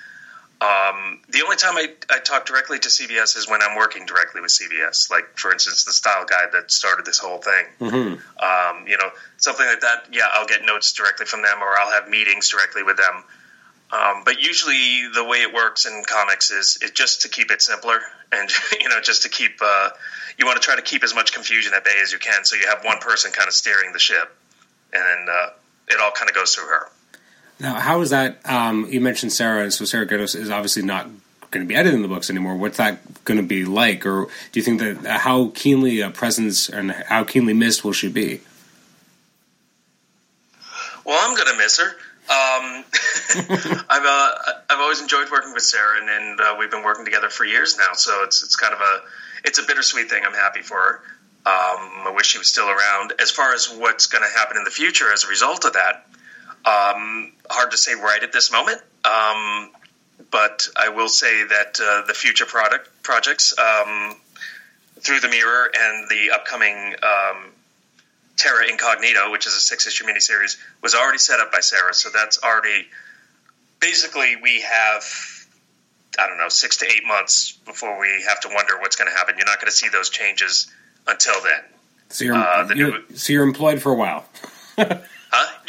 Um, 0.62 1.22
the 1.30 1.42
only 1.44 1.56
time 1.56 1.78
I, 1.78 1.88
I 2.10 2.20
talk 2.20 2.46
directly 2.46 2.80
to 2.80 2.90
CBS 2.90 3.38
is 3.38 3.48
when 3.50 3.62
I'm 3.62 3.78
working 3.78 4.06
directly 4.06 4.42
with 4.42 4.52
CBS. 4.52 5.10
Like, 5.10 5.38
for 5.38 5.54
instance, 5.54 5.86
the 5.86 5.94
style 5.94 6.26
guide 6.26 6.50
that 6.52 6.70
started 6.70 7.06
this 7.06 7.18
whole 7.18 7.38
thing. 7.38 7.66
Mm-hmm. 7.80 8.44
Um, 8.44 8.88
you 8.88 8.98
know, 8.98 9.10
something 9.38 9.66
like 9.66 9.80
that. 9.82 10.08
Yeah, 10.12 10.28
I'll 10.34 10.48
get 10.48 10.66
notes 10.66 10.92
directly 10.92 11.26
from 11.26 11.44
them, 11.44 11.62
or 11.62 11.80
I'll 11.80 11.92
have 11.92 12.10
meetings 12.10 12.50
directly 12.50 12.84
with 12.84 12.98
them. 12.98 13.24
Um, 13.92 14.24
but 14.26 14.42
usually, 14.42 15.08
the 15.14 15.24
way 15.24 15.38
it 15.38 15.54
works 15.54 15.86
in 15.86 16.04
comics 16.06 16.52
is 16.52 16.78
it 16.82 16.94
just 16.94 17.24
to 17.24 17.30
keep 17.30 17.52
it 17.52 17.62
simpler, 17.62 18.00
and 18.32 18.50
you 18.80 18.90
know, 18.90 19.00
just 19.02 19.24
to 19.24 19.30
keep. 19.30 19.60
Uh, 19.62 19.90
you 20.38 20.46
want 20.46 20.62
to 20.62 20.66
try 20.66 20.76
to 20.76 20.82
keep 20.82 21.04
as 21.04 21.16
much 21.16 21.34
confusion 21.34 21.74
at 21.74 21.86
bay 21.86 22.00
as 22.02 22.12
you 22.12 22.20
can, 22.20 22.44
so 22.44 22.58
you 22.58 22.68
have 22.68 22.84
one 22.84 23.00
person 23.00 23.32
kind 23.32 23.48
of 23.48 23.54
steering 23.54 23.94
the 23.94 24.00
ship, 24.00 24.36
and 24.92 25.30
uh, 25.30 25.50
it 25.88 26.00
all 26.02 26.12
kind 26.12 26.30
of 26.30 26.36
goes 26.36 26.54
through 26.54 26.68
her. 26.68 26.90
Now, 27.60 27.80
how 27.80 28.02
is 28.02 28.12
that? 28.12 28.40
Um, 28.46 28.88
you 28.90 29.02
mentioned 29.02 29.34
Sarah, 29.34 29.64
and 29.64 29.74
so 29.74 29.86
Sarah 29.86 30.08
Gaydos 30.08 30.36
is 30.36 30.50
obviously 30.50 30.84
not 30.84 31.08
going 31.52 31.66
to 31.66 31.68
be 31.68 31.76
editing 31.76 32.02
the 32.02 32.08
books 32.08 32.30
anymore. 32.30 32.56
What's 32.56 32.78
that 32.78 33.24
going 33.26 33.40
to 33.40 33.46
be 33.46 33.66
like, 33.66 34.06
or 34.06 34.28
do 34.52 34.60
you 34.60 34.64
think 34.64 34.80
that 34.80 35.06
uh, 35.06 35.18
how 35.20 35.52
keenly 35.54 36.00
a 36.02 36.10
presence 36.10 36.70
and 36.70 36.92
how 36.92 37.24
keenly 37.24 37.54
missed 37.54 37.84
will 37.84 37.92
she 37.92 38.08
be? 38.08 38.42
Well, 41.06 41.18
I'm 41.22 41.36
going 41.36 41.48
to 41.48 41.58
miss 41.58 41.80
her. 41.80 41.90
Um, 42.30 42.86
I've 43.90 44.06
uh, 44.06 44.32
I've 44.70 44.80
always 44.80 45.02
enjoyed 45.02 45.32
working 45.32 45.54
with 45.54 45.64
Sarah, 45.64 46.00
and, 46.00 46.10
and 46.10 46.40
uh, 46.40 46.56
we've 46.60 46.70
been 46.70 46.84
working 46.84 47.04
together 47.04 47.30
for 47.30 47.44
years 47.44 47.78
now. 47.78 47.94
So 47.94 48.24
it's 48.24 48.44
it's 48.44 48.56
kind 48.56 48.74
of 48.74 48.80
a 48.80 49.02
it's 49.44 49.58
a 49.58 49.64
bittersweet 49.64 50.10
thing. 50.10 50.24
I'm 50.24 50.36
happy 50.36 50.62
for 50.62 50.78
her. 50.78 51.02
Um, 51.46 52.08
I 52.08 52.14
wish 52.16 52.28
she 52.28 52.38
was 52.38 52.48
still 52.48 52.70
around. 52.70 53.14
As 53.20 53.32
far 53.32 53.56
as 53.56 53.66
what's 53.66 54.06
going 54.06 54.24
to 54.24 54.40
happen 54.40 54.58
in 54.58 54.64
the 54.64 54.70
future 54.70 55.12
as 55.12 55.24
a 55.24 55.28
result 55.28 55.66
of 55.66 55.74
that, 55.74 56.06
um, 56.66 57.34
hard 57.50 57.72
to 57.72 57.78
say 57.78 57.94
right 57.96 58.22
at 58.22 58.32
this 58.32 58.52
moment, 58.52 58.82
um, 59.06 59.72
but 60.32 60.68
I 60.76 60.90
will 60.90 61.10
say 61.10 61.46
that 61.46 61.80
uh, 61.82 62.06
the 62.08 62.14
future 62.14 62.46
product 62.46 62.90
projects 63.04 63.58
um, 63.58 64.16
through 65.00 65.20
the 65.22 65.30
mirror 65.30 65.72
and 65.74 66.10
the 66.10 66.32
upcoming 66.32 66.96
um, 67.02 67.52
Terra 68.38 68.68
Incognita, 68.70 69.30
which 69.32 69.48
is 69.48 69.54
a 69.54 69.60
six 69.60 69.88
issue 69.88 70.06
miniseries, 70.06 70.58
was 70.82 70.96
already 70.96 71.18
set 71.18 71.40
up 71.40 71.52
by 71.52 71.60
Sarah. 71.60 71.94
So 71.94 72.10
that's 72.14 72.42
already 72.44 72.88
basically 73.80 74.36
we 74.42 74.62
have 74.62 75.04
I 76.18 76.28
don't 76.28 76.38
know 76.38 76.50
six 76.50 76.78
to 76.78 76.86
eight 76.86 77.06
months 77.06 77.54
before 77.66 78.00
we 78.00 78.24
have 78.28 78.40
to 78.42 78.50
wonder 78.52 78.78
what's 78.80 78.96
going 78.96 79.10
to 79.12 79.18
happen. 79.18 79.36
You're 79.38 79.46
not 79.46 79.60
going 79.60 79.72
to 79.72 79.76
see 79.76 79.90
those 79.90 80.10
changes 80.10 80.72
until 81.08 81.42
then. 81.42 81.62
So 82.10 82.26
you're, 82.26 82.36
uh, 82.36 82.68
you're 82.74 82.92
new, 82.92 83.16
so 83.16 83.34
you're 83.34 83.44
employed 83.44 83.82
for 83.82 83.92
a 83.92 83.96
while. 83.96 84.26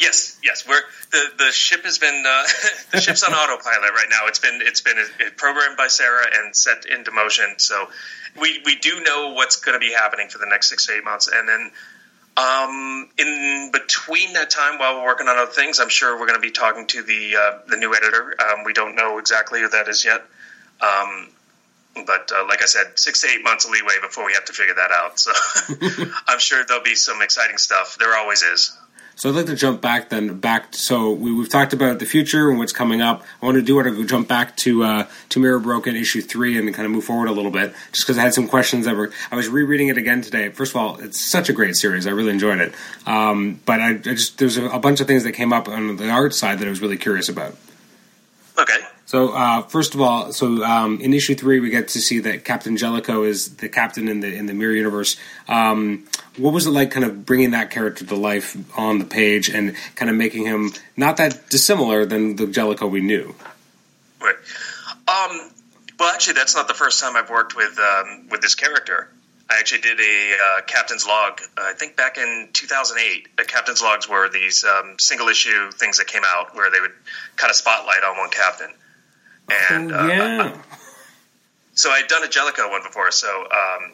Yes, 0.01 0.39
yes. 0.43 0.67
We're 0.67 0.81
the 1.11 1.45
the 1.45 1.51
ship 1.51 1.83
has 1.83 1.99
been 1.99 2.23
uh, 2.27 2.43
the 2.91 2.99
ship's 2.99 3.23
on 3.23 3.33
autopilot 3.33 3.91
right 3.91 4.07
now. 4.09 4.27
It's 4.27 4.39
been 4.39 4.59
it's 4.63 4.81
been 4.81 4.97
programmed 5.37 5.77
by 5.77 5.87
Sarah 5.87 6.25
and 6.33 6.55
set 6.55 6.85
into 6.85 7.11
motion. 7.11 7.45
So 7.57 7.87
we 8.39 8.61
we 8.65 8.77
do 8.77 9.01
know 9.01 9.33
what's 9.33 9.57
going 9.57 9.79
to 9.79 9.79
be 9.79 9.93
happening 9.93 10.29
for 10.29 10.39
the 10.39 10.47
next 10.47 10.69
six 10.69 10.87
to 10.87 10.93
eight 10.93 11.03
months, 11.03 11.29
and 11.31 11.47
then 11.47 11.71
um, 12.37 13.09
in 13.19 13.69
between 13.71 14.33
that 14.33 14.49
time, 14.49 14.79
while 14.79 14.97
we're 14.97 15.05
working 15.05 15.27
on 15.27 15.37
other 15.37 15.51
things, 15.51 15.79
I'm 15.79 15.89
sure 15.89 16.17
we're 16.19 16.27
going 16.27 16.41
to 16.41 16.47
be 16.47 16.51
talking 16.51 16.87
to 16.87 17.03
the 17.03 17.35
uh, 17.35 17.59
the 17.67 17.77
new 17.77 17.93
editor. 17.93 18.33
Um, 18.41 18.63
we 18.63 18.73
don't 18.73 18.95
know 18.95 19.19
exactly 19.19 19.61
who 19.61 19.69
that 19.69 19.87
is 19.87 20.03
yet. 20.03 20.23
Um, 20.81 21.27
but 21.93 22.31
uh, 22.33 22.45
like 22.47 22.63
I 22.63 22.65
said, 22.65 22.97
six 22.97 23.21
to 23.21 23.27
eight 23.27 23.43
months 23.43 23.65
of 23.65 23.71
leeway 23.71 23.95
before 24.01 24.25
we 24.25 24.33
have 24.33 24.45
to 24.45 24.53
figure 24.53 24.75
that 24.75 24.91
out. 24.91 25.19
So 25.19 25.31
I'm 26.27 26.39
sure 26.39 26.63
there'll 26.65 26.83
be 26.83 26.95
some 26.95 27.21
exciting 27.21 27.57
stuff. 27.57 27.97
There 27.99 28.17
always 28.17 28.41
is. 28.41 28.75
So 29.21 29.29
I'd 29.29 29.35
like 29.35 29.45
to 29.45 29.55
jump 29.55 29.81
back 29.81 30.09
then 30.09 30.39
back. 30.39 30.73
So 30.73 31.11
we, 31.11 31.37
have 31.37 31.47
talked 31.47 31.73
about 31.73 31.99
the 31.99 32.07
future 32.07 32.49
and 32.49 32.57
what's 32.57 32.73
coming 32.73 33.03
up. 33.03 33.23
I 33.39 33.45
want 33.45 33.55
to 33.55 33.61
do 33.61 33.79
it. 33.79 33.83
to 33.83 34.03
jump 34.03 34.27
back 34.27 34.57
to 34.57 34.83
uh, 34.83 35.07
to 35.29 35.39
Mirror 35.39 35.59
Broken 35.59 35.95
issue 35.95 36.21
three 36.21 36.57
and 36.57 36.73
kind 36.73 36.87
of 36.87 36.91
move 36.91 37.03
forward 37.03 37.27
a 37.27 37.31
little 37.31 37.51
bit, 37.51 37.71
just 37.91 38.07
because 38.07 38.17
I 38.17 38.23
had 38.23 38.33
some 38.33 38.47
questions 38.47 38.85
that 38.85 38.95
were. 38.95 39.11
I 39.31 39.35
was 39.35 39.47
rereading 39.47 39.89
it 39.89 39.97
again 39.99 40.23
today. 40.23 40.49
First 40.49 40.71
of 40.71 40.77
all, 40.77 40.99
it's 40.99 41.19
such 41.19 41.49
a 41.49 41.53
great 41.53 41.75
series. 41.75 42.07
I 42.07 42.09
really 42.09 42.31
enjoyed 42.31 42.61
it. 42.61 42.73
Um, 43.05 43.59
but 43.63 43.79
I, 43.79 43.89
I, 43.89 43.93
just 43.97 44.39
there's 44.39 44.57
a, 44.57 44.65
a 44.69 44.79
bunch 44.79 45.01
of 45.01 45.05
things 45.05 45.23
that 45.23 45.33
came 45.33 45.53
up 45.53 45.69
on 45.69 45.97
the 45.97 46.09
art 46.09 46.33
side 46.33 46.57
that 46.57 46.65
I 46.65 46.71
was 46.71 46.81
really 46.81 46.97
curious 46.97 47.29
about. 47.29 47.55
Okay. 48.57 48.79
So 49.11 49.33
uh, 49.33 49.63
first 49.63 49.93
of 49.93 49.99
all, 49.99 50.31
so 50.31 50.63
um, 50.63 51.01
in 51.01 51.13
issue 51.13 51.35
three, 51.35 51.59
we 51.59 51.69
get 51.69 51.89
to 51.89 51.99
see 51.99 52.21
that 52.21 52.45
Captain 52.45 52.77
Jellicoe 52.77 53.23
is 53.23 53.57
the 53.57 53.67
captain 53.67 54.07
in 54.07 54.21
the 54.21 54.33
in 54.33 54.45
the 54.45 54.53
mirror 54.53 54.71
universe. 54.71 55.17
Um, 55.49 56.07
what 56.37 56.53
was 56.53 56.65
it 56.65 56.69
like, 56.69 56.91
kind 56.91 57.05
of 57.05 57.25
bringing 57.25 57.51
that 57.51 57.71
character 57.71 58.05
to 58.05 58.15
life 58.15 58.55
on 58.79 58.99
the 58.99 59.05
page 59.05 59.49
and 59.49 59.75
kind 59.95 60.09
of 60.09 60.15
making 60.15 60.45
him 60.45 60.71
not 60.95 61.17
that 61.17 61.49
dissimilar 61.49 62.05
than 62.05 62.37
the 62.37 62.47
Jellicoe 62.47 62.87
we 62.87 63.01
knew? 63.01 63.35
Right. 64.21 64.37
Um, 65.09 65.51
well, 65.99 66.13
actually, 66.13 66.35
that's 66.35 66.55
not 66.55 66.69
the 66.69 66.73
first 66.73 67.01
time 67.01 67.17
I've 67.17 67.29
worked 67.29 67.53
with 67.53 67.77
um, 67.79 68.29
with 68.31 68.39
this 68.39 68.55
character. 68.55 69.09
I 69.49 69.59
actually 69.59 69.81
did 69.81 69.99
a 69.99 70.35
uh, 70.41 70.61
captain's 70.61 71.05
log. 71.05 71.41
Uh, 71.57 71.63
I 71.65 71.73
think 71.73 71.97
back 71.97 72.17
in 72.17 72.47
2008. 72.53 73.35
The 73.35 73.43
captain's 73.43 73.81
logs 73.81 74.07
were 74.07 74.29
these 74.29 74.63
um, 74.63 74.95
single 74.99 75.27
issue 75.27 75.69
things 75.71 75.97
that 75.97 76.07
came 76.07 76.23
out 76.25 76.55
where 76.55 76.71
they 76.71 76.79
would 76.79 76.93
kind 77.35 77.49
of 77.49 77.57
spotlight 77.57 78.05
on 78.05 78.17
one 78.17 78.29
captain. 78.29 78.71
And 79.49 79.91
oh, 79.91 80.07
yeah. 80.07 80.53
Uh, 80.53 80.57
so 81.73 81.89
I'd 81.89 82.07
done 82.07 82.23
a 82.23 82.27
Jellicoe 82.27 82.69
one 82.69 82.83
before, 82.83 83.11
so 83.11 83.27
um, 83.27 83.91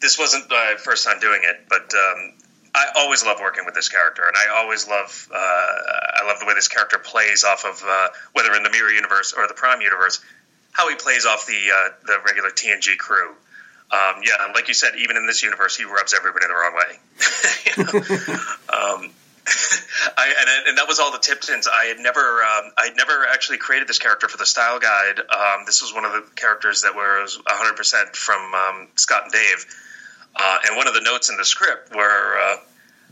this 0.00 0.18
wasn't 0.18 0.50
my 0.50 0.74
first 0.78 1.04
time 1.04 1.20
doing 1.20 1.40
it, 1.44 1.66
but 1.68 1.92
um, 1.94 2.32
I 2.74 2.86
always 2.96 3.24
love 3.24 3.38
working 3.40 3.64
with 3.64 3.74
this 3.74 3.88
character, 3.88 4.22
and 4.26 4.36
I 4.36 4.60
always 4.60 4.86
love 4.88 5.28
uh, 5.32 5.36
I 5.36 6.24
love 6.26 6.40
the 6.40 6.46
way 6.46 6.54
this 6.54 6.68
character 6.68 6.98
plays 6.98 7.44
off 7.44 7.64
of 7.64 7.82
uh, 7.86 8.08
whether 8.32 8.54
in 8.54 8.62
the 8.62 8.70
Mirror 8.70 8.90
universe 8.90 9.32
or 9.36 9.46
the 9.48 9.54
Prime 9.54 9.80
universe, 9.80 10.20
how 10.72 10.88
he 10.88 10.96
plays 10.96 11.26
off 11.26 11.46
the 11.46 11.52
uh, 11.54 11.88
the 12.04 12.18
regular 12.24 12.50
TNG 12.50 12.98
crew. 12.98 13.30
Um, 13.88 14.22
yeah, 14.24 14.52
like 14.52 14.68
you 14.68 14.74
said, 14.74 14.94
even 14.98 15.16
in 15.16 15.26
this 15.26 15.42
universe, 15.42 15.76
he 15.76 15.84
rubs 15.84 16.12
everybody 16.12 16.46
the 16.48 16.54
wrong 16.54 16.74
way. 16.74 16.98
um, 19.04 19.10
I, 20.16 20.34
and, 20.40 20.68
and, 20.68 20.78
that 20.78 20.88
was 20.88 20.98
all 20.98 21.12
the 21.12 21.18
Tiptons. 21.18 21.68
I 21.68 21.84
had 21.86 21.98
never, 22.00 22.20
um, 22.20 22.72
I 22.76 22.86
had 22.86 22.96
never 22.96 23.26
actually 23.26 23.58
created 23.58 23.86
this 23.86 23.98
character 23.98 24.28
for 24.28 24.36
the 24.36 24.46
style 24.46 24.80
guide. 24.80 25.20
Um, 25.20 25.64
this 25.66 25.82
was 25.82 25.94
one 25.94 26.04
of 26.04 26.12
the 26.12 26.24
characters 26.34 26.82
that 26.82 26.94
was 26.94 27.36
100 27.36 27.76
percent 27.76 28.16
from 28.16 28.40
um, 28.54 28.88
Scott 28.96 29.24
and 29.24 29.32
Dave. 29.32 29.66
Uh, 30.34 30.58
and 30.66 30.76
one 30.76 30.88
of 30.88 30.94
the 30.94 31.00
notes 31.00 31.30
in 31.30 31.36
the 31.36 31.44
script 31.44 31.94
were, 31.94 32.38
uh, 32.38 32.56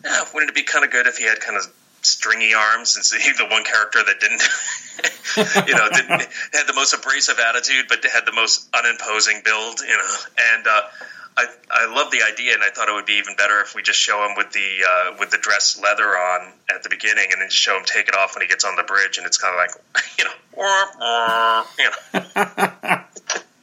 yeah, 0.05 0.25
wouldn't 0.35 0.51
it 0.51 0.55
be 0.55 0.65
kind 0.65 0.85
of 0.85 0.91
good 0.91 1.07
if 1.07 1.19
he 1.19 1.25
had 1.25 1.41
kind 1.41 1.57
of 1.57 1.73
stringy 2.03 2.53
arms 2.53 2.97
and 2.97 3.23
he's 3.23 3.39
the 3.39 3.47
one 3.47 3.65
character 3.65 4.01
that 4.05 4.21
didn't, 4.21 4.43
you 5.69 5.75
know, 5.75 5.89
didn't 5.89 6.29
had 6.53 6.67
the 6.67 6.75
most 6.75 6.95
abrasive 6.95 7.39
attitude, 7.39 7.87
but 7.89 8.05
had 8.05 8.27
the 8.27 8.33
most 8.33 8.69
unimposing 8.75 9.43
build, 9.45 9.81
you 9.81 9.97
know, 9.97 10.17
and. 10.55 10.67
Uh, 10.67 10.83
I, 11.37 11.47
I 11.71 11.95
love 11.95 12.13
the 12.13 12.23
idea, 12.23 12.55
and 12.55 12.63
I 12.63 12.71
thought 12.71 12.89
it 12.89 12.93
would 12.93 13.07
be 13.07 13.15
even 13.15 13.35
better 13.37 13.61
if 13.61 13.75
we 13.75 13.83
just 13.83 13.99
show 13.99 14.25
him 14.25 14.37
with 14.37 14.53
the 14.53 14.85
uh, 14.89 15.17
with 15.19 15.31
the 15.31 15.39
dress 15.39 15.81
leather 15.83 16.05
on 16.05 16.53
at 16.73 16.83
the 16.83 16.89
beginning, 16.89 17.27
and 17.33 17.41
then 17.41 17.49
just 17.49 17.61
show 17.61 17.77
him 17.77 17.85
take 17.85 18.09
it 18.09 18.15
off 18.15 18.35
when 18.35 18.43
he 18.43 18.49
gets 18.49 18.65
on 18.65 18.77
the 18.77 18.85
bridge, 18.85 19.19
and 19.19 19.27
it's 19.27 19.39
kind 19.39 19.55
of 19.55 19.59
like 19.59 19.71
you 20.19 20.25
know, 20.25 20.31
you 21.79 21.91
know. 22.95 23.01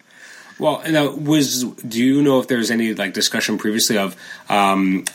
Well, 0.62 0.84
now, 0.88 1.10
was 1.10 1.64
do 1.64 2.04
you 2.04 2.22
know 2.22 2.40
if 2.40 2.48
there's 2.48 2.70
any 2.70 2.94
like 2.94 3.14
discussion 3.14 3.58
previously 3.58 3.98
of 3.98 4.16
um, 4.48 5.06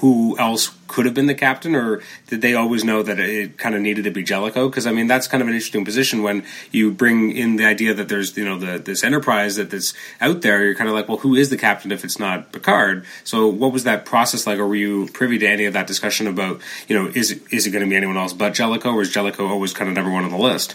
who 0.00 0.36
else 0.36 0.76
could 0.88 1.04
have 1.04 1.14
been 1.14 1.26
the 1.26 1.34
captain, 1.36 1.76
or 1.76 2.02
did 2.26 2.40
they 2.40 2.54
always 2.56 2.82
know 2.82 3.04
that 3.04 3.20
it 3.20 3.56
kind 3.56 3.76
of 3.76 3.82
needed 3.82 4.02
to 4.02 4.10
be 4.10 4.24
Jellicoe? 4.24 4.68
Because 4.68 4.84
I 4.84 4.90
mean, 4.90 5.06
that's 5.06 5.28
kind 5.28 5.42
of 5.42 5.46
an 5.46 5.54
interesting 5.54 5.84
position 5.84 6.24
when 6.24 6.44
you 6.72 6.90
bring 6.90 7.30
in 7.30 7.54
the 7.54 7.64
idea 7.64 7.94
that 7.94 8.08
there's 8.08 8.36
you 8.36 8.44
know 8.44 8.58
the, 8.58 8.80
this 8.80 9.04
enterprise 9.04 9.54
that 9.54 9.70
that's 9.70 9.94
out 10.20 10.40
there. 10.40 10.64
You're 10.64 10.74
kind 10.74 10.90
of 10.90 10.96
like, 10.96 11.08
well, 11.08 11.18
who 11.18 11.36
is 11.36 11.50
the 11.50 11.56
captain 11.56 11.92
if 11.92 12.02
it's 12.02 12.18
not 12.18 12.50
Picard? 12.50 13.06
So, 13.22 13.46
what 13.46 13.72
was 13.72 13.84
that 13.84 14.06
process 14.06 14.44
like, 14.44 14.58
or 14.58 14.66
were 14.66 14.74
you 14.74 15.06
privy 15.12 15.38
to 15.38 15.46
any 15.46 15.66
of 15.66 15.72
that 15.74 15.86
discussion 15.86 16.26
about 16.26 16.60
you 16.88 17.00
know 17.00 17.12
is 17.14 17.30
is 17.52 17.64
it 17.64 17.70
going 17.70 17.84
to 17.84 17.88
be 17.88 17.94
anyone 17.94 18.16
else 18.16 18.32
but 18.32 18.54
Jellicoe, 18.54 18.90
or 18.90 19.02
is 19.02 19.12
Jellicoe 19.12 19.46
always 19.46 19.72
kind 19.72 19.88
of 19.88 19.94
number 19.94 20.10
one 20.10 20.24
on 20.24 20.32
the 20.32 20.36
list? 20.36 20.74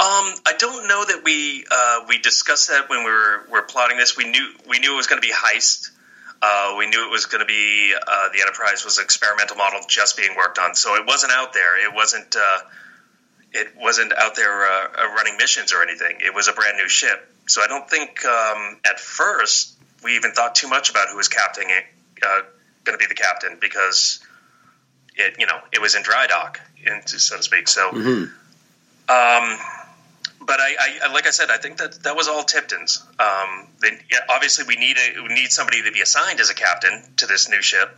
Um, 0.00 0.32
I 0.46 0.54
don't 0.56 0.86
know 0.86 1.04
that 1.04 1.22
we 1.24 1.64
uh, 1.68 2.04
we 2.08 2.18
discussed 2.18 2.68
that 2.68 2.88
when 2.88 3.00
we 3.00 3.10
were, 3.10 3.44
were 3.50 3.62
plotting 3.62 3.96
this. 3.96 4.16
We 4.16 4.30
knew 4.30 4.52
we 4.68 4.78
knew 4.78 4.94
it 4.94 4.96
was 4.96 5.08
going 5.08 5.20
to 5.20 5.26
be 5.26 5.34
heist. 5.34 5.90
Uh, 6.40 6.76
we 6.78 6.88
knew 6.88 7.04
it 7.04 7.10
was 7.10 7.26
going 7.26 7.40
to 7.40 7.46
be 7.46 7.92
uh, 7.94 8.28
the 8.32 8.40
Enterprise 8.40 8.84
was 8.84 8.98
an 8.98 9.04
experimental 9.04 9.56
model 9.56 9.80
just 9.88 10.16
being 10.16 10.36
worked 10.36 10.60
on, 10.60 10.76
so 10.76 10.94
it 10.94 11.04
wasn't 11.04 11.32
out 11.32 11.52
there. 11.52 11.84
It 11.84 11.92
wasn't 11.92 12.36
uh, 12.36 12.58
it 13.52 13.72
wasn't 13.76 14.12
out 14.12 14.36
there 14.36 14.66
uh, 14.66 14.86
uh, 14.86 15.14
running 15.16 15.36
missions 15.36 15.72
or 15.72 15.82
anything. 15.82 16.18
It 16.20 16.32
was 16.32 16.46
a 16.46 16.52
brand 16.52 16.76
new 16.76 16.88
ship, 16.88 17.28
so 17.48 17.60
I 17.60 17.66
don't 17.66 17.90
think 17.90 18.24
um, 18.24 18.78
at 18.88 19.00
first 19.00 19.74
we 20.04 20.14
even 20.14 20.30
thought 20.30 20.54
too 20.54 20.68
much 20.68 20.90
about 20.90 21.08
who 21.08 21.16
was 21.16 21.26
captaining 21.26 21.74
it, 21.74 21.84
going 22.84 22.96
to 22.96 23.04
be 23.04 23.06
the 23.06 23.16
captain 23.16 23.58
because 23.60 24.20
it 25.16 25.34
you 25.40 25.46
know 25.46 25.58
it 25.72 25.80
was 25.80 25.96
in 25.96 26.02
dry 26.02 26.28
dock, 26.28 26.60
so 27.06 27.36
to 27.36 27.42
speak. 27.42 27.66
So. 27.66 27.90
Mm-hmm. 27.90 28.34
Um, 29.10 29.58
but 30.48 30.60
I, 30.60 30.98
I, 31.04 31.12
like 31.12 31.26
I 31.26 31.30
said, 31.30 31.50
I 31.50 31.58
think 31.58 31.76
that 31.76 31.92
that 32.04 32.16
was 32.16 32.26
all 32.26 32.42
Tipton's. 32.42 33.04
Um, 33.20 33.68
they, 33.82 33.90
yeah, 34.10 34.20
obviously, 34.30 34.64
we 34.66 34.76
need 34.76 34.96
a, 34.96 35.22
we 35.22 35.28
need 35.28 35.52
somebody 35.52 35.82
to 35.82 35.92
be 35.92 36.00
assigned 36.00 36.40
as 36.40 36.48
a 36.48 36.54
captain 36.54 37.02
to 37.18 37.26
this 37.26 37.50
new 37.50 37.60
ship, 37.60 37.94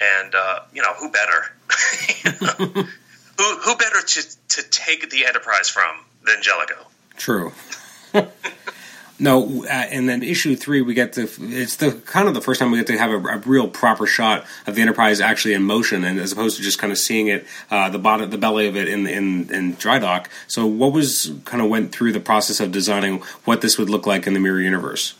and 0.00 0.34
uh, 0.34 0.60
you 0.72 0.80
know 0.80 0.94
who 0.94 1.10
better? 1.10 1.52
who 3.36 3.58
who 3.58 3.76
better 3.76 4.00
to 4.00 4.38
to 4.48 4.62
take 4.70 5.10
the 5.10 5.26
Enterprise 5.26 5.68
from 5.68 5.94
than 6.24 6.42
Jellicoe? 6.42 6.86
True. 7.18 7.52
No, 9.18 9.64
uh, 9.64 9.68
and 9.68 10.08
then 10.08 10.22
issue 10.22 10.56
three, 10.56 10.82
we 10.82 10.94
get 10.94 11.12
to 11.12 11.28
it's 11.40 11.76
the 11.76 11.92
kind 11.92 12.26
of 12.26 12.34
the 12.34 12.40
first 12.40 12.58
time 12.58 12.70
we 12.70 12.78
get 12.78 12.88
to 12.88 12.98
have 12.98 13.10
a, 13.10 13.28
a, 13.28 13.38
real 13.38 13.68
proper 13.68 14.06
shot 14.06 14.44
of 14.66 14.74
the 14.74 14.82
Enterprise 14.82 15.20
actually 15.20 15.54
in 15.54 15.62
motion, 15.62 16.04
and 16.04 16.18
as 16.18 16.32
opposed 16.32 16.56
to 16.56 16.62
just 16.62 16.78
kind 16.78 16.92
of 16.92 16.98
seeing 16.98 17.28
it, 17.28 17.46
uh, 17.70 17.88
the 17.88 17.98
bottom, 17.98 18.30
the 18.30 18.38
belly 18.38 18.66
of 18.66 18.76
it 18.76 18.88
in 18.88 19.06
in, 19.06 19.52
in 19.52 19.74
dry 19.74 19.98
dock. 19.98 20.28
So, 20.48 20.66
what 20.66 20.92
was 20.92 21.32
kind 21.44 21.62
of 21.62 21.68
went 21.68 21.92
through 21.92 22.12
the 22.12 22.20
process 22.20 22.58
of 22.58 22.72
designing 22.72 23.22
what 23.44 23.60
this 23.60 23.78
would 23.78 23.90
look 23.90 24.06
like 24.06 24.26
in 24.26 24.34
the 24.34 24.40
mirror 24.40 24.60
universe? 24.60 25.14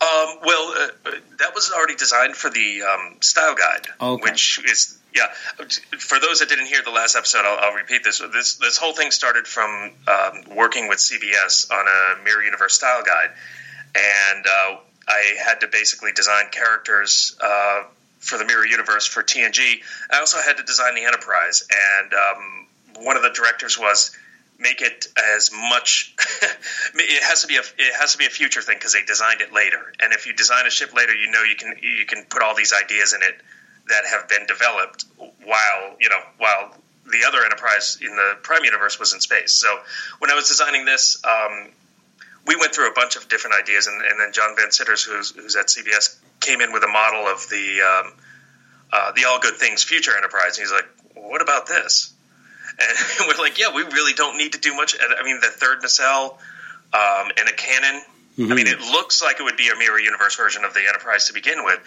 Um, 0.00 0.38
well, 0.44 0.74
uh, 0.76 1.10
that 1.38 1.54
was 1.54 1.72
already 1.72 1.96
designed 1.96 2.36
for 2.36 2.50
the 2.50 2.82
um, 2.82 3.16
style 3.20 3.54
guide, 3.54 3.86
okay. 4.00 4.22
which 4.22 4.60
is 4.64 4.98
yeah. 5.16 5.32
For 5.98 6.20
those 6.20 6.40
that 6.40 6.48
didn't 6.48 6.66
hear 6.66 6.82
the 6.82 6.90
last 6.90 7.16
episode, 7.16 7.44
I'll, 7.44 7.58
I'll 7.58 7.74
repeat 7.74 8.04
this. 8.04 8.20
This 8.32 8.56
this 8.56 8.76
whole 8.76 8.92
thing 8.92 9.10
started 9.10 9.46
from 9.46 9.92
um, 10.06 10.54
working 10.54 10.88
with 10.88 10.98
CBS 10.98 11.70
on 11.72 11.86
a 11.86 12.22
Mirror 12.22 12.44
Universe 12.44 12.74
style 12.74 13.02
guide, 13.02 13.30
and 13.94 14.46
uh, 14.46 14.76
I 15.08 15.34
had 15.42 15.60
to 15.60 15.68
basically 15.68 16.12
design 16.12 16.46
characters 16.50 17.36
uh, 17.42 17.84
for 18.18 18.36
the 18.36 18.44
Mirror 18.44 18.66
Universe 18.66 19.06
for 19.06 19.22
TNG. 19.22 19.82
I 20.10 20.18
also 20.18 20.38
had 20.38 20.58
to 20.58 20.62
design 20.62 20.94
the 20.94 21.04
Enterprise, 21.04 21.66
and 21.70 22.12
um, 22.12 23.04
one 23.04 23.16
of 23.16 23.22
the 23.22 23.30
directors 23.30 23.78
was 23.78 24.14
make 24.58 24.82
it 24.82 25.06
as 25.34 25.50
much. 25.50 26.14
it 26.94 27.22
has 27.22 27.40
to 27.40 27.48
be 27.48 27.56
a 27.56 27.60
it 27.60 27.94
has 27.98 28.12
to 28.12 28.18
be 28.18 28.26
a 28.26 28.30
future 28.30 28.60
thing 28.60 28.76
because 28.76 28.92
they 28.92 29.02
designed 29.02 29.40
it 29.40 29.52
later. 29.54 29.80
And 30.00 30.12
if 30.12 30.26
you 30.26 30.34
design 30.34 30.66
a 30.66 30.70
ship 30.70 30.92
later, 30.92 31.14
you 31.14 31.30
know 31.30 31.42
you 31.42 31.56
can 31.56 31.74
you 31.80 32.04
can 32.04 32.24
put 32.24 32.42
all 32.42 32.54
these 32.54 32.74
ideas 32.74 33.14
in 33.14 33.22
it 33.22 33.40
that 33.88 34.04
have 34.06 34.28
been 34.28 34.46
developed 34.46 35.04
while 35.18 35.96
you 36.00 36.08
know 36.08 36.20
while 36.38 36.74
the 37.10 37.24
other 37.26 37.44
enterprise 37.44 37.98
in 38.00 38.14
the 38.14 38.36
prime 38.42 38.64
universe 38.64 38.98
was 38.98 39.12
in 39.12 39.20
space. 39.20 39.52
So 39.52 39.78
when 40.18 40.30
I 40.30 40.34
was 40.34 40.48
designing 40.48 40.84
this, 40.84 41.22
um, 41.24 41.68
we 42.46 42.56
went 42.56 42.74
through 42.74 42.88
a 42.90 42.92
bunch 42.94 43.16
of 43.16 43.28
different 43.28 43.56
ideas, 43.60 43.86
and, 43.86 44.02
and 44.02 44.18
then 44.18 44.32
John 44.32 44.56
Van 44.56 44.70
Citters 44.70 45.04
who's, 45.04 45.30
who's, 45.30 45.56
at 45.56 45.66
CBS, 45.66 46.18
came 46.40 46.60
in 46.60 46.72
with 46.72 46.82
a 46.82 46.88
model 46.88 47.26
of 47.26 47.48
the 47.48 47.80
um, 47.80 48.12
uh, 48.92 49.12
the 49.12 49.24
All 49.24 49.38
Good 49.38 49.54
Things 49.54 49.82
Future 49.82 50.16
Enterprise. 50.16 50.58
And 50.58 50.66
he's 50.66 50.72
like, 50.72 50.88
well, 51.14 51.30
"What 51.30 51.42
about 51.42 51.66
this?" 51.66 52.12
And 52.78 53.28
we're 53.28 53.42
like, 53.42 53.58
"Yeah, 53.58 53.74
we 53.74 53.82
really 53.82 54.12
don't 54.12 54.36
need 54.36 54.52
to 54.52 54.60
do 54.60 54.74
much." 54.74 54.96
I 55.00 55.22
mean, 55.22 55.40
the 55.40 55.48
third 55.48 55.82
nacelle 55.82 56.38
um, 56.92 57.30
and 57.36 57.48
a 57.48 57.52
cannon 57.52 58.02
Mm-hmm. 58.36 58.52
I 58.52 58.54
mean, 58.54 58.66
it 58.66 58.80
looks 58.80 59.22
like 59.22 59.40
it 59.40 59.42
would 59.42 59.56
be 59.56 59.68
a 59.68 59.76
mirror 59.76 59.98
universe 59.98 60.36
version 60.36 60.64
of 60.64 60.74
the 60.74 60.86
Enterprise 60.86 61.26
to 61.26 61.32
begin 61.32 61.64
with, 61.64 61.80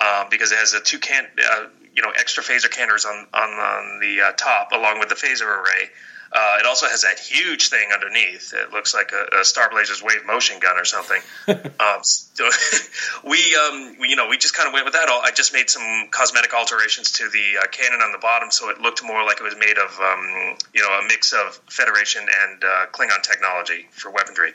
um, 0.00 0.26
because 0.30 0.52
it 0.52 0.58
has 0.58 0.74
a 0.74 0.80
two 0.80 0.98
can, 0.98 1.26
uh, 1.42 1.66
you 1.94 2.02
know, 2.02 2.10
extra 2.10 2.42
phaser 2.42 2.70
cannons 2.70 3.06
on 3.06 3.26
on, 3.32 3.50
on 3.50 4.00
the 4.00 4.20
uh, 4.20 4.32
top, 4.32 4.72
along 4.72 4.98
with 4.98 5.08
the 5.08 5.14
phaser 5.14 5.46
array. 5.46 5.90
Uh, 6.34 6.56
it 6.58 6.66
also 6.66 6.86
has 6.86 7.02
that 7.02 7.20
huge 7.20 7.68
thing 7.68 7.90
underneath. 7.94 8.52
It 8.54 8.72
looks 8.72 8.92
like 8.92 9.12
a, 9.12 9.40
a 9.40 9.44
Star 9.44 9.70
Blazers 9.70 10.02
wave 10.02 10.26
motion 10.26 10.58
gun 10.58 10.76
or 10.76 10.84
something. 10.84 11.20
um, 11.48 12.02
so 12.02 12.50
we, 13.24 13.38
um, 13.54 13.96
we, 14.00 14.08
you 14.08 14.16
know, 14.16 14.26
we 14.26 14.36
just 14.36 14.52
kind 14.52 14.66
of 14.66 14.72
went 14.72 14.84
with 14.84 14.94
that. 14.94 15.08
I 15.08 15.30
just 15.30 15.52
made 15.52 15.70
some 15.70 16.08
cosmetic 16.10 16.52
alterations 16.52 17.12
to 17.12 17.28
the 17.28 17.62
uh, 17.62 17.66
cannon 17.68 18.00
on 18.00 18.10
the 18.10 18.18
bottom, 18.18 18.50
so 18.50 18.68
it 18.70 18.80
looked 18.80 19.04
more 19.04 19.24
like 19.24 19.38
it 19.38 19.44
was 19.44 19.54
made 19.56 19.78
of, 19.78 19.96
um, 20.00 20.56
you 20.74 20.82
know, 20.82 20.88
a 20.88 21.06
mix 21.06 21.32
of 21.32 21.54
Federation 21.70 22.22
and 22.22 22.64
uh, 22.64 22.86
Klingon 22.90 23.22
technology 23.22 23.86
for 23.92 24.10
weaponry. 24.10 24.52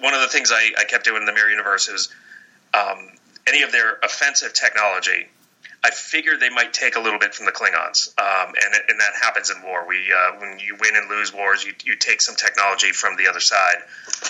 One 0.00 0.12
of 0.12 0.20
the 0.20 0.28
things 0.28 0.52
I, 0.52 0.72
I 0.78 0.84
kept 0.84 1.04
doing 1.04 1.22
in 1.22 1.26
the 1.26 1.32
Mirror 1.32 1.48
Universe 1.48 1.88
is 1.88 2.10
um, 2.74 3.08
any 3.46 3.62
of 3.62 3.72
their 3.72 3.96
offensive 4.02 4.52
technology 4.52 5.28
I 5.84 5.90
figured 5.90 6.38
they 6.38 6.50
might 6.50 6.72
take 6.72 6.94
a 6.94 7.00
little 7.00 7.18
bit 7.18 7.34
from 7.34 7.46
the 7.46 7.52
Klingons, 7.52 8.16
um, 8.16 8.54
and, 8.54 8.74
and 8.88 9.00
that 9.00 9.14
happens 9.20 9.50
in 9.50 9.62
war. 9.62 9.86
We 9.86 10.12
uh, 10.12 10.38
when 10.38 10.60
you 10.60 10.76
win 10.80 10.94
and 10.94 11.10
lose 11.10 11.32
wars, 11.32 11.64
you, 11.64 11.72
you 11.84 11.96
take 11.96 12.20
some 12.20 12.36
technology 12.36 12.92
from 12.92 13.16
the 13.16 13.26
other 13.26 13.40
side 13.40 13.76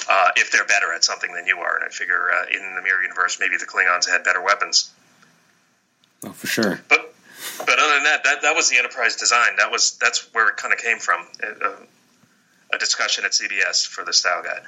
uh, 0.09 0.31
if 0.37 0.51
they're 0.51 0.65
better 0.65 0.95
at 0.95 1.05
something 1.05 1.31
than 1.33 1.47
you 1.47 1.59
are. 1.59 1.77
And 1.77 1.85
I 1.85 1.89
figure 1.89 2.31
uh, 2.33 2.47
in 2.51 2.75
the 2.75 2.81
mirror 2.81 3.03
universe, 3.03 3.39
maybe 3.39 3.59
the 3.59 3.67
Klingons 3.67 4.09
had 4.09 4.25
better 4.25 4.43
weapons. 4.43 4.91
Oh, 6.25 6.31
for 6.31 6.47
sure. 6.47 6.81
But 6.89 7.15
but 7.59 7.79
other 7.79 7.95
than 7.95 8.05
that, 8.05 8.25
that 8.25 8.43
that 8.43 8.57
was 8.57 8.71
the 8.71 8.79
Enterprise 8.79 9.17
design. 9.17 9.57
That 9.59 9.71
was 9.71 9.99
that's 10.01 10.33
where 10.33 10.49
it 10.49 10.57
kind 10.57 10.73
of 10.73 10.81
came 10.81 10.99
from. 10.99 11.27
A, 11.43 11.67
uh, 11.67 11.77
a 12.73 12.79
discussion 12.79 13.25
at 13.25 13.33
CBS 13.33 13.87
for 13.87 14.05
the 14.05 14.13
style 14.13 14.43
guide. 14.43 14.63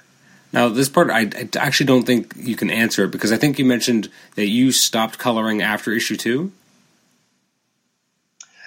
Now, 0.53 0.69
this 0.69 0.89
part, 0.89 1.11
I, 1.11 1.21
I, 1.21 1.49
actually 1.57 1.87
don't 1.87 2.05
think 2.05 2.35
you 2.37 2.55
can 2.55 2.71
answer 2.71 3.05
it 3.05 3.11
because 3.11 3.33
I 3.33 3.37
think 3.37 3.59
you 3.59 3.65
mentioned 3.65 4.09
that 4.37 4.47
you 4.47 4.71
stopped 4.71 5.19
coloring 5.19 5.63
after 5.63 5.91
issue 5.91 6.17
two. 6.17 6.53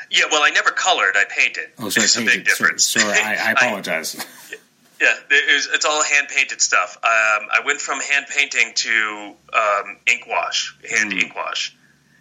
Yeah, 0.09 0.25
well, 0.31 0.43
I 0.43 0.49
never 0.49 0.71
colored. 0.71 1.15
I 1.15 1.25
painted. 1.29 1.69
Oh, 1.79 1.89
sorry, 1.89 2.05
it's 2.05 2.17
a 2.17 2.23
big 2.23 2.45
difference. 2.45 2.85
Sorry, 2.85 3.13
I, 3.19 3.49
I 3.49 3.51
apologize. 3.57 4.15
I, 4.19 4.55
yeah, 5.01 5.13
it 5.29 5.53
was, 5.53 5.69
it's 5.73 5.85
all 5.85 6.03
hand 6.03 6.27
painted 6.29 6.61
stuff. 6.61 6.97
Um, 6.97 7.47
I 7.51 7.61
went 7.65 7.79
from 7.81 7.99
hand 7.99 8.25
painting 8.29 8.71
to 8.75 9.35
um, 9.53 9.97
ink 10.07 10.25
wash, 10.27 10.75
hand 10.89 11.11
mm. 11.11 11.21
ink 11.21 11.35
wash, 11.35 11.75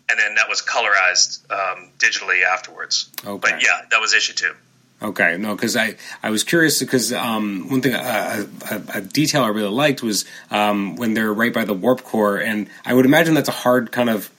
and 0.09 0.19
then 0.19 0.35
that 0.35 0.49
was 0.49 0.63
colorized 0.63 1.51
um, 1.51 1.91
digitally 1.99 2.45
afterwards. 2.45 3.11
Okay. 3.25 3.51
But 3.51 3.63
yeah, 3.63 3.83
that 3.91 4.01
was 4.01 4.15
issue 4.15 4.35
two. 4.35 4.55
Okay, 5.03 5.37
no, 5.37 5.55
because 5.55 5.77
I, 5.77 5.97
I 6.23 6.31
was 6.31 6.43
curious 6.43 6.79
because 6.79 7.13
um, 7.13 7.69
one 7.69 7.83
thing 7.83 7.95
uh, 7.95 8.47
a, 8.71 8.83
a, 8.95 9.01
detail 9.03 9.43
I 9.43 9.49
really 9.49 9.69
liked 9.69 10.03
was 10.03 10.25
um, 10.51 10.97
when 10.97 11.13
they're 11.13 11.33
right 11.33 11.53
by 11.53 11.67
the 11.67 11.75
warp 11.75 12.03
core, 12.03 12.39
and 12.39 12.71
I 12.83 12.95
would 12.95 13.05
imagine 13.05 13.35
that's 13.35 13.51
a 13.51 13.53
hard 13.53 13.93
kind 13.93 14.09
of 14.09 14.31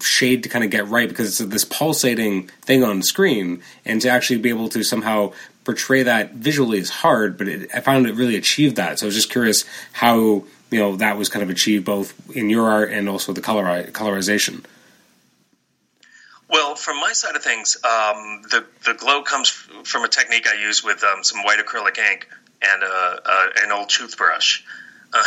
shade 0.00 0.42
to 0.42 0.48
kind 0.48 0.64
of 0.64 0.70
get 0.70 0.88
right 0.88 1.08
because 1.08 1.40
it's 1.40 1.50
this 1.50 1.64
pulsating 1.64 2.48
thing 2.62 2.82
on 2.84 3.02
screen, 3.02 3.62
and 3.84 4.00
to 4.00 4.08
actually 4.08 4.38
be 4.38 4.48
able 4.48 4.68
to 4.70 4.82
somehow 4.82 5.32
portray 5.64 6.02
that 6.02 6.34
visually 6.34 6.78
is 6.78 6.90
hard. 6.90 7.38
But 7.38 7.48
it, 7.48 7.70
I 7.74 7.80
found 7.80 8.06
it 8.06 8.14
really 8.14 8.36
achieved 8.36 8.76
that. 8.76 8.98
So 8.98 9.06
I 9.06 9.08
was 9.08 9.14
just 9.14 9.30
curious 9.30 9.64
how 9.92 10.44
you 10.70 10.78
know 10.78 10.96
that 10.96 11.16
was 11.16 11.28
kind 11.28 11.42
of 11.42 11.50
achieved 11.50 11.84
both 11.84 12.14
in 12.34 12.50
your 12.50 12.70
art 12.70 12.90
and 12.90 13.08
also 13.08 13.32
the 13.32 13.40
color 13.40 13.84
colorization. 13.90 14.64
Well, 16.48 16.74
from 16.74 17.00
my 17.00 17.12
side 17.12 17.34
of 17.34 17.42
things, 17.42 17.76
um, 17.76 18.42
the 18.50 18.66
the 18.84 18.94
glow 18.94 19.22
comes 19.22 19.48
from 19.48 20.04
a 20.04 20.08
technique 20.08 20.46
I 20.46 20.60
use 20.60 20.84
with 20.84 21.02
um, 21.04 21.24
some 21.24 21.42
white 21.44 21.58
acrylic 21.58 21.98
ink 21.98 22.28
and 22.62 22.82
an 23.64 23.72
old 23.72 23.88
toothbrush. 23.88 24.62
Uh, 25.12 25.22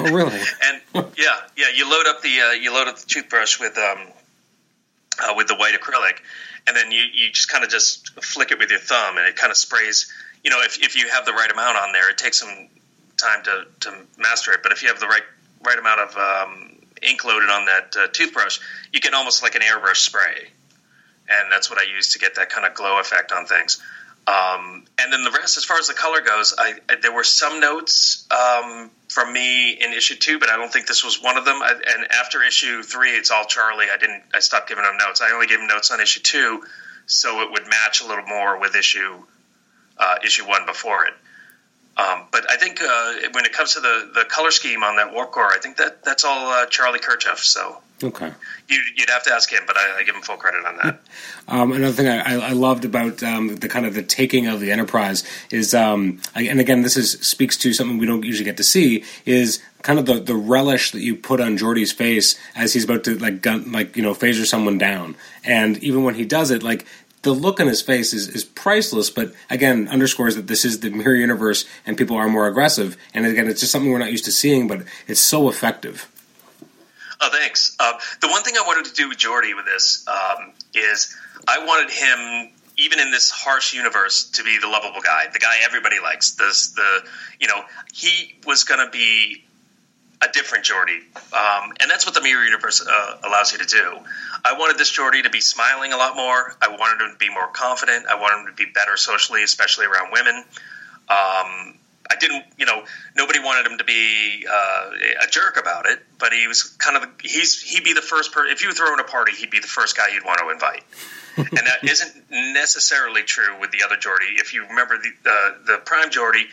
oh, 0.00 0.12
really? 0.12 0.40
and 0.64 1.06
yeah, 1.16 1.40
yeah. 1.56 1.66
You 1.74 1.90
load 1.90 2.06
up 2.06 2.22
the 2.22 2.40
uh, 2.40 2.52
you 2.52 2.72
load 2.72 2.88
up 2.88 2.98
the 2.98 3.06
toothbrush 3.06 3.58
with 3.58 3.76
um, 3.78 3.98
uh, 5.22 5.34
with 5.36 5.48
the 5.48 5.56
white 5.56 5.74
acrylic, 5.74 6.18
and 6.66 6.76
then 6.76 6.90
you, 6.92 7.02
you 7.12 7.30
just 7.32 7.50
kind 7.50 7.64
of 7.64 7.70
just 7.70 8.10
flick 8.22 8.50
it 8.50 8.58
with 8.58 8.70
your 8.70 8.78
thumb, 8.78 9.18
and 9.18 9.26
it 9.26 9.36
kind 9.36 9.50
of 9.50 9.56
sprays. 9.56 10.12
You 10.44 10.50
know, 10.50 10.60
if, 10.62 10.82
if 10.82 10.96
you 10.96 11.08
have 11.08 11.26
the 11.26 11.32
right 11.32 11.50
amount 11.50 11.76
on 11.76 11.92
there, 11.92 12.10
it 12.10 12.16
takes 12.16 12.40
some 12.40 12.68
time 13.16 13.42
to, 13.44 13.64
to 13.80 13.94
master 14.18 14.52
it. 14.52 14.60
But 14.62 14.72
if 14.72 14.82
you 14.82 14.88
have 14.88 15.00
the 15.00 15.06
right 15.06 15.22
right 15.62 15.78
amount 15.78 16.00
of 16.00 16.16
um, 16.16 16.76
ink 17.02 17.24
loaded 17.24 17.50
on 17.50 17.66
that 17.66 17.96
uh, 17.98 18.08
toothbrush, 18.12 18.58
you 18.92 19.00
get 19.00 19.14
almost 19.14 19.42
like 19.42 19.54
an 19.54 19.62
airbrush 19.62 19.96
spray, 19.96 20.48
and 21.28 21.52
that's 21.52 21.70
what 21.70 21.78
I 21.78 21.84
use 21.94 22.12
to 22.14 22.18
get 22.18 22.36
that 22.36 22.50
kind 22.50 22.66
of 22.66 22.74
glow 22.74 22.98
effect 23.00 23.32
on 23.32 23.46
things. 23.46 23.82
Um, 24.26 24.84
and 24.98 25.12
then 25.12 25.24
the 25.24 25.30
rest, 25.30 25.56
as 25.56 25.64
far 25.64 25.78
as 25.78 25.88
the 25.88 25.94
color 25.94 26.20
goes, 26.20 26.54
I, 26.56 26.74
I 26.88 26.96
there 26.96 27.12
were 27.12 27.24
some 27.24 27.60
notes 27.60 28.26
um, 28.30 28.90
from 29.10 29.32
me 29.32 29.72
in 29.72 29.92
issue 29.92 30.14
two, 30.14 30.38
but 30.38 30.48
I 30.48 30.56
don't 30.56 30.72
think 30.72 30.86
this 30.86 31.02
was 31.04 31.20
one 31.20 31.36
of 31.36 31.44
them. 31.44 31.60
I, 31.60 31.72
and 31.72 32.12
after 32.12 32.42
issue 32.44 32.84
three, 32.84 33.10
it's 33.10 33.32
all 33.32 33.44
Charlie. 33.44 33.86
I 33.92 33.96
didn't. 33.96 34.22
I 34.32 34.38
stopped 34.38 34.68
giving 34.68 34.84
him 34.84 34.96
notes. 34.98 35.20
I 35.20 35.32
only 35.32 35.48
gave 35.48 35.58
him 35.58 35.66
notes 35.66 35.90
on 35.90 36.00
issue 36.00 36.20
two, 36.20 36.62
so 37.06 37.42
it 37.42 37.50
would 37.50 37.66
match 37.68 38.02
a 38.02 38.06
little 38.06 38.24
more 38.24 38.60
with 38.60 38.76
issue 38.76 39.24
uh, 39.98 40.14
issue 40.24 40.46
one 40.46 40.64
before 40.64 41.06
it. 41.06 41.14
Um, 41.96 42.28
but 42.30 42.48
I 42.48 42.56
think 42.56 42.80
uh, 42.80 43.14
when 43.32 43.44
it 43.44 43.52
comes 43.52 43.74
to 43.74 43.80
the, 43.80 44.10
the 44.14 44.24
color 44.24 44.52
scheme 44.52 44.84
on 44.84 44.96
that 44.96 45.12
Warp 45.12 45.32
Core, 45.32 45.52
I 45.52 45.58
think 45.58 45.76
that 45.78 46.04
that's 46.04 46.24
all 46.24 46.48
uh, 46.48 46.66
Charlie 46.66 47.00
Kirchoff. 47.00 47.38
So 47.38 47.82
okay, 48.02 48.32
you, 48.68 48.78
would 48.98 49.10
have 49.10 49.22
to 49.24 49.32
ask 49.32 49.50
him, 49.50 49.62
but 49.66 49.76
I, 49.76 49.98
I, 49.98 50.02
give 50.02 50.14
him 50.14 50.22
full 50.22 50.36
credit 50.36 50.64
on 50.64 50.76
that. 50.82 51.00
Um, 51.48 51.72
another 51.72 51.92
thing 51.92 52.06
I, 52.06 52.50
I 52.50 52.52
loved 52.52 52.84
about 52.84 53.24
um, 53.24 53.56
the 53.56 53.68
kind 53.68 53.84
of 53.84 53.94
the 53.94 54.04
taking 54.04 54.46
of 54.46 54.60
the 54.60 54.70
Enterprise 54.70 55.24
is, 55.50 55.74
um, 55.74 56.20
and 56.36 56.60
again, 56.60 56.82
this 56.82 56.96
is 56.96 57.12
speaks 57.22 57.56
to 57.56 57.72
something 57.72 57.98
we 57.98 58.06
don't 58.06 58.24
usually 58.24 58.44
get 58.44 58.56
to 58.58 58.62
see 58.62 59.02
is 59.26 59.60
kind 59.82 59.98
of 59.98 60.06
the, 60.06 60.20
the 60.20 60.36
relish 60.36 60.92
that 60.92 61.00
you 61.00 61.16
put 61.16 61.40
on 61.40 61.58
Geordi's 61.58 61.90
face 61.90 62.38
as 62.54 62.72
he's 62.72 62.84
about 62.84 63.02
to 63.04 63.18
like 63.18 63.42
gun, 63.42 63.72
like 63.72 63.96
you 63.96 64.02
know 64.02 64.14
phaser 64.14 64.46
someone 64.46 64.78
down, 64.78 65.16
and 65.42 65.78
even 65.78 66.04
when 66.04 66.14
he 66.14 66.24
does 66.24 66.52
it, 66.52 66.62
like 66.62 66.86
the 67.22 67.32
look 67.32 67.60
on 67.60 67.66
his 67.66 67.82
face 67.82 68.12
is, 68.12 68.28
is 68.28 68.44
priceless, 68.44 69.10
but 69.10 69.32
again, 69.50 69.88
underscores 69.88 70.36
that 70.36 70.46
this 70.46 70.64
is 70.64 70.80
the 70.80 70.90
mirror 70.90 71.14
universe 71.14 71.66
and 71.84 71.98
people 71.98 72.16
are 72.16 72.28
more 72.28 72.46
aggressive. 72.46 72.96
And 73.12 73.26
again, 73.26 73.46
it's 73.46 73.60
just 73.60 73.72
something 73.72 73.90
we're 73.90 73.98
not 73.98 74.10
used 74.10 74.24
to 74.24 74.32
seeing, 74.32 74.68
but 74.68 74.84
it's 75.06 75.20
so 75.20 75.48
effective. 75.48 76.10
Oh, 77.20 77.28
thanks. 77.30 77.76
Uh, 77.78 77.98
the 78.20 78.28
one 78.28 78.42
thing 78.42 78.54
I 78.56 78.62
wanted 78.66 78.86
to 78.86 78.94
do 78.94 79.08
with 79.08 79.18
Geordi 79.18 79.54
with 79.54 79.66
this 79.66 80.06
um, 80.08 80.52
is 80.74 81.14
I 81.46 81.64
wanted 81.66 81.90
him, 81.90 82.52
even 82.78 82.98
in 82.98 83.10
this 83.10 83.30
harsh 83.30 83.74
universe, 83.74 84.30
to 84.30 84.42
be 84.42 84.58
the 84.58 84.68
lovable 84.68 85.02
guy, 85.02 85.26
the 85.32 85.38
guy 85.38 85.58
everybody 85.64 85.96
likes. 86.02 86.32
This, 86.32 86.70
the 86.70 87.04
you 87.38 87.46
know, 87.46 87.62
he 87.92 88.36
was 88.46 88.64
going 88.64 88.84
to 88.84 88.90
be 88.90 89.44
a 90.22 90.28
different 90.32 90.64
Geordi, 90.64 91.00
um, 91.34 91.72
and 91.80 91.90
that's 91.90 92.06
what 92.06 92.14
the 92.14 92.22
mirror 92.22 92.44
universe 92.44 92.86
uh, 92.86 93.16
allows 93.24 93.52
you 93.52 93.58
to 93.58 93.66
do. 93.66 93.98
I 94.44 94.54
wanted 94.58 94.78
this 94.78 94.96
Geordi 94.96 95.22
to 95.22 95.30
be 95.30 95.40
smiling 95.40 95.92
a 95.92 95.96
lot 95.96 96.16
more. 96.16 96.56
I 96.62 96.68
wanted 96.68 97.04
him 97.04 97.12
to 97.12 97.18
be 97.18 97.28
more 97.28 97.48
confident. 97.48 98.06
I 98.06 98.14
wanted 98.14 98.40
him 98.40 98.46
to 98.46 98.64
be 98.64 98.70
better 98.72 98.96
socially, 98.96 99.42
especially 99.42 99.86
around 99.86 100.12
women. 100.12 100.44
Um, 101.08 101.74
I 102.10 102.16
didn't, 102.16 102.44
you 102.58 102.66
know, 102.66 102.84
nobody 103.16 103.38
wanted 103.38 103.70
him 103.70 103.78
to 103.78 103.84
be 103.84 104.44
uh, 104.50 104.90
a 105.22 105.30
jerk 105.30 105.56
about 105.58 105.86
it, 105.86 106.00
but 106.18 106.32
he 106.32 106.48
was 106.48 106.64
kind 106.64 106.96
of 106.96 107.08
he's 107.22 107.62
he'd 107.62 107.84
be 107.84 107.92
the 107.92 108.02
first 108.02 108.32
person. 108.32 108.52
If 108.52 108.64
you 108.64 108.72
throw 108.72 108.92
in 108.92 108.98
a 108.98 109.04
party, 109.04 109.32
he'd 109.32 109.50
be 109.50 109.60
the 109.60 109.68
first 109.68 109.96
guy 109.96 110.08
you'd 110.12 110.24
want 110.24 110.40
to 110.40 110.50
invite. 110.50 110.82
and 111.36 111.66
that 111.66 111.84
isn't 111.88 112.30
necessarily 112.30 113.22
true 113.22 113.60
with 113.60 113.70
the 113.70 113.84
other 113.84 113.94
Geordi. 113.94 114.40
If 114.40 114.52
you 114.52 114.66
remember 114.66 114.98
the 114.98 115.30
uh, 115.30 115.52
the 115.66 115.78
prime 115.84 116.10
Geordi, 116.10 116.46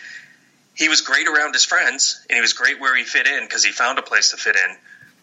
he 0.75 0.89
was 0.89 1.01
great 1.01 1.27
around 1.27 1.53
his 1.53 1.65
friends, 1.65 2.23
and 2.29 2.35
he 2.35 2.41
was 2.41 2.53
great 2.53 2.79
where 2.79 2.95
he 2.95 3.03
fit 3.03 3.25
in 3.25 3.43
because 3.43 3.65
he 3.65 3.71
found 3.71 3.97
a 3.97 4.03
place 4.03 4.29
to 4.31 4.37
fit 4.37 4.55
in. 4.55 4.75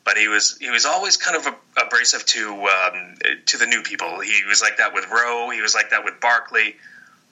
But 0.05 0.19
he 0.19 0.27
was 0.27 0.59
he 0.59 0.71
was 0.71 0.85
always 0.85 1.17
kind 1.17 1.37
of 1.37 1.55
abrasive 1.81 2.27
to 2.27 2.67
um, 2.67 3.15
to 3.47 3.57
the 3.57 3.67
new 3.67 3.83
people. 3.83 4.21
He 4.21 4.43
was 4.49 4.61
like 4.61 4.79
that 4.79 4.93
with 4.93 5.09
Ro. 5.09 5.51
He 5.51 5.61
was 5.61 5.75
like 5.77 5.91
that 5.91 6.05
with 6.05 6.21
Barclay. 6.21 6.75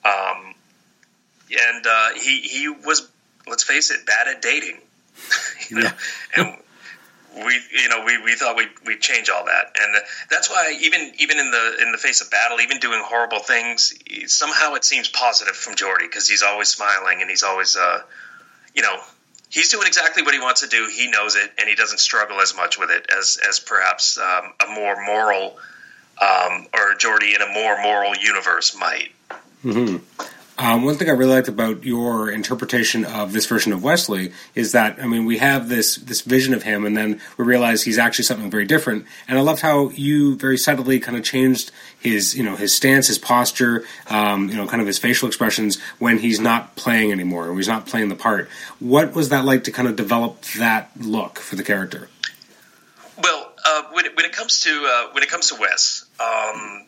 Um, 0.05 0.55
and 1.51 1.85
uh, 1.85 2.09
he 2.15 2.41
he 2.41 2.69
was 2.69 3.07
let's 3.47 3.63
face 3.63 3.91
it, 3.91 4.05
bad 4.05 4.27
at 4.27 4.41
dating. 4.41 4.79
you 5.69 5.81
know? 5.81 5.91
And 6.35 6.57
we 7.35 7.59
you 7.71 7.89
know 7.89 8.03
we, 8.05 8.21
we 8.21 8.35
thought 8.35 8.55
we'd, 8.55 8.69
we'd 8.85 9.01
change 9.01 9.29
all 9.29 9.45
that 9.45 9.75
and 9.79 9.95
that's 10.29 10.49
why 10.49 10.75
even 10.81 11.13
even 11.17 11.39
in 11.39 11.49
the 11.49 11.77
in 11.81 11.91
the 11.91 11.97
face 11.97 12.21
of 12.21 12.29
battle 12.29 12.61
even 12.61 12.77
doing 12.79 13.01
horrible 13.03 13.39
things 13.39 13.93
somehow 14.27 14.75
it 14.75 14.85
seems 14.85 15.09
positive 15.09 15.55
from 15.55 15.73
Geordi 15.75 16.01
because 16.01 16.27
he's 16.27 16.43
always 16.43 16.67
smiling 16.67 17.21
and 17.21 17.29
he's 17.29 17.43
always 17.43 17.75
uh 17.75 18.01
you 18.75 18.83
know 18.83 18.97
he's 19.49 19.69
doing 19.69 19.87
exactly 19.87 20.21
what 20.21 20.33
he 20.33 20.39
wants 20.39 20.61
to 20.61 20.67
do 20.67 20.87
he 20.93 21.09
knows 21.09 21.35
it 21.35 21.51
and 21.57 21.67
he 21.67 21.75
doesn't 21.75 21.99
struggle 21.99 22.39
as 22.39 22.55
much 22.55 22.77
with 22.77 22.91
it 22.91 23.07
as 23.17 23.39
as 23.47 23.59
perhaps 23.59 24.17
um, 24.19 24.53
a 24.67 24.71
more 24.71 25.03
moral 25.03 25.57
um, 26.21 26.67
or 26.73 26.93
Geordi 26.95 27.35
in 27.35 27.41
a 27.41 27.51
more 27.51 27.81
moral 27.81 28.15
universe 28.15 28.77
might 28.77 29.09
mm-hmm. 29.63 29.97
Um, 30.55 30.83
one 30.83 30.95
thing 30.95 31.09
I 31.09 31.13
really 31.13 31.33
liked 31.33 31.47
about 31.47 31.83
your 31.83 32.29
interpretation 32.29 33.05
of 33.05 33.33
this 33.33 33.47
version 33.47 33.73
of 33.73 33.83
Wesley 33.83 34.31
is 34.53 34.71
that 34.73 34.99
I 35.01 35.07
mean 35.07 35.25
we 35.25 35.39
have 35.39 35.67
this 35.67 35.95
this 35.95 36.21
vision 36.21 36.53
of 36.53 36.61
him, 36.61 36.85
and 36.85 36.95
then 36.95 37.19
we 37.37 37.45
realize 37.45 37.81
he's 37.81 37.97
actually 37.97 38.25
something 38.25 38.51
very 38.51 38.65
different. 38.65 39.05
And 39.27 39.39
I 39.39 39.41
loved 39.41 39.61
how 39.61 39.89
you 39.89 40.35
very 40.35 40.59
subtly 40.59 40.99
kind 40.99 41.17
of 41.17 41.23
changed 41.23 41.71
his 41.99 42.37
you 42.37 42.43
know 42.43 42.55
his 42.55 42.75
stance, 42.75 43.07
his 43.07 43.17
posture, 43.17 43.83
um, 44.09 44.47
you 44.47 44.55
know, 44.55 44.67
kind 44.67 44.79
of 44.79 44.85
his 44.85 44.99
facial 44.99 45.27
expressions 45.27 45.81
when 45.97 46.19
he's 46.19 46.39
not 46.39 46.75
playing 46.75 47.11
anymore, 47.11 47.47
or 47.47 47.55
he's 47.55 47.67
not 47.67 47.87
playing 47.87 48.09
the 48.09 48.15
part. 48.15 48.47
What 48.79 49.15
was 49.15 49.29
that 49.29 49.45
like 49.45 49.63
to 49.63 49.71
kind 49.71 49.87
of 49.87 49.95
develop 49.95 50.41
that 50.59 50.91
look 50.99 51.39
for 51.39 51.55
the 51.55 51.63
character? 51.63 52.09
Well, 53.21 53.53
uh, 53.65 53.83
when, 53.91 54.05
it, 54.05 54.15
when 54.15 54.25
it 54.25 54.33
comes 54.33 54.61
to 54.61 54.69
uh, 54.69 55.13
when 55.13 55.23
it 55.23 55.29
comes 55.29 55.49
to 55.49 55.55
Wes. 55.59 56.05
Um, 56.19 56.85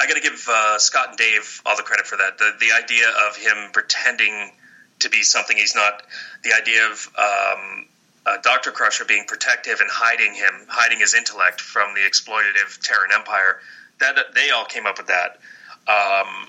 I 0.00 0.06
got 0.06 0.14
to 0.14 0.20
give 0.20 0.48
uh, 0.48 0.78
Scott 0.78 1.10
and 1.10 1.18
Dave 1.18 1.60
all 1.66 1.76
the 1.76 1.82
credit 1.82 2.06
for 2.06 2.16
that. 2.16 2.38
The 2.38 2.52
the 2.58 2.72
idea 2.72 3.06
of 3.28 3.36
him 3.36 3.70
pretending 3.72 4.52
to 5.00 5.10
be 5.10 5.22
something 5.22 5.56
he's 5.56 5.74
not, 5.74 6.02
the 6.42 6.52
idea 6.54 6.86
of 6.86 7.08
um, 7.18 7.86
uh, 8.26 8.36
Doctor 8.42 8.70
Crusher 8.70 9.04
being 9.04 9.24
protective 9.26 9.80
and 9.80 9.90
hiding 9.90 10.34
him, 10.34 10.66
hiding 10.68 11.00
his 11.00 11.14
intellect 11.14 11.60
from 11.60 11.94
the 11.94 12.00
exploitative 12.00 12.80
Terran 12.80 13.10
Empire. 13.14 13.60
That 13.98 14.16
they 14.34 14.50
all 14.50 14.64
came 14.64 14.86
up 14.86 14.96
with 14.96 15.08
that. 15.08 15.38
Um, 15.86 16.48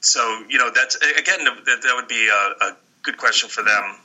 so 0.00 0.44
you 0.48 0.58
know 0.58 0.70
that's 0.72 0.94
again 0.96 1.44
that, 1.44 1.82
that 1.82 1.92
would 1.96 2.08
be 2.08 2.28
a, 2.28 2.64
a, 2.66 2.76
good 3.02 3.16
question 3.16 3.48
for 3.48 3.62
them. 3.62 3.96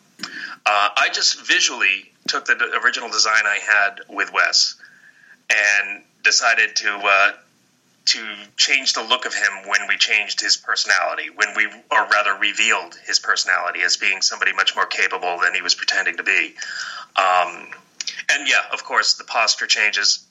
Uh, 0.66 0.90
I 0.98 1.10
just 1.14 1.48
visually 1.48 2.12
took 2.28 2.46
the 2.46 2.80
original 2.84 3.10
design 3.10 3.44
I 3.46 3.60
had 3.66 4.02
with 4.10 4.34
Wes 4.34 4.76
and 5.50 6.04
decided 6.24 6.76
to 6.78 6.98
uh, 6.98 7.32
to 8.10 8.20
change 8.58 8.94
the 8.94 9.04
look 9.04 9.26
of 9.26 9.34
him 9.36 9.68
when 9.68 9.82
we 9.88 9.96
changed 9.96 10.42
his 10.42 10.58
personality, 10.58 11.30
when 11.36 11.50
we, 11.56 11.68
or 11.92 12.08
rather, 12.08 12.34
revealed 12.34 12.96
his 13.06 13.20
personality 13.20 13.82
as 13.82 13.98
being 13.98 14.22
somebody 14.22 14.52
much 14.54 14.76
more 14.76 14.88
capable 14.88 15.40
than 15.40 15.54
he 15.54 15.62
was 15.62 15.76
pretending 15.76 16.18
to 16.18 16.24
be. 16.24 16.56
Um, 17.16 17.68
and 18.32 18.48
yeah, 18.48 18.62
of 18.74 18.84
course, 18.84 19.14
the 19.16 19.26
posture 19.26 19.68
changes, 19.68 20.26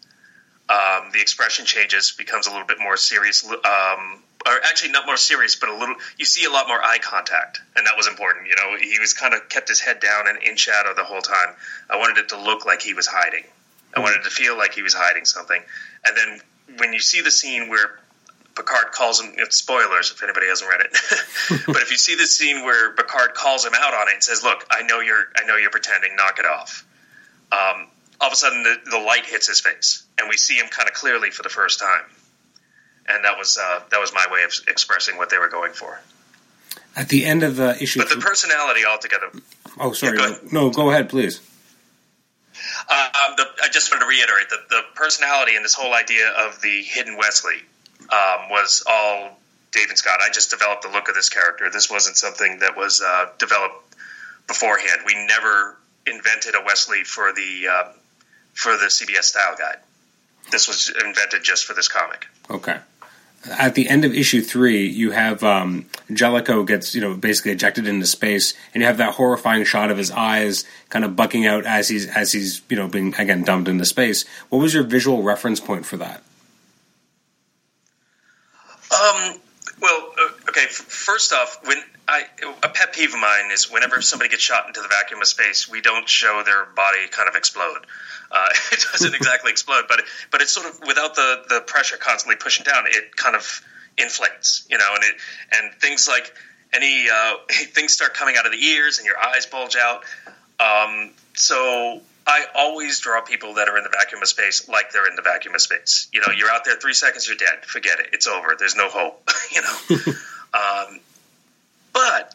um, 0.69 1.11
the 1.13 1.21
expression 1.21 1.67
changes, 1.67 2.13
becomes 2.19 2.49
a 2.49 2.51
little 2.51 2.67
bit 2.67 2.79
more 2.81 2.97
serious. 2.97 3.45
Um, 3.45 4.23
or 4.47 4.55
actually, 4.65 4.93
not 4.93 5.07
more 5.07 5.17
serious, 5.17 5.55
but 5.55 5.69
a 5.69 5.77
little. 5.77 5.97
You 6.17 6.25
see 6.25 6.45
a 6.47 6.51
lot 6.51 6.67
more 6.69 6.83
eye 6.83 6.99
contact, 6.99 7.61
and 7.77 7.87
that 7.87 7.97
was 7.97 8.09
important. 8.09 8.49
You 8.49 8.57
know, 8.57 8.77
he 8.77 8.99
was 8.99 9.13
kind 9.13 9.35
of 9.35 9.49
kept 9.49 9.69
his 9.69 9.81
head 9.81 10.01
down 10.01 10.27
and 10.29 10.43
in 10.43 10.57
shadow 10.57 10.95
the 10.95 11.05
whole 11.05 11.21
time. 11.21 11.55
I 11.91 11.97
wanted 11.97 12.19
it 12.19 12.29
to 12.31 12.41
look 12.41 12.67
like 12.67 12.83
he 12.83 12.95
was 12.95 13.07
hiding. 13.07 13.45
I 13.95 14.01
wanted 14.01 14.25
to 14.25 14.31
feel 14.31 14.57
like 14.57 14.75
he 14.75 14.83
was 14.83 14.95
hiding 14.95 15.25
something. 15.25 15.61
And 16.05 16.17
then 16.17 16.41
when 16.77 16.93
you 16.93 17.01
see 17.01 17.21
the 17.23 17.31
scene 17.31 17.69
where 17.69 17.99
Picard 18.59 18.91
calls 18.93 19.21
him. 19.21 19.35
It's 19.37 19.57
spoilers 19.57 20.11
if 20.11 20.23
anybody 20.23 20.49
hasn't 20.49 20.69
read 20.69 20.81
it. 20.81 20.91
but 21.67 21.83
if 21.83 21.91
you 21.91 21.97
see 21.97 22.17
the 22.17 22.27
scene 22.27 22.65
where 22.65 22.93
Picard 22.93 23.35
calls 23.35 23.65
him 23.65 23.73
out 23.75 23.95
on 23.95 24.09
it 24.09 24.15
and 24.15 24.23
says, 24.23 24.43
"Look, 24.43 24.67
I 24.71 24.83
know 24.83 25.01
you're, 25.01 25.25
I 25.37 25.47
know 25.47 25.57
you're 25.57 25.71
pretending. 25.71 26.17
Knock 26.17 26.39
it 26.39 26.45
off." 26.45 26.85
Um, 27.53 27.87
all 28.21 28.27
of 28.27 28.33
a 28.33 28.37
sudden, 28.37 28.63
the, 28.65 28.77
the, 28.91 28.99
light 28.99 29.25
hits 29.25 29.47
his 29.47 29.61
face, 29.61 30.03
and 30.19 30.29
we 30.29 30.37
see 30.37 30.57
him 30.57 30.67
kind 30.67 30.89
of 30.89 30.95
clearly 30.95 31.31
for 31.31 31.43
the 31.43 31.49
first 31.49 31.79
time. 31.79 32.05
And 33.09 33.25
that 33.25 33.39
was 33.39 33.59
uh, 33.63 33.81
that 33.91 34.01
was 34.01 34.13
my 34.13 34.27
way 34.31 34.43
of 34.43 34.53
expressing 34.67 35.17
what 35.17 35.31
they 35.31 35.39
were 35.39 35.49
going 35.49 35.73
for. 35.73 36.01
At 36.97 37.09
the 37.09 37.25
end 37.25 37.45
of 37.45 37.57
the 37.57 37.81
issue, 37.81 38.01
but 38.01 38.11
the 38.11 38.17
personality 38.17 38.81
altogether. 38.85 39.31
Oh, 39.79 39.93
sorry. 39.93 40.19
Yeah, 40.19 40.31
go 40.31 40.49
no, 40.51 40.71
go 40.71 40.91
ahead, 40.91 41.09
please. 41.09 41.41
Um, 42.89 43.35
the, 43.37 43.47
I 43.63 43.69
just 43.71 43.93
wanted 43.93 44.05
to 44.05 44.09
reiterate 44.09 44.51
that 44.51 44.69
the 44.69 44.83
personality 44.95 45.57
and 45.57 45.65
this 45.65 45.75
whole 45.75 45.95
idea 45.95 46.29
of 46.29 46.61
the 46.61 46.83
hidden 46.83 47.17
Wesley 47.17 47.61
um, 48.03 48.51
was 48.51 48.83
all 48.87 49.39
Dave 49.73 49.89
and 49.89 49.99
Scott. 49.99 50.21
I 50.23 50.31
just 50.31 50.51
developed 50.51 50.83
the 50.83 50.89
look 50.89 51.09
of 51.09 51.15
this 51.15 51.29
character. 51.29 51.71
This 51.71 51.91
wasn't 51.91 52.17
something 52.17 52.61
that 52.61 52.77
was 52.77 53.03
uh, 53.05 53.27
developed 53.39 53.95
beforehand. 54.47 55.03
We 55.07 55.15
never 55.27 55.77
invented 56.07 56.55
a 56.55 56.65
Wesley 56.65 57.05
for 57.05 57.33
the 57.33 57.69
uh, 57.69 57.93
for 58.55 58.73
the 58.77 58.87
CBS 58.87 59.25
style 59.25 59.57
guide. 59.59 59.79
This 60.51 60.67
was 60.67 60.91
invented 61.05 61.43
just 61.43 61.65
for 61.65 61.75
this 61.75 61.89
comic. 61.89 62.27
Okay 62.51 62.79
at 63.47 63.75
the 63.75 63.89
end 63.89 64.05
of 64.05 64.15
issue 64.15 64.41
three, 64.41 64.87
you 64.87 65.13
have 65.13 65.43
um, 65.45 65.87
Jellicoe 66.13 66.65
gets 66.65 66.95
you 66.95 67.01
know 67.01 67.15
basically 67.15 67.53
ejected 67.53 67.87
into 67.87 68.07
space, 68.07 68.55
and 68.75 68.81
you 68.81 68.87
have 68.87 68.99
that 68.99 69.15
horrifying 69.15 69.65
shot 69.65 69.91
of 69.91 69.99
his 69.99 70.11
eyes 70.11 70.65
kind 70.89 71.05
of 71.05 71.17
bucking 71.17 71.47
out 71.47 71.65
as 71.65 71.89
he's 71.89 72.07
as 72.09 72.33
he's 72.33 72.63
you 72.69 72.77
know 72.77 72.89
being 72.89 73.15
again 73.17 73.43
dumped 73.43 73.69
into 73.69 73.85
space. 73.85 74.25
What 74.49 74.59
was 74.59 74.75
your 74.75 74.85
visual 74.85 75.23
reference 75.23 75.61
point 75.61 75.87
for 75.87 75.97
that? 75.99 76.23
Um. 78.93 79.35
Well, 79.81 80.13
uh, 80.21 80.49
okay. 80.49 80.67
First 80.67 81.33
off, 81.33 81.61
when 81.65 81.79
I 82.09 82.25
a 82.63 82.69
pet 82.69 82.93
peeve 82.93 83.15
of 83.15 83.21
mine 83.21 83.51
is 83.53 83.71
whenever 83.71 84.03
somebody 84.03 84.31
gets 84.31 84.43
shot 84.43 84.67
into 84.67 84.81
the 84.81 84.89
vacuum 84.89 85.21
of 85.21 85.29
space, 85.29 85.69
we 85.69 85.81
don't 85.81 86.09
show 86.09 86.43
their 86.45 86.65
body 86.65 87.07
kind 87.11 87.29
of 87.29 87.37
explode. 87.37 87.87
Uh, 88.31 88.49
it 88.73 88.85
doesn't 88.93 89.15
exactly 89.15 89.51
explode, 89.51 89.85
but 89.89 90.03
but 90.31 90.41
it's 90.41 90.53
sort 90.53 90.67
of 90.67 90.81
without 90.87 91.15
the 91.15 91.43
the 91.49 91.61
pressure 91.61 91.97
constantly 91.97 92.37
pushing 92.37 92.65
down. 92.65 92.85
It 92.87 93.17
kind 93.17 93.37
of 93.37 93.63
inflates, 93.97 94.67
you 94.71 94.79
know, 94.79 94.95
and 94.95 95.05
it 95.05 95.15
and 95.53 95.75
things 95.81 96.09
like 96.09 96.33
any 96.73 97.09
uh, 97.09 97.35
things 97.51 97.93
start 97.93 98.15
coming 98.15 98.37
out 98.37 98.47
of 98.47 98.53
the 98.53 98.63
ears 98.63 98.99
and 98.99 99.07
your 99.07 99.19
eyes 99.19 99.47
bulge 99.47 99.77
out. 99.77 100.05
Um, 100.61 101.13
so 101.35 102.01
I 102.27 102.45
always 102.55 103.01
draw 103.01 103.21
people 103.23 103.55
that 103.55 103.69
are 103.69 103.79
in 103.79 103.85
the 103.85 103.91
vacuum 103.91 104.21
of 104.23 104.29
space 104.29 104.69
like 104.69 104.93
they're 104.93 105.09
in 105.09 105.17
the 105.17 105.23
vacuum 105.23 105.55
of 105.55 105.61
space. 105.61 106.09
You 106.13 106.21
know, 106.21 106.33
you're 106.37 106.51
out 106.51 106.65
there 106.65 106.77
three 106.77 106.95
seconds, 106.95 107.27
you're 107.27 107.37
dead. 107.37 107.65
Forget 107.65 108.01
it. 108.01 108.09
It's 108.13 108.27
over. 108.27 108.55
There's 108.59 108.77
no 108.77 108.89
hope. 108.89 109.29
you 109.55 109.63
know. 109.63 110.13
um, 110.53 111.01
but 111.93 112.35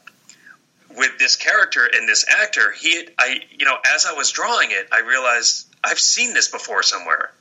with 0.96 1.18
this 1.18 1.36
character 1.36 1.90
and 1.92 2.08
this 2.08 2.26
actor, 2.42 2.72
he, 2.72 3.08
I, 3.18 3.42
you 3.58 3.66
know, 3.66 3.78
as 3.96 4.06
I 4.06 4.14
was 4.14 4.32
drawing 4.32 4.72
it, 4.72 4.88
I 4.92 5.02
realized 5.02 5.68
I've 5.84 6.00
seen 6.00 6.34
this 6.34 6.50
before 6.50 6.84
somewhere, 6.84 7.32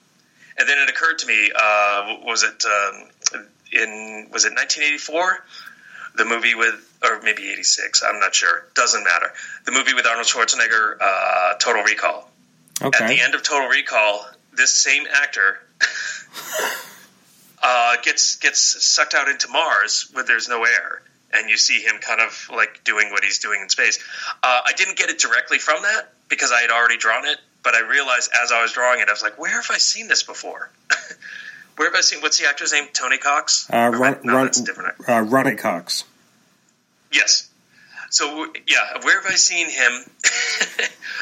and 0.59 0.69
then 0.69 0.79
it 0.79 0.89
occurred 0.89 1.19
to 1.21 1.27
me, 1.27 1.51
uh, 1.55 2.17
was 2.25 2.43
it 2.43 2.65
um, 2.65 3.45
in 3.73 4.29
was 4.33 4.45
it 4.45 4.53
1984? 4.53 5.45
The 6.15 6.25
movie 6.27 6.55
with, 6.55 6.75
or 7.03 7.23
maybe 7.23 7.51
86, 7.51 8.03
I'm 8.03 8.21
not 8.21 8.35
sure. 8.35 8.67
Doesn't 8.75 9.03
matter. 9.03 9.33
The 9.65 9.73
movie 9.73 9.95
with 9.95 10.07
Arnold 10.07 10.27
Schwarzenegger, 10.27 10.99
uh, 11.01 11.55
Total 11.55 11.83
Recall. 11.83 12.31
Okay. 12.83 13.05
At 13.05 13.09
the 13.09 13.21
end 13.21 13.35
of 13.35 13.43
Total 13.43 13.67
Recall, 13.67 14.27
this 14.53 14.71
same 14.71 15.05
actor 15.11 15.59
uh, 17.63 17.97
gets 18.03 18.37
gets 18.37 18.85
sucked 18.85 19.15
out 19.15 19.29
into 19.29 19.49
Mars 19.49 20.09
where 20.13 20.25
there's 20.25 20.49
no 20.49 20.65
air, 20.65 21.03
and 21.33 21.49
you 21.51 21.57
see 21.57 21.81
him 21.81 21.99
kind 22.01 22.21
of 22.21 22.49
like 22.53 22.83
doing 22.85 23.11
what 23.11 23.25
he's 23.25 23.39
doing 23.39 23.61
in 23.63 23.69
space. 23.69 23.99
Uh, 24.43 24.61
I 24.67 24.73
didn't 24.77 24.97
get 24.97 25.11
it 25.11 25.19
directly 25.19 25.59
from 25.59 25.83
that 25.83 26.13
because 26.29 26.53
I 26.53 26.61
had 26.61 26.71
already 26.71 26.97
drawn 26.97 27.27
it, 27.27 27.39
but 27.63 27.75
I 27.75 27.81
realized 27.81 28.31
as 28.43 28.53
I 28.53 28.63
was 28.63 28.73
drawing 28.73 29.01
it, 29.01 29.09
I 29.09 29.13
was 29.13 29.23
like, 29.23 29.39
"Where 29.39 29.51
have 29.51 29.71
I 29.71 29.79
seen 29.79 30.09
this 30.09 30.23
before?" 30.23 30.71
Where 31.77 31.89
have 31.89 31.97
I 31.97 32.03
seen? 32.03 32.21
What's 32.21 32.39
the 32.39 32.47
actor's 32.47 32.73
name? 32.73 32.87
Tony 32.93 33.19
Cox. 33.19 33.67
Uh, 33.73 33.91
Ron, 33.95 34.19
no, 34.25 34.35
Ron, 34.35 34.51
different. 34.51 34.95
Uh, 35.09 35.23
Ronny 35.23 35.57
Cox. 35.57 36.05
Yes. 37.11 37.49
So 38.11 38.47
yeah, 38.69 38.99
where 39.03 39.23
have 39.23 39.31
I 39.31 39.37
seen 39.37 39.71
him 39.71 39.93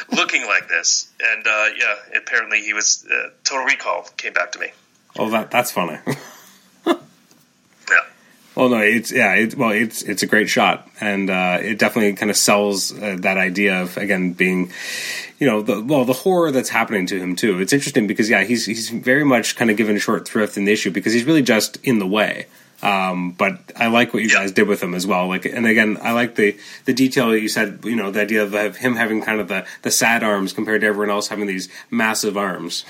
looking 0.11 0.45
like 0.45 0.67
this? 0.67 1.09
And 1.23 1.47
uh, 1.47 1.67
yeah, 1.77 1.95
apparently 2.17 2.61
he 2.61 2.73
was 2.73 3.07
uh, 3.09 3.29
Total 3.45 3.65
Recall 3.65 4.03
came 4.17 4.33
back 4.33 4.51
to 4.51 4.59
me. 4.59 4.67
Oh, 5.17 5.29
that 5.29 5.51
that's 5.51 5.71
funny. 5.71 5.99
Well, 8.55 8.67
no, 8.67 8.79
it's 8.79 9.13
yeah, 9.13 9.47
well, 9.55 9.69
it's 9.69 10.01
it's 10.01 10.23
a 10.23 10.27
great 10.27 10.49
shot, 10.49 10.89
and 10.99 11.29
uh, 11.29 11.59
it 11.61 11.79
definitely 11.79 12.13
kind 12.13 12.29
of 12.29 12.35
sells 12.35 12.91
uh, 12.91 13.15
that 13.19 13.37
idea 13.37 13.81
of 13.81 13.95
again 13.95 14.33
being, 14.33 14.73
you 15.39 15.47
know, 15.47 15.61
the 15.61 15.81
well, 15.81 16.03
the 16.03 16.13
horror 16.13 16.51
that's 16.51 16.67
happening 16.67 17.05
to 17.07 17.17
him 17.17 17.37
too. 17.37 17.61
It's 17.61 17.71
interesting 17.71 18.07
because 18.07 18.29
yeah, 18.29 18.43
he's 18.43 18.65
he's 18.65 18.89
very 18.89 19.23
much 19.23 19.55
kind 19.55 19.71
of 19.71 19.77
given 19.77 19.95
a 19.95 19.99
short 19.99 20.27
thrift 20.27 20.57
in 20.57 20.65
the 20.65 20.73
issue 20.73 20.91
because 20.91 21.13
he's 21.13 21.23
really 21.23 21.41
just 21.41 21.77
in 21.77 21.99
the 21.99 22.07
way. 22.07 22.47
Um, 22.83 23.31
but 23.31 23.59
I 23.75 23.87
like 23.87 24.13
what 24.13 24.23
you 24.23 24.29
guys 24.29 24.51
did 24.51 24.67
with 24.67 24.83
him 24.83 24.95
as 24.95 25.07
well. 25.07 25.27
Like, 25.27 25.45
and 25.45 25.65
again, 25.65 25.97
I 26.01 26.11
like 26.11 26.35
the 26.35 26.57
the 26.83 26.93
detail 26.93 27.29
that 27.29 27.39
you 27.39 27.47
said. 27.47 27.79
You 27.85 27.95
know, 27.95 28.11
the 28.11 28.21
idea 28.21 28.43
of 28.43 28.75
him 28.75 28.95
having 28.97 29.21
kind 29.21 29.39
of 29.39 29.47
the 29.47 29.65
the 29.83 29.91
sad 29.91 30.23
arms 30.23 30.51
compared 30.51 30.81
to 30.81 30.87
everyone 30.87 31.09
else 31.09 31.29
having 31.29 31.47
these 31.47 31.69
massive 31.89 32.35
arms. 32.35 32.83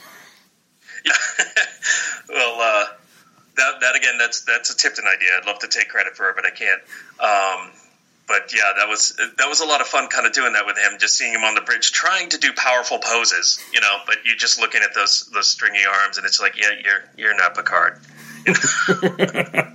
Yeah. 1.05 1.45
well. 2.30 2.62
uh 2.62 2.86
that, 3.57 3.79
that 3.81 3.95
again, 3.95 4.17
that's 4.17 4.41
that's 4.41 4.69
a 4.69 4.77
Tipton 4.77 5.05
idea. 5.05 5.29
I'd 5.37 5.45
love 5.45 5.59
to 5.59 5.67
take 5.67 5.89
credit 5.89 6.15
for 6.15 6.29
it, 6.29 6.35
but 6.35 6.45
I 6.45 6.51
can't. 6.51 6.81
Um, 7.19 7.71
but 8.27 8.53
yeah, 8.53 8.71
that 8.77 8.87
was 8.87 9.19
that 9.37 9.49
was 9.49 9.59
a 9.59 9.65
lot 9.65 9.81
of 9.81 9.87
fun, 9.87 10.07
kind 10.07 10.25
of 10.25 10.31
doing 10.31 10.53
that 10.53 10.65
with 10.65 10.77
him. 10.77 10.93
Just 10.99 11.17
seeing 11.17 11.33
him 11.33 11.43
on 11.43 11.53
the 11.53 11.61
bridge, 11.61 11.91
trying 11.91 12.29
to 12.29 12.37
do 12.37 12.53
powerful 12.53 12.99
poses, 12.99 13.59
you 13.73 13.81
know. 13.81 13.97
But 14.05 14.17
you're 14.23 14.37
just 14.37 14.59
looking 14.59 14.81
at 14.83 14.93
those 14.95 15.29
those 15.33 15.49
stringy 15.49 15.81
arms, 15.85 16.17
and 16.17 16.25
it's 16.25 16.39
like, 16.39 16.55
yeah, 16.57 16.69
you're 16.83 17.03
you're 17.17 17.35
not 17.35 17.55
Picard. 17.55 17.99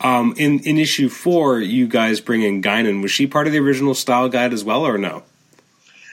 um, 0.00 0.34
in 0.38 0.60
in 0.60 0.78
issue 0.78 1.10
four, 1.10 1.60
you 1.60 1.86
guys 1.86 2.20
bring 2.20 2.42
in 2.42 2.62
Guinan. 2.62 3.02
Was 3.02 3.10
she 3.10 3.26
part 3.26 3.46
of 3.46 3.52
the 3.52 3.58
original 3.58 3.94
style 3.94 4.30
guide 4.30 4.54
as 4.54 4.64
well, 4.64 4.86
or 4.86 4.96
no? 4.96 5.22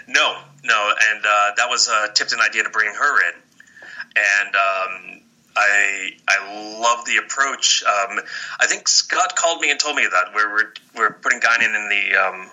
No, 0.08 0.38
no, 0.66 0.94
and 1.12 1.26
uh, 1.26 1.52
that 1.56 1.70
was 1.70 1.88
a 1.88 2.12
Tipton 2.14 2.40
idea 2.42 2.64
to 2.64 2.70
bring 2.70 2.94
her 2.94 3.30
in, 3.30 3.36
and 4.18 4.56
um, 4.56 5.19
I 5.56 6.12
I 6.28 6.80
love 6.80 7.06
the 7.06 7.18
approach. 7.18 7.84
Um, 7.84 8.20
I 8.60 8.68
think 8.68 8.88
Scott 8.88 9.36
called 9.36 9.62
me 9.62 9.72
and 9.72 9.80
told 9.80 9.96
me 9.96 10.08
that 10.10 10.34
we're 10.34 10.54
we're, 10.54 10.74
we're 10.96 11.14
putting 11.14 11.40
Guinan 11.40 11.76
in 11.76 11.90
the. 11.90 12.16
Um, 12.16 12.52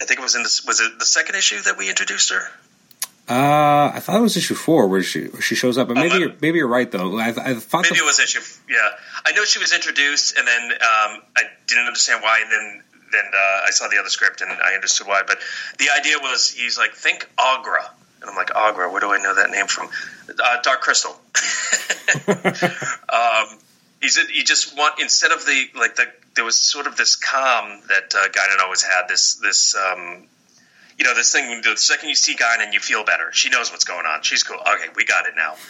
I 0.00 0.04
think 0.04 0.20
it 0.20 0.22
was 0.22 0.34
in 0.34 0.42
this. 0.42 0.64
Was 0.66 0.80
it 0.80 0.98
the 0.98 1.04
second 1.04 1.36
issue 1.36 1.60
that 1.62 1.78
we 1.78 1.88
introduced 1.88 2.30
her? 2.30 2.48
Uh, 3.28 3.90
I 3.92 3.98
thought 3.98 4.18
it 4.18 4.22
was 4.22 4.36
issue 4.36 4.54
four 4.54 4.86
where 4.86 5.02
she 5.02 5.24
where 5.24 5.42
she 5.42 5.56
shows 5.56 5.78
up, 5.78 5.88
but 5.88 5.94
maybe 5.94 6.14
uh, 6.14 6.18
you're, 6.18 6.32
maybe 6.40 6.58
you're 6.58 6.68
right 6.68 6.88
though. 6.90 7.18
I, 7.18 7.28
I 7.28 7.54
thought 7.54 7.82
maybe 7.82 7.96
the, 7.96 8.02
it 8.02 8.06
was 8.06 8.20
issue. 8.20 8.40
Yeah, 8.68 8.88
I 9.24 9.32
know 9.32 9.44
she 9.44 9.58
was 9.58 9.72
introduced, 9.72 10.38
and 10.38 10.46
then 10.46 10.62
um, 10.70 11.22
I 11.36 11.42
didn't 11.66 11.86
understand 11.86 12.22
why, 12.22 12.40
and 12.42 12.52
then 12.52 12.82
then 13.12 13.24
uh, 13.24 13.66
I 13.66 13.70
saw 13.70 13.88
the 13.88 13.98
other 13.98 14.08
script 14.08 14.40
and 14.40 14.50
I 14.50 14.74
understood 14.74 15.06
why. 15.06 15.22
But 15.26 15.38
the 15.78 15.88
idea 15.96 16.18
was 16.20 16.50
he's 16.50 16.78
like, 16.78 16.94
think 16.94 17.28
Aughra, 17.38 17.88
and 18.26 18.30
I'm 18.30 18.36
like, 18.36 18.48
Aughra, 18.48 18.90
where 18.90 19.00
do 19.00 19.12
I 19.12 19.18
know 19.18 19.34
that 19.34 19.50
name 19.50 19.66
from? 19.66 19.88
Uh, 20.28 20.60
Dark 20.62 20.80
Crystal. 20.80 21.12
um, 23.08 23.58
he's 24.00 24.18
he 24.28 24.42
just 24.42 24.76
want 24.76 25.00
instead 25.00 25.30
of 25.30 25.44
the 25.46 25.66
like 25.74 25.96
the 25.96 26.06
there 26.34 26.44
was 26.44 26.58
sort 26.58 26.86
of 26.86 26.96
this 26.96 27.16
calm 27.16 27.80
that 27.88 28.14
uh, 28.14 28.28
Guinan 28.28 28.62
always 28.62 28.82
had. 28.82 29.08
This 29.08 29.36
this 29.36 29.74
um, 29.74 30.24
you 30.98 31.04
know 31.04 31.14
this 31.14 31.32
thing. 31.32 31.62
The 31.62 31.76
second 31.76 32.08
you 32.08 32.14
see 32.14 32.36
Guinan, 32.36 32.72
you 32.72 32.80
feel 32.80 33.04
better. 33.04 33.30
She 33.32 33.50
knows 33.50 33.70
what's 33.70 33.84
going 33.84 34.06
on. 34.06 34.22
She's 34.22 34.42
cool. 34.42 34.58
Okay, 34.58 34.88
we 34.96 35.04
got 35.04 35.26
it 35.26 35.34
now. 35.36 35.54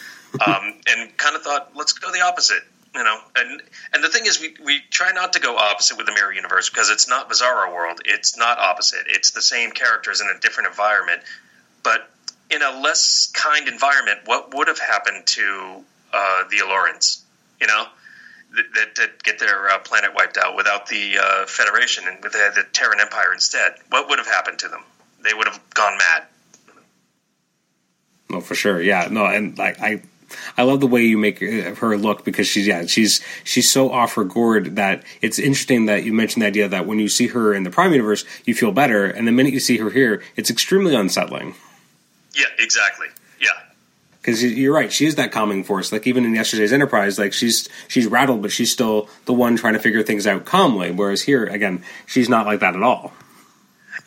Um, 0.45 0.73
and 0.87 1.17
kind 1.17 1.37
of 1.37 1.41
thought, 1.41 1.71
let's 1.73 1.93
go 1.93 2.11
the 2.11 2.19
opposite. 2.19 2.61
You 2.93 3.01
know, 3.01 3.17
and 3.37 3.61
and 3.93 4.03
the 4.03 4.09
thing 4.09 4.25
is, 4.25 4.41
we, 4.41 4.55
we 4.63 4.81
try 4.89 5.13
not 5.13 5.33
to 5.33 5.39
go 5.39 5.55
opposite 5.55 5.97
with 5.97 6.05
the 6.05 6.11
mirror 6.11 6.33
universe 6.33 6.69
because 6.69 6.89
it's 6.89 7.07
not 7.07 7.29
Bizarro 7.29 7.73
World. 7.73 8.01
It's 8.03 8.37
not 8.37 8.57
opposite. 8.57 9.05
It's 9.07 9.31
the 9.31 9.41
same 9.41 9.71
characters 9.71 10.19
in 10.19 10.27
a 10.27 10.37
different 10.39 10.67
environment, 10.67 11.21
in 12.49 12.61
a 12.61 12.79
less 12.81 13.31
kind 13.33 13.67
environment, 13.67 14.19
what 14.25 14.53
would 14.53 14.67
have 14.67 14.79
happened 14.79 15.25
to 15.27 15.83
uh, 16.13 16.43
the 16.49 16.59
El-Aurians? 16.59 17.21
You 17.59 17.67
know, 17.67 17.85
that, 18.95 19.23
get 19.23 19.39
their 19.39 19.69
uh, 19.69 19.79
planet 19.79 20.11
wiped 20.13 20.37
out 20.37 20.55
without 20.55 20.87
the 20.87 21.17
uh, 21.21 21.45
Federation 21.47 22.07
and 22.07 22.23
with 22.23 22.33
the, 22.33 22.51
the 22.55 22.63
Terran 22.71 22.99
Empire 22.99 23.33
instead. 23.33 23.73
What 23.89 24.09
would 24.09 24.19
have 24.19 24.27
happened 24.27 24.59
to 24.59 24.67
them? 24.67 24.83
They 25.23 25.33
would 25.33 25.47
have 25.47 25.59
gone 25.73 25.97
mad. 25.97 26.23
No, 28.29 28.41
for 28.41 28.55
sure. 28.55 28.81
Yeah, 28.81 29.07
no, 29.09 29.25
and 29.25 29.57
like 29.57 29.79
I, 29.81 30.01
I 30.57 30.63
love 30.63 30.79
the 30.79 30.87
way 30.87 31.03
you 31.03 31.17
make 31.17 31.39
her 31.39 31.97
look 31.97 32.25
because 32.25 32.47
she's 32.47 32.67
yeah 32.67 32.85
she's 32.85 33.23
she's 33.43 33.71
so 33.71 33.91
off 33.91 34.15
her 34.15 34.25
gourd 34.25 34.75
that 34.75 35.03
it's 35.21 35.39
interesting 35.39 35.85
that 35.85 36.03
you 36.03 36.13
mentioned 36.13 36.43
the 36.43 36.47
idea 36.47 36.67
that 36.67 36.85
when 36.85 36.99
you 36.99 37.07
see 37.07 37.27
her 37.27 37.53
in 37.53 37.63
the 37.63 37.69
Prime 37.69 37.91
universe 37.91 38.25
you 38.45 38.53
feel 38.53 38.71
better, 38.71 39.05
and 39.05 39.27
the 39.27 39.31
minute 39.31 39.53
you 39.53 39.59
see 39.59 39.77
her 39.77 39.89
here, 39.89 40.21
it's 40.35 40.49
extremely 40.49 40.93
unsettling. 40.93 41.55
Yeah, 42.37 42.45
exactly. 42.59 43.07
Yeah. 43.41 43.49
Because 44.21 44.43
you're 44.43 44.73
right, 44.73 44.91
she 44.91 45.05
is 45.05 45.15
that 45.15 45.31
calming 45.31 45.63
force. 45.63 45.91
Like 45.91 46.05
even 46.05 46.23
in 46.25 46.35
yesterday's 46.35 46.71
Enterprise, 46.71 47.17
like 47.17 47.33
she's 47.33 47.67
she's 47.87 48.05
rattled, 48.05 48.41
but 48.41 48.51
she's 48.51 48.71
still 48.71 49.09
the 49.25 49.33
one 49.33 49.55
trying 49.55 49.73
to 49.73 49.79
figure 49.79 50.03
things 50.03 50.27
out 50.27 50.45
calmly. 50.45 50.91
Whereas 50.91 51.23
here, 51.23 51.45
again, 51.45 51.83
she's 52.05 52.29
not 52.29 52.45
like 52.45 52.59
that 52.59 52.75
at 52.75 52.83
all. 52.83 53.13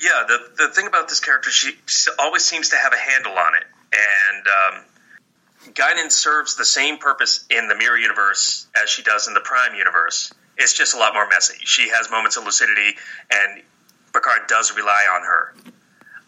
Yeah, 0.00 0.24
the 0.28 0.38
the 0.56 0.68
thing 0.68 0.86
about 0.86 1.08
this 1.08 1.20
character, 1.20 1.50
she, 1.50 1.72
she 1.86 2.10
always 2.18 2.44
seems 2.44 2.68
to 2.70 2.76
have 2.76 2.92
a 2.92 2.96
handle 2.96 3.32
on 3.32 3.52
it, 3.54 3.64
and 3.92 4.46
um, 4.46 4.84
Guinan 5.74 6.10
serves 6.10 6.56
the 6.56 6.64
same 6.64 6.98
purpose 6.98 7.44
in 7.50 7.68
the 7.68 7.74
Mirror 7.74 7.98
Universe 7.98 8.66
as 8.80 8.88
she 8.88 9.02
does 9.02 9.26
in 9.26 9.34
the 9.34 9.40
Prime 9.40 9.74
Universe. 9.74 10.32
It's 10.56 10.74
just 10.74 10.94
a 10.94 10.98
lot 10.98 11.14
more 11.14 11.26
messy. 11.28 11.56
She 11.64 11.88
has 11.90 12.10
moments 12.10 12.36
of 12.36 12.44
lucidity, 12.44 12.96
and 13.30 13.62
Picard 14.12 14.46
does 14.48 14.76
rely 14.76 15.06
on 15.14 15.22
her. 15.22 15.54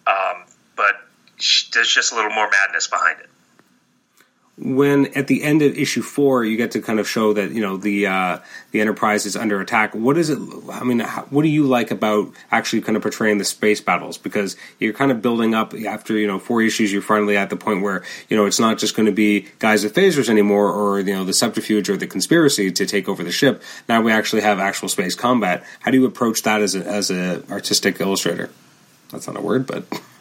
Um, 0.06 0.44
but 0.76 0.94
there's 1.72 1.92
just 1.92 2.12
a 2.12 2.14
little 2.14 2.30
more 2.30 2.48
madness 2.50 2.86
behind 2.86 3.20
it. 3.20 3.28
When 4.58 5.06
at 5.16 5.28
the 5.28 5.42
end 5.42 5.62
of 5.62 5.76
issue 5.76 6.02
four, 6.02 6.44
you 6.44 6.58
get 6.58 6.72
to 6.72 6.82
kind 6.82 7.00
of 7.00 7.08
show 7.08 7.32
that 7.32 7.52
you 7.52 7.62
know 7.62 7.78
the 7.78 8.06
uh, 8.06 8.38
the 8.70 8.82
Enterprise 8.82 9.24
is 9.24 9.34
under 9.34 9.60
attack. 9.62 9.94
What 9.94 10.18
is 10.18 10.28
it? 10.28 10.38
I 10.70 10.84
mean, 10.84 11.00
how, 11.00 11.22
what 11.30 11.42
do 11.42 11.48
you 11.48 11.64
like 11.64 11.90
about 11.90 12.30
actually 12.50 12.82
kind 12.82 12.94
of 12.94 13.02
portraying 13.02 13.38
the 13.38 13.46
space 13.46 13.80
battles? 13.80 14.18
Because 14.18 14.54
you're 14.78 14.92
kind 14.92 15.10
of 15.10 15.22
building 15.22 15.54
up 15.54 15.72
after 15.72 16.18
you 16.18 16.26
know 16.26 16.38
four 16.38 16.60
issues. 16.60 16.92
You're 16.92 17.00
finally 17.00 17.36
at 17.36 17.48
the 17.48 17.56
point 17.56 17.80
where 17.80 18.04
you 18.28 18.36
know 18.36 18.44
it's 18.44 18.60
not 18.60 18.78
just 18.78 18.94
going 18.94 19.06
to 19.06 19.12
be 19.12 19.48
guys 19.58 19.84
with 19.84 19.94
phasers 19.94 20.28
anymore, 20.28 20.70
or 20.70 21.00
you 21.00 21.14
know 21.14 21.24
the 21.24 21.32
subterfuge 21.32 21.88
or 21.88 21.96
the 21.96 22.06
conspiracy 22.06 22.70
to 22.70 22.84
take 22.84 23.08
over 23.08 23.24
the 23.24 23.32
ship. 23.32 23.62
Now 23.88 24.02
we 24.02 24.12
actually 24.12 24.42
have 24.42 24.60
actual 24.60 24.90
space 24.90 25.14
combat. 25.14 25.64
How 25.80 25.90
do 25.90 25.96
you 25.96 26.04
approach 26.04 26.42
that 26.42 26.60
as 26.60 26.74
a 26.74 26.86
as 26.86 27.10
a 27.10 27.42
artistic 27.50 28.02
illustrator? 28.02 28.50
That's 29.10 29.26
not 29.26 29.38
a 29.38 29.40
word, 29.40 29.66
but 29.66 29.84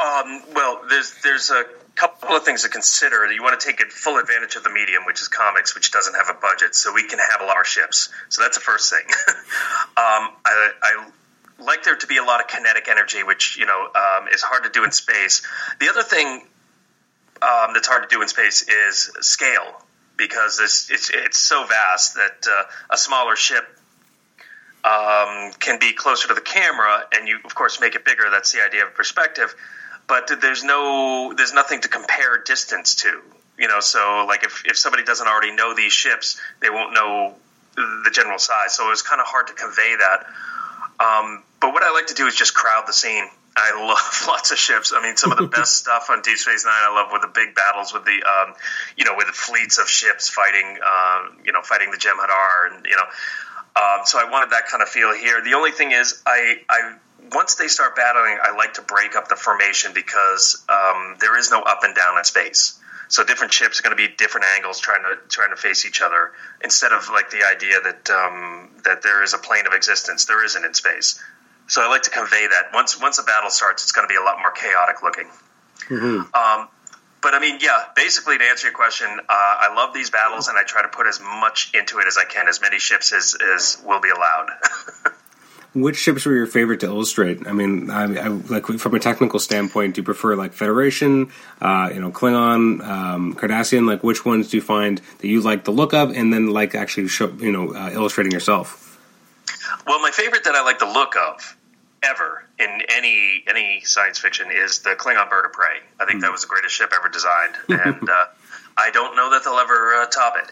um, 0.00 0.42
well, 0.54 0.80
there's 0.88 1.14
there's 1.22 1.50
a 1.50 1.64
couple 1.94 2.34
of 2.34 2.44
things 2.44 2.62
to 2.62 2.68
consider. 2.68 3.30
You 3.30 3.42
want 3.42 3.60
to 3.60 3.66
take 3.66 3.80
full 3.92 4.18
advantage 4.18 4.56
of 4.56 4.64
the 4.64 4.70
medium, 4.70 5.04
which 5.04 5.20
is 5.20 5.28
comics, 5.28 5.74
which 5.74 5.90
doesn't 5.90 6.14
have 6.14 6.34
a 6.34 6.38
budget, 6.40 6.74
so 6.74 6.94
we 6.94 7.06
can 7.06 7.18
have 7.18 7.42
a 7.42 7.44
lot 7.44 7.60
of 7.60 7.66
ships. 7.66 8.08
So 8.30 8.42
that's 8.42 8.56
the 8.56 8.62
first 8.62 8.90
thing. 8.90 9.04
um, 9.28 10.30
I, 10.44 10.70
I, 10.82 11.10
like 11.58 11.82
there 11.84 11.96
to 11.96 12.06
be 12.06 12.16
a 12.16 12.22
lot 12.22 12.40
of 12.40 12.46
kinetic 12.46 12.88
energy, 12.88 13.22
which 13.22 13.58
you 13.58 13.66
know 13.66 13.88
um, 13.94 14.28
is 14.32 14.40
hard 14.40 14.64
to 14.64 14.70
do 14.70 14.84
in 14.84 14.92
space. 14.92 15.42
The 15.78 15.90
other 15.90 16.02
thing 16.02 16.46
um, 17.42 17.74
that's 17.74 17.88
hard 17.88 18.08
to 18.08 18.14
do 18.14 18.22
in 18.22 18.28
space 18.28 18.62
is 18.62 19.10
scale, 19.20 19.84
because 20.16 20.58
it's 20.60 20.90
it's, 20.90 21.10
it's 21.12 21.38
so 21.38 21.66
vast 21.66 22.14
that 22.14 22.46
uh, 22.50 22.62
a 22.90 22.96
smaller 22.96 23.36
ship 23.36 23.64
um, 24.84 25.52
can 25.58 25.78
be 25.78 25.92
closer 25.92 26.28
to 26.28 26.34
the 26.34 26.40
camera, 26.40 27.04
and 27.12 27.28
you 27.28 27.38
of 27.44 27.54
course 27.54 27.80
make 27.80 27.94
it 27.94 28.04
bigger. 28.06 28.24
That's 28.30 28.52
the 28.52 28.64
idea 28.64 28.86
of 28.86 28.94
perspective. 28.94 29.54
But 30.10 30.40
there's 30.40 30.64
no 30.64 31.32
there's 31.36 31.52
nothing 31.52 31.82
to 31.82 31.88
compare 31.88 32.42
distance 32.42 32.96
to. 32.96 33.22
You 33.56 33.68
know, 33.68 33.78
so 33.78 34.24
like 34.26 34.42
if 34.42 34.64
if 34.66 34.76
somebody 34.76 35.04
doesn't 35.04 35.26
already 35.26 35.54
know 35.54 35.72
these 35.72 35.92
ships, 35.92 36.40
they 36.60 36.68
won't 36.68 36.92
know 36.92 37.36
the 37.76 38.10
general 38.12 38.40
size. 38.40 38.74
So 38.74 38.88
it 38.88 38.90
was 38.90 39.02
kind 39.02 39.20
of 39.20 39.28
hard 39.28 39.46
to 39.46 39.52
convey 39.52 39.94
that. 39.96 40.26
Um, 40.98 41.44
but 41.60 41.72
what 41.72 41.84
I 41.84 41.92
like 41.92 42.08
to 42.08 42.14
do 42.14 42.26
is 42.26 42.34
just 42.34 42.54
crowd 42.54 42.88
the 42.88 42.92
scene. 42.92 43.24
I 43.56 43.86
love 43.86 44.26
lots 44.26 44.50
of 44.50 44.58
ships. 44.58 44.92
I 44.92 45.00
mean, 45.00 45.16
some 45.16 45.30
of 45.30 45.38
the 45.38 45.46
best 45.46 45.76
stuff 45.82 46.10
on 46.10 46.22
Deep 46.22 46.38
Space 46.38 46.64
Nine. 46.64 46.74
I 46.74 46.92
love 46.92 47.12
with 47.12 47.22
the 47.22 47.28
big 47.28 47.54
battles 47.54 47.94
with 47.94 48.04
the, 48.04 48.22
um, 48.22 48.54
you 48.96 49.04
know, 49.04 49.14
with 49.16 49.28
the 49.28 49.32
fleets 49.32 49.78
of 49.78 49.88
ships 49.88 50.28
fighting, 50.28 50.78
uh, 50.84 51.28
you 51.44 51.52
know, 51.52 51.62
fighting 51.62 51.92
the 51.92 51.98
Jem'Hadar, 51.98 52.74
and 52.74 52.84
you 52.84 52.96
know. 52.96 53.06
Um, 53.76 54.00
so 54.04 54.18
I 54.18 54.28
wanted 54.28 54.50
that 54.50 54.66
kind 54.66 54.82
of 54.82 54.88
feel 54.88 55.14
here. 55.14 55.40
The 55.44 55.54
only 55.54 55.70
thing 55.70 55.92
is, 55.92 56.20
I, 56.26 56.56
I 56.68 56.96
once 57.32 57.54
they 57.56 57.68
start 57.68 57.96
battling, 57.96 58.38
I 58.42 58.56
like 58.56 58.74
to 58.74 58.82
break 58.82 59.16
up 59.16 59.28
the 59.28 59.36
formation 59.36 59.92
because 59.94 60.64
um, 60.68 61.16
there 61.20 61.38
is 61.38 61.50
no 61.50 61.62
up 61.62 61.80
and 61.82 61.94
down 61.94 62.18
in 62.18 62.24
space. 62.24 62.78
So 63.08 63.24
different 63.24 63.52
ships 63.52 63.80
are 63.80 63.82
going 63.82 63.96
to 63.96 64.08
be 64.08 64.14
different 64.14 64.46
angles 64.54 64.78
trying 64.78 65.02
to 65.02 65.18
trying 65.28 65.50
to 65.50 65.56
face 65.56 65.84
each 65.84 66.00
other 66.00 66.30
instead 66.62 66.92
of 66.92 67.08
like 67.10 67.30
the 67.30 67.44
idea 67.44 67.80
that 67.80 68.08
um, 68.10 68.70
that 68.84 69.02
there 69.02 69.22
is 69.24 69.34
a 69.34 69.38
plane 69.38 69.66
of 69.66 69.72
existence. 69.72 70.26
There 70.26 70.44
isn't 70.44 70.64
in 70.64 70.74
space. 70.74 71.20
So 71.66 71.82
I 71.82 71.88
like 71.88 72.02
to 72.02 72.10
convey 72.10 72.46
that 72.46 72.72
once 72.72 73.00
once 73.00 73.18
a 73.18 73.24
battle 73.24 73.50
starts, 73.50 73.82
it's 73.82 73.92
going 73.92 74.06
to 74.06 74.12
be 74.12 74.16
a 74.16 74.22
lot 74.22 74.38
more 74.38 74.52
chaotic 74.52 75.02
looking. 75.02 75.26
Mm-hmm. 75.88 76.34
Um, 76.34 76.68
but 77.22 77.34
I 77.34 77.40
mean, 77.40 77.58
yeah, 77.60 77.84
basically 77.96 78.38
to 78.38 78.44
answer 78.44 78.68
your 78.68 78.76
question, 78.76 79.08
uh, 79.08 79.24
I 79.28 79.74
love 79.74 79.92
these 79.92 80.10
battles 80.10 80.48
and 80.48 80.56
I 80.56 80.62
try 80.62 80.82
to 80.82 80.88
put 80.88 81.06
as 81.06 81.20
much 81.20 81.72
into 81.74 81.98
it 81.98 82.06
as 82.06 82.16
I 82.16 82.24
can, 82.24 82.48
as 82.48 82.60
many 82.60 82.78
ships 82.78 83.12
as, 83.12 83.36
as 83.54 83.82
will 83.84 84.00
be 84.00 84.08
allowed. 84.08 84.50
Which 85.72 85.96
ships 85.96 86.26
were 86.26 86.34
your 86.34 86.48
favorite 86.48 86.80
to 86.80 86.86
illustrate? 86.86 87.46
I 87.46 87.52
mean, 87.52 87.90
I, 87.90 88.02
I, 88.02 88.26
like 88.26 88.66
from 88.66 88.94
a 88.94 88.98
technical 88.98 89.38
standpoint, 89.38 89.94
do 89.94 90.00
you 90.00 90.04
prefer 90.04 90.34
like 90.34 90.52
Federation, 90.52 91.30
uh, 91.60 91.90
you 91.94 92.00
know, 92.00 92.10
Klingon, 92.10 92.84
um, 92.84 93.34
Cardassian? 93.34 93.86
Like, 93.86 94.02
which 94.02 94.24
ones 94.24 94.50
do 94.50 94.56
you 94.56 94.62
find 94.62 95.00
that 95.18 95.28
you 95.28 95.40
like 95.40 95.64
the 95.64 95.70
look 95.70 95.94
of, 95.94 96.10
and 96.10 96.32
then 96.32 96.48
like 96.48 96.74
actually 96.74 97.06
show, 97.06 97.28
you 97.38 97.52
know, 97.52 97.72
uh, 97.72 97.90
illustrating 97.92 98.32
yourself? 98.32 98.98
Well, 99.86 100.00
my 100.00 100.10
favorite 100.10 100.42
that 100.44 100.56
I 100.56 100.64
like 100.64 100.80
the 100.80 100.86
look 100.86 101.14
of 101.16 101.56
ever 102.02 102.44
in 102.58 102.82
any 102.88 103.44
any 103.46 103.82
science 103.84 104.18
fiction 104.18 104.48
is 104.50 104.80
the 104.80 104.90
Klingon 104.90 105.30
Bird 105.30 105.46
of 105.46 105.52
Prey. 105.52 105.78
I 106.00 106.06
think 106.06 106.18
mm. 106.18 106.22
that 106.22 106.32
was 106.32 106.42
the 106.42 106.48
greatest 106.48 106.74
ship 106.74 106.92
ever 106.92 107.08
designed, 107.08 107.54
and 107.68 108.08
uh, 108.08 108.26
I 108.76 108.90
don't 108.90 109.14
know 109.14 109.30
that 109.30 109.44
they'll 109.44 109.54
ever 109.54 110.02
uh, 110.02 110.06
top 110.06 110.34
it. 110.36 110.50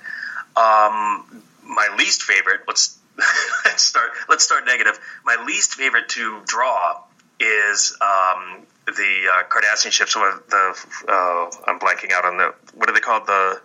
Um, 0.57 1.43
my 1.65 1.95
least 1.97 2.23
favorite, 2.23 2.61
let's 2.67 2.98
let's 3.65 3.83
start. 3.83 4.11
Let's 4.29 4.45
start 4.45 4.65
negative. 4.67 4.99
My 5.25 5.43
least 5.47 5.75
favorite 5.75 6.09
to 6.11 6.41
draw 6.47 7.03
is 7.41 7.97
um, 8.01 8.67
the 8.87 9.31
uh, 9.33 9.43
Cardassian 9.49 9.91
ships. 9.91 10.17
With 10.17 10.49
the 10.49 10.87
uh, 11.09 11.51
I'm 11.67 11.79
blanking 11.79 12.13
out 12.13 12.25
on 12.25 12.37
the 12.37 12.55
what 12.75 12.89
are 12.89 12.93
they 12.93 13.01
called? 13.01 13.27
The 13.27 13.61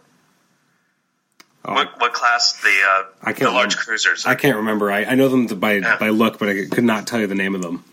oh. 1.66 1.74
what, 1.74 2.00
what, 2.00 2.14
class? 2.14 2.62
The 2.62 2.70
uh, 2.70 3.04
I 3.22 3.34
can't 3.34 3.40
the 3.40 3.46
large 3.52 3.74
remember. 3.74 3.84
cruisers. 3.84 4.26
I 4.26 4.36
can't 4.36 4.58
remember. 4.58 4.92
I, 4.92 5.06
I 5.06 5.16
know 5.16 5.30
them 5.30 5.48
by 5.60 5.74
yeah. 5.74 5.98
by 5.98 6.10
look, 6.10 6.40
but 6.40 6.50
I 6.50 6.66
could 6.66 6.84
not 6.84 7.08
tell 7.08 7.20
you 7.20 7.28
the 7.28 7.36
name 7.36 7.56
of 7.56 7.62
them. 7.62 7.84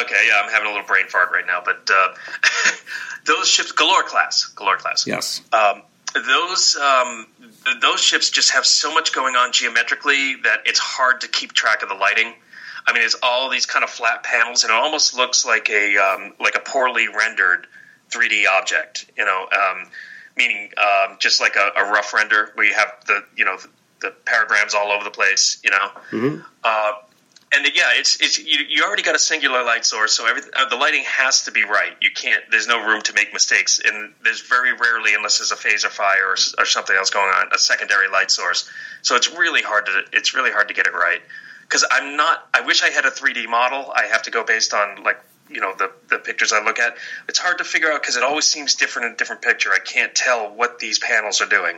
Okay, 0.00 0.26
yeah, 0.26 0.40
I'm 0.42 0.50
having 0.50 0.68
a 0.68 0.70
little 0.70 0.86
brain 0.86 1.06
fart 1.08 1.30
right 1.32 1.46
now, 1.46 1.62
but 1.64 1.90
uh, 1.92 2.14
those 3.26 3.46
ships, 3.48 3.72
Galor 3.72 4.04
class, 4.04 4.50
Galor 4.54 4.78
class. 4.78 5.06
Yes. 5.06 5.42
Um, 5.52 5.82
those 6.24 6.76
um, 6.76 7.26
those 7.80 8.00
ships 8.00 8.30
just 8.30 8.52
have 8.52 8.66
so 8.66 8.92
much 8.92 9.12
going 9.12 9.36
on 9.36 9.52
geometrically 9.52 10.36
that 10.44 10.60
it's 10.64 10.78
hard 10.78 11.22
to 11.22 11.28
keep 11.28 11.52
track 11.52 11.82
of 11.82 11.88
the 11.88 11.94
lighting. 11.94 12.34
I 12.86 12.92
mean, 12.92 13.02
it's 13.02 13.16
all 13.22 13.50
these 13.50 13.66
kind 13.66 13.82
of 13.82 13.90
flat 13.90 14.22
panels, 14.22 14.62
and 14.62 14.70
it 14.70 14.76
almost 14.76 15.16
looks 15.16 15.44
like 15.44 15.68
a 15.70 15.96
um, 15.96 16.34
like 16.38 16.54
a 16.54 16.60
poorly 16.60 17.08
rendered 17.08 17.66
3D 18.10 18.44
object. 18.46 19.10
You 19.16 19.24
know, 19.24 19.48
um, 19.52 19.88
meaning 20.36 20.70
um, 20.78 21.16
just 21.18 21.40
like 21.40 21.56
a, 21.56 21.72
a, 21.76 21.90
rough 21.90 22.14
render 22.14 22.52
where 22.54 22.66
you 22.66 22.74
have 22.74 22.92
the 23.06 23.24
you 23.36 23.44
know 23.44 23.56
the, 23.56 23.68
the 24.00 24.10
paragrams 24.24 24.74
all 24.74 24.92
over 24.92 25.02
the 25.02 25.10
place. 25.10 25.60
You 25.64 25.70
know, 25.70 25.90
mm-hmm. 26.10 26.40
uh, 26.62 26.92
and 27.52 27.66
yeah, 27.74 27.90
it's 27.94 28.20
it's 28.20 28.38
you, 28.38 28.64
you 28.68 28.82
already 28.84 29.02
got 29.02 29.14
a 29.14 29.18
singular 29.18 29.62
light 29.62 29.84
source, 29.84 30.12
so 30.12 30.26
everything 30.26 30.50
uh, 30.56 30.68
the 30.68 30.76
lighting 30.76 31.04
has 31.06 31.42
to 31.42 31.52
be 31.52 31.64
right. 31.64 31.92
You 32.00 32.10
can't. 32.10 32.42
There's 32.50 32.66
no 32.66 32.84
room 32.84 33.02
to 33.02 33.12
make 33.12 33.32
mistakes, 33.32 33.80
and 33.84 34.12
there's 34.24 34.40
very 34.40 34.72
rarely, 34.72 35.14
unless 35.14 35.38
there's 35.38 35.52
a 35.52 35.56
phaser 35.56 35.88
fire 35.88 36.30
or, 36.30 36.36
or 36.58 36.66
something 36.66 36.96
else 36.96 37.10
going 37.10 37.28
on, 37.28 37.48
a 37.52 37.58
secondary 37.58 38.08
light 38.08 38.30
source. 38.30 38.68
So 39.02 39.14
it's 39.14 39.30
really 39.32 39.62
hard 39.62 39.86
to 39.86 40.04
it's 40.12 40.34
really 40.34 40.50
hard 40.50 40.68
to 40.68 40.74
get 40.74 40.86
it 40.86 40.92
right. 40.92 41.22
Because 41.62 41.84
I'm 41.90 42.16
not. 42.16 42.48
I 42.52 42.62
wish 42.62 42.82
I 42.82 42.90
had 42.90 43.04
a 43.04 43.10
3D 43.10 43.48
model. 43.48 43.92
I 43.94 44.06
have 44.06 44.22
to 44.22 44.30
go 44.30 44.44
based 44.44 44.74
on 44.74 45.04
like 45.04 45.20
you 45.48 45.60
know 45.60 45.72
the 45.76 45.92
the 46.08 46.18
pictures 46.18 46.52
I 46.52 46.64
look 46.64 46.80
at. 46.80 46.96
It's 47.28 47.38
hard 47.38 47.58
to 47.58 47.64
figure 47.64 47.92
out 47.92 48.02
because 48.02 48.16
it 48.16 48.24
always 48.24 48.46
seems 48.46 48.74
different 48.74 49.06
in 49.06 49.12
a 49.12 49.16
different 49.16 49.42
picture. 49.42 49.72
I 49.72 49.78
can't 49.78 50.14
tell 50.14 50.50
what 50.50 50.80
these 50.80 50.98
panels 50.98 51.40
are 51.40 51.48
doing. 51.48 51.76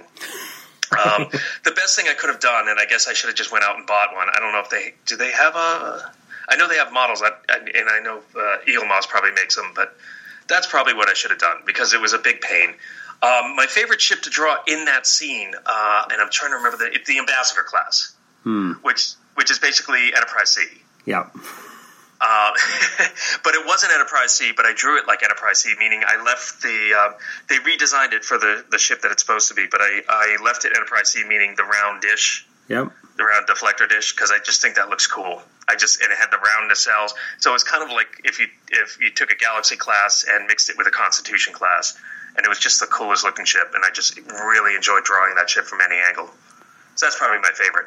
Um, 0.92 1.28
the 1.64 1.72
best 1.72 1.96
thing 1.96 2.06
I 2.08 2.14
could 2.14 2.30
have 2.30 2.40
done, 2.40 2.68
and 2.68 2.78
I 2.78 2.86
guess 2.86 3.08
I 3.08 3.12
should 3.12 3.28
have 3.28 3.36
just 3.36 3.52
went 3.52 3.64
out 3.64 3.76
and 3.76 3.86
bought 3.86 4.14
one. 4.14 4.28
I 4.34 4.40
don't 4.40 4.52
know 4.52 4.60
if 4.60 4.70
they 4.70 4.94
do. 5.06 5.16
They 5.16 5.32
have 5.32 5.54
a. 5.54 6.12
I 6.48 6.56
know 6.56 6.66
they 6.66 6.76
have 6.76 6.92
models, 6.92 7.22
and 7.22 7.88
I 7.90 8.00
know 8.00 8.22
uh, 8.34 8.58
Eaglemoss 8.66 9.06
probably 9.08 9.32
makes 9.32 9.54
them, 9.54 9.72
but 9.74 9.96
that's 10.48 10.66
probably 10.66 10.94
what 10.94 11.08
I 11.08 11.12
should 11.12 11.30
have 11.30 11.40
done 11.40 11.58
because 11.66 11.92
it 11.92 12.00
was 12.00 12.14
a 12.14 12.18
big 12.18 12.40
pain. 12.40 12.70
Um, 13.20 13.56
my 13.56 13.66
favorite 13.68 14.00
ship 14.00 14.22
to 14.22 14.30
draw 14.30 14.56
in 14.66 14.84
that 14.86 15.06
scene, 15.06 15.52
uh, 15.66 16.02
and 16.10 16.22
I'm 16.22 16.30
trying 16.30 16.52
to 16.52 16.56
remember 16.56 16.78
the 16.78 16.98
the 17.06 17.18
Ambassador 17.18 17.62
class, 17.62 18.14
hmm. 18.44 18.72
which 18.82 19.12
which 19.34 19.50
is 19.50 19.58
basically 19.58 20.14
Enterprise 20.14 20.50
C. 20.50 20.62
Yeah. 21.04 21.26
Uh, 22.20 22.52
but 23.44 23.54
it 23.54 23.64
wasn't 23.66 23.92
Enterprise 23.92 24.32
C, 24.32 24.52
but 24.56 24.66
I 24.66 24.72
drew 24.74 24.98
it 24.98 25.06
like 25.06 25.22
Enterprise 25.22 25.60
C, 25.60 25.74
meaning 25.78 26.02
I 26.06 26.22
left 26.22 26.62
the. 26.62 26.94
Uh, 26.96 27.12
they 27.48 27.56
redesigned 27.56 28.12
it 28.12 28.24
for 28.24 28.38
the, 28.38 28.64
the 28.70 28.78
ship 28.78 29.02
that 29.02 29.12
it's 29.12 29.22
supposed 29.22 29.48
to 29.48 29.54
be, 29.54 29.66
but 29.70 29.80
I, 29.80 30.02
I 30.08 30.36
left 30.44 30.64
it 30.64 30.72
Enterprise 30.74 31.12
C, 31.12 31.24
meaning 31.24 31.54
the 31.56 31.64
round 31.64 32.02
dish. 32.02 32.46
Yep. 32.68 32.92
The 33.16 33.24
round 33.24 33.46
deflector 33.48 33.88
dish, 33.88 34.12
because 34.14 34.30
I 34.30 34.38
just 34.38 34.62
think 34.62 34.76
that 34.76 34.90
looks 34.90 35.06
cool. 35.06 35.42
I 35.68 35.76
just 35.76 36.00
and 36.00 36.10
it 36.10 36.18
had 36.18 36.30
the 36.30 36.38
round 36.38 36.70
nacelles, 36.70 37.10
so 37.38 37.54
it's 37.54 37.64
kind 37.64 37.82
of 37.82 37.90
like 37.90 38.22
if 38.24 38.38
you 38.38 38.46
if 38.70 38.98
you 39.00 39.10
took 39.10 39.30
a 39.30 39.36
Galaxy 39.36 39.76
class 39.76 40.24
and 40.28 40.46
mixed 40.46 40.70
it 40.70 40.78
with 40.78 40.86
a 40.86 40.90
Constitution 40.90 41.52
class, 41.52 41.98
and 42.36 42.44
it 42.44 42.48
was 42.48 42.58
just 42.58 42.80
the 42.80 42.86
coolest 42.86 43.24
looking 43.24 43.44
ship, 43.44 43.72
and 43.74 43.84
I 43.84 43.90
just 43.90 44.16
really 44.16 44.74
enjoyed 44.74 45.04
drawing 45.04 45.34
that 45.34 45.50
ship 45.50 45.64
from 45.64 45.80
any 45.80 45.96
angle. 45.96 46.30
So 46.94 47.06
that's 47.06 47.18
probably 47.18 47.40
my 47.40 47.50
favorite. 47.54 47.86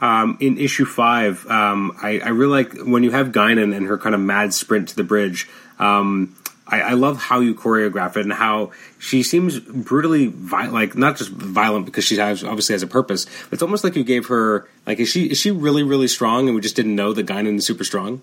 Um, 0.00 0.36
in 0.40 0.58
issue 0.58 0.84
five, 0.84 1.44
um, 1.50 1.96
I, 2.00 2.20
I, 2.20 2.28
really 2.28 2.62
like 2.62 2.86
when 2.86 3.02
you 3.02 3.10
have 3.10 3.32
Guinan 3.32 3.76
and 3.76 3.86
her 3.86 3.98
kind 3.98 4.14
of 4.14 4.20
mad 4.20 4.54
sprint 4.54 4.90
to 4.90 4.96
the 4.96 5.02
bridge. 5.02 5.48
Um, 5.80 6.36
I, 6.68 6.80
I, 6.82 6.92
love 6.92 7.16
how 7.16 7.40
you 7.40 7.54
choreograph 7.54 8.16
it 8.16 8.22
and 8.22 8.32
how 8.32 8.72
she 8.98 9.22
seems 9.22 9.58
brutally 9.58 10.26
violent, 10.26 10.74
like 10.74 10.96
not 10.96 11.16
just 11.16 11.30
violent 11.30 11.86
because 11.86 12.04
she 12.04 12.16
has 12.18 12.44
obviously 12.44 12.74
has 12.74 12.82
a 12.82 12.86
purpose. 12.86 13.24
But 13.24 13.54
it's 13.54 13.62
almost 13.62 13.84
like 13.84 13.96
you 13.96 14.04
gave 14.04 14.26
her 14.26 14.68
like 14.86 15.00
is 15.00 15.08
she 15.08 15.30
is 15.30 15.38
she 15.38 15.50
really 15.50 15.82
really 15.82 16.08
strong 16.08 16.46
and 16.46 16.54
we 16.54 16.60
just 16.60 16.76
didn't 16.76 16.94
know 16.94 17.12
that 17.12 17.26
Guinan 17.26 17.56
is 17.56 17.66
super 17.66 17.84
strong. 17.84 18.20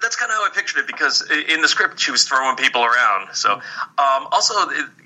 That's 0.00 0.16
kind 0.16 0.30
of 0.30 0.36
how 0.36 0.46
I 0.46 0.50
pictured 0.54 0.80
it 0.80 0.86
because 0.86 1.22
in 1.48 1.60
the 1.60 1.68
script 1.68 2.00
she 2.00 2.10
was 2.10 2.24
throwing 2.24 2.56
people 2.56 2.82
around. 2.84 3.34
So 3.34 3.52
um, 3.52 3.60
also 4.32 4.54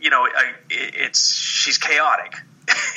you 0.00 0.10
know 0.10 0.22
I, 0.22 0.52
it's 0.70 1.34
she's 1.34 1.78
chaotic 1.78 2.36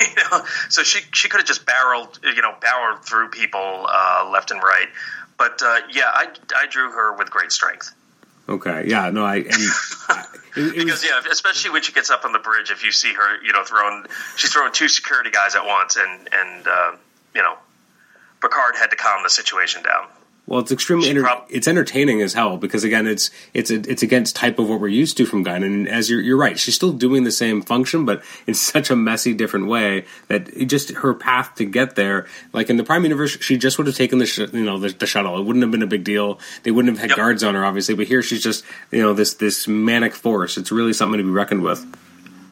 you 0.00 0.22
know, 0.30 0.44
so 0.68 0.82
she 0.82 1.00
she 1.12 1.28
could 1.28 1.40
have 1.40 1.46
just 1.46 1.66
barreled, 1.66 2.18
you 2.22 2.42
know, 2.42 2.54
barreled 2.60 3.04
through 3.04 3.30
people 3.30 3.86
uh, 3.88 4.28
left 4.32 4.50
and 4.50 4.62
right. 4.62 4.88
But 5.36 5.62
uh, 5.62 5.80
yeah, 5.92 6.10
I, 6.12 6.28
I 6.56 6.66
drew 6.66 6.90
her 6.90 7.16
with 7.16 7.30
great 7.30 7.52
strength. 7.52 7.92
Okay. 8.48 8.84
Yeah. 8.86 9.10
No. 9.10 9.24
I. 9.24 9.36
And, 9.36 9.46
it, 9.48 10.26
it 10.56 10.76
because 10.76 11.04
yeah, 11.04 11.20
especially 11.30 11.70
when 11.70 11.82
she 11.82 11.92
gets 11.92 12.10
up 12.10 12.24
on 12.24 12.32
the 12.32 12.38
bridge, 12.38 12.70
if 12.70 12.84
you 12.84 12.92
see 12.92 13.12
her, 13.12 13.42
you 13.42 13.52
know, 13.52 13.64
throwing 13.64 14.04
she's 14.36 14.52
throwing 14.52 14.72
two 14.72 14.88
security 14.88 15.30
guys 15.30 15.54
at 15.54 15.64
once, 15.64 15.96
and 15.96 16.28
and 16.32 16.66
uh, 16.66 16.92
you 17.34 17.42
know, 17.42 17.56
Picard 18.40 18.76
had 18.76 18.90
to 18.90 18.96
calm 18.96 19.22
the 19.22 19.30
situation 19.30 19.82
down. 19.82 20.06
Well, 20.46 20.60
it's 20.60 20.70
extremely 20.70 21.08
enter- 21.08 21.22
prob- 21.22 21.46
it's 21.48 21.66
entertaining 21.66 22.20
as 22.20 22.34
hell 22.34 22.58
because 22.58 22.84
again, 22.84 23.06
it's 23.06 23.30
it's 23.54 23.70
a, 23.70 23.76
it's 23.90 24.02
against 24.02 24.36
type 24.36 24.58
of 24.58 24.68
what 24.68 24.78
we're 24.78 24.88
used 24.88 25.16
to 25.16 25.26
from 25.26 25.42
Guinan. 25.42 25.64
And 25.64 25.88
as 25.88 26.10
you're, 26.10 26.20
you're 26.20 26.36
right, 26.36 26.58
she's 26.58 26.74
still 26.74 26.92
doing 26.92 27.24
the 27.24 27.32
same 27.32 27.62
function, 27.62 28.04
but 28.04 28.22
in 28.46 28.52
such 28.72 28.90
a 28.90 28.96
messy, 28.96 29.32
different 29.32 29.66
way 29.66 30.04
that 30.28 30.54
just 30.66 30.90
her 30.90 31.14
path 31.14 31.54
to 31.56 31.64
get 31.64 31.96
there. 31.96 32.26
Like 32.52 32.68
in 32.68 32.76
the 32.76 32.84
Prime 32.84 33.04
universe, 33.04 33.38
she 33.40 33.56
just 33.56 33.78
would 33.78 33.86
have 33.86 33.96
taken 33.96 34.18
the 34.18 34.26
sh- 34.26 34.52
you 34.52 34.64
know 34.64 34.78
the, 34.78 34.90
the, 34.90 35.06
shuttle. 35.06 35.38
It 35.38 35.44
wouldn't 35.44 35.62
have 35.62 35.70
been 35.70 35.82
a 35.82 35.86
big 35.86 36.04
deal. 36.04 36.38
They 36.62 36.70
wouldn't 36.70 36.94
have 36.94 37.00
had 37.00 37.10
yep. 37.10 37.16
guards 37.16 37.42
on 37.42 37.54
her, 37.54 37.64
obviously. 37.64 37.94
But 37.94 38.06
here, 38.06 38.22
she's 38.22 38.42
just 38.42 38.64
you 38.90 39.00
know 39.00 39.14
this 39.14 39.34
this 39.34 39.66
manic 39.66 40.12
force. 40.12 40.58
It's 40.58 40.70
really 40.70 40.92
something 40.92 41.18
to 41.18 41.24
be 41.24 41.30
reckoned 41.30 41.62
with 41.62 41.86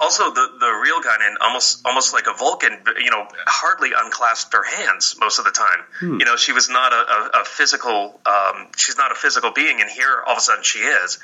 also 0.03 0.31
the 0.35 0.47
the 0.61 0.71
real 0.83 1.01
Guinan 1.01 1.35
almost 1.41 1.87
almost 1.87 2.13
like 2.13 2.27
a 2.27 2.35
Vulcan, 2.37 2.73
you 3.03 3.11
know, 3.11 3.27
hardly 3.47 3.91
unclasped 3.97 4.53
her 4.53 4.65
hands 4.65 5.15
most 5.19 5.39
of 5.39 5.45
the 5.45 5.53
time. 5.53 5.81
Hmm. 6.01 6.19
You 6.21 6.27
know, 6.27 6.37
she 6.37 6.53
was 6.53 6.69
not 6.69 6.93
a, 6.93 6.97
a, 6.97 7.43
a 7.43 7.45
physical. 7.45 8.21
Um, 8.27 8.69
she's 8.77 8.99
not 8.99 9.13
a 9.13 9.15
physical 9.15 9.53
being, 9.53 9.81
and 9.81 9.89
here 9.89 10.23
all 10.27 10.33
of 10.33 10.39
a 10.39 10.41
sudden 10.43 10.65
she 10.65 10.81
is. 10.81 11.19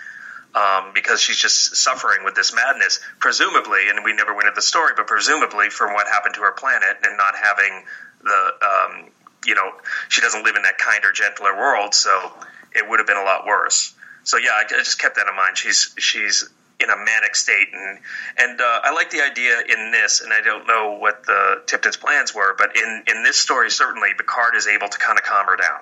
um, 0.55 0.93
because 0.95 1.21
she's 1.21 1.37
just 1.37 1.77
suffering 1.77 2.25
with 2.25 2.35
this 2.35 2.55
madness, 2.55 3.01
presumably, 3.21 3.91
and 3.91 4.05
we 4.05 4.13
never 4.15 4.33
went 4.35 4.49
into 4.49 4.57
the 4.57 4.63
story, 4.63 4.93
but 4.97 5.07
presumably 5.07 5.69
from 5.71 5.93
what 5.93 6.07
happened 6.07 6.35
to 6.37 6.41
her 6.41 6.53
planet 6.53 6.97
and 7.03 7.17
not 7.17 7.35
having 7.37 7.85
the, 8.23 8.41
um, 8.65 9.11
you 9.45 9.55
know, 9.55 9.71
she 10.09 10.21
doesn't 10.21 10.45
live 10.45 10.57
in 10.57 10.63
that 10.63 10.79
kinder, 10.79 11.13
gentler 11.13 11.55
world, 11.57 11.95
so 11.95 12.33
it 12.75 12.89
would 12.89 12.99
have 12.99 13.07
been 13.07 13.19
a 13.19 13.23
lot 13.25 13.47
worse. 13.47 13.95
So 14.25 14.39
yeah, 14.39 14.51
I, 14.51 14.65
I 14.65 14.79
just 14.79 14.99
kept 14.99 15.17
that 15.17 15.27
in 15.29 15.37
mind. 15.37 15.57
She's 15.59 15.95
she's 15.99 16.49
in 16.81 16.91
a 16.91 16.97
manic 16.97 17.35
state, 17.35 17.69
and 17.73 17.99
and 18.39 18.61
uh, 18.61 18.81
I 18.85 18.93
like 18.93 19.11
the 19.11 19.23
idea 19.23 19.61
in 19.61 19.91
this, 19.91 20.21
and 20.21 20.33
I 20.33 20.41
don't 20.41 20.67
know 20.67 20.99
what 20.99 21.25
the 21.25 21.63
Tipton's 21.67 21.97
plans 21.97 22.35
were, 22.35 22.55
but 22.57 22.77
in 22.77 23.05
in 23.09 23.23
this 23.25 23.37
story, 23.37 23.71
certainly 23.71 24.11
Picard 24.17 24.55
is 24.55 24.67
able 24.67 24.89
to 24.89 24.99
kind 24.99 25.19
of 25.19 25.25
calm 25.25 25.47
her 25.47 25.57
down 25.57 25.81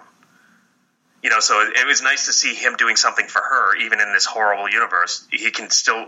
you 1.27 1.31
know, 1.31 1.41
so 1.41 1.61
it, 1.61 1.85
was 1.85 2.03
nice 2.03 2.27
to 2.27 2.33
see 2.33 2.55
him 2.55 2.77
doing 2.77 2.95
something 2.95 3.27
for 3.27 3.41
her, 3.41 3.77
even 3.79 4.01
in 4.01 4.13
this 4.13 4.25
horrible 4.25 4.69
universe. 4.71 5.27
He 5.29 5.51
can 5.51 5.71
still 5.71 6.07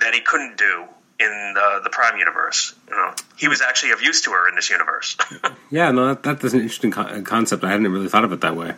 that 0.00 0.12
he 0.12 0.20
couldn't 0.20 0.58
do 0.58 0.84
in 1.18 1.52
the, 1.54 1.80
the 1.82 1.88
Prime 1.88 2.18
universe. 2.18 2.74
You 2.86 2.94
know, 2.94 3.14
he 3.38 3.48
was 3.48 3.62
actually 3.62 3.92
of 3.92 4.02
use 4.02 4.20
to 4.22 4.30
her 4.32 4.50
in 4.50 4.54
this 4.54 4.68
universe. 4.68 5.16
yeah, 5.70 5.90
no, 5.90 6.14
that, 6.14 6.22
that's 6.22 6.52
an 6.52 6.60
interesting 6.60 6.90
co- 6.90 7.22
concept. 7.22 7.64
I 7.64 7.70
hadn't 7.70 7.90
really 7.90 8.08
thought 8.08 8.24
of 8.24 8.32
it 8.32 8.42
that 8.42 8.54
way. 8.54 8.74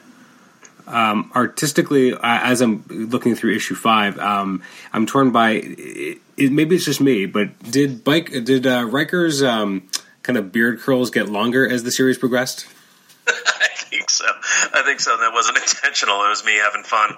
Um, 0.87 1.33
artistically, 1.35 2.15
as 2.23 2.61
I'm 2.61 2.85
looking 2.89 3.35
through 3.35 3.55
issue 3.55 3.75
five, 3.75 4.19
um, 4.19 4.63
I'm 4.93 5.07
torn 5.07 5.31
by. 5.31 5.51
It, 5.53 6.19
it, 6.37 6.53
maybe 6.53 6.75
it's 6.77 6.85
just 6.85 7.01
me, 7.01 7.27
but 7.27 7.59
did 7.71 8.05
Bike 8.05 8.31
did 8.45 8.67
uh, 8.67 8.85
Riker's 8.85 9.43
um, 9.43 9.89
kind 10.23 10.37
of 10.37 10.53
beard 10.53 10.81
curls 10.81 11.11
get 11.11 11.29
longer 11.29 11.69
as 11.69 11.85
the 11.85 11.93
series 11.93 12.19
progressed? 12.19 12.67
I 13.29 13.69
think 13.75 14.11
so. 14.11 14.27
I 14.27 14.83
think 14.85 15.01
so. 15.01 15.17
That 15.17 15.33
wasn't 15.33 15.59
intentional. 15.63 16.25
It 16.25 16.29
was 16.29 16.45
me 16.45 16.57
having 16.57 16.83
fun. 16.83 17.11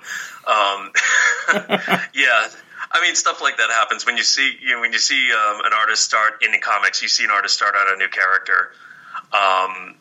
Um, 0.47 0.93
yeah. 2.15 2.49
I 2.93 3.03
mean, 3.03 3.15
stuff 3.17 3.43
like 3.43 3.57
that 3.57 3.71
happens 3.71 4.07
when 4.07 4.17
you 4.17 4.23
see 4.23 4.57
you 4.61 4.75
know, 4.75 4.81
when 4.81 4.93
you 4.93 4.99
see 4.99 5.31
um, 5.33 5.61
an 5.65 5.73
artist 5.73 6.05
start 6.05 6.43
in 6.43 6.53
the 6.53 6.59
comics. 6.59 7.03
You 7.03 7.09
see 7.09 7.25
an 7.25 7.31
artist 7.31 7.55
start 7.55 7.75
out 7.77 7.93
a 7.93 7.97
new 7.97 8.09
character, 8.09 8.73
um, 9.33 9.97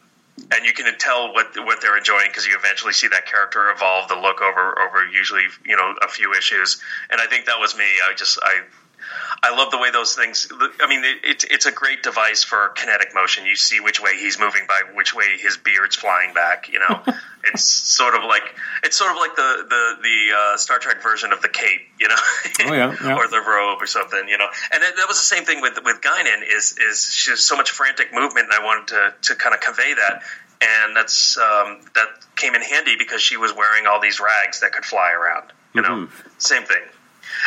and 0.52 0.66
you 0.66 0.74
can 0.74 0.94
tell 0.98 1.34
what 1.34 1.48
what 1.66 1.82
they're 1.82 1.98
enjoying 1.98 2.28
because 2.28 2.46
you 2.46 2.58
eventually 2.58 2.94
see 2.94 3.08
that 3.08 3.26
character 3.26 3.70
evolve 3.70 4.08
the 4.08 4.16
look 4.16 4.42
over 4.42 4.78
over 4.80 5.06
usually 5.06 5.46
you 5.66 5.76
know 5.76 5.96
a 6.02 6.08
few 6.08 6.34
issues. 6.34 6.82
And 7.10 7.22
I 7.22 7.28
think 7.28 7.46
that 7.46 7.60
was 7.60 7.76
me. 7.78 7.86
I 8.08 8.14
just 8.14 8.40
I 8.44 8.62
I 9.44 9.56
love 9.56 9.72
the 9.72 9.78
way 9.78 9.92
those 9.92 10.16
things. 10.16 10.48
I 10.82 10.88
mean, 10.88 11.04
it, 11.04 11.18
it's 11.24 11.44
it's 11.46 11.66
a 11.66 11.72
great 11.72 12.04
device 12.04 12.44
for 12.44 12.70
kinetic 12.70 13.14
motion. 13.14 13.46
You 13.46 13.56
see 13.56 13.80
which 13.80 14.02
way 14.02 14.18
he's 14.18 14.40
moving 14.40 14.64
by 14.68 14.82
which 14.94 15.14
way 15.14 15.38
his 15.38 15.58
beard's 15.58 15.96
flying 15.96 16.34
back. 16.34 16.70
You 16.70 16.80
know, 16.80 17.04
it's 17.46 17.64
sort 17.64 18.16
of 18.16 18.24
like 18.24 18.44
it's 18.84 18.98
sort 18.98 19.12
of 19.12 19.18
like 19.18 19.36
the 19.36 19.66
the 19.70 19.96
the 20.02 20.38
uh, 20.38 20.58
Star 20.58 20.80
Trek 20.80 21.04
version 21.04 21.32
of 21.32 21.42
the 21.42 21.50
cape. 21.50 21.82
You 22.00 22.10
know, 22.10 22.16
oh, 22.18 22.74
yeah, 22.74 22.96
yeah. 23.04 23.16
or 23.16 23.28
the 23.28 23.40
robe 23.40 23.82
or 23.82 23.88
something. 23.88 24.28
You 24.28 24.38
know, 24.38 24.48
and 24.72 24.82
that, 24.82 24.96
that 24.96 25.08
was 25.08 25.20
the 25.20 25.26
same 25.26 25.46
thing 25.46 25.62
with 25.62 25.78
with 25.84 26.02
Guinan. 26.02 26.42
Is 26.52 26.78
is 26.78 27.06
she 27.12 27.32
has 27.32 27.44
so 27.44 27.56
much 27.56 27.72
frantic 27.72 28.14
movement, 28.14 28.48
and 28.52 28.54
I 28.54 28.66
wanted 28.66 28.88
to 28.88 29.14
to 29.34 29.36
kind 29.36 29.54
of 29.54 29.62
convey 29.62 29.94
that. 29.94 30.24
And 30.62 30.96
that's 30.96 31.38
um, 31.38 31.82
that 31.96 32.08
came 32.36 32.56
in 32.56 32.62
handy 32.62 32.96
because 32.98 33.22
she 33.22 33.36
was 33.38 33.54
wearing 33.54 33.88
all 33.88 34.00
these 34.00 34.20
rags 34.20 34.62
that 34.62 34.72
could 34.72 34.86
fly 34.86 35.12
around. 35.12 35.52
You 35.74 35.82
know, 35.82 36.08
mm-hmm. 36.08 36.30
same 36.38 36.64
thing 36.64 36.82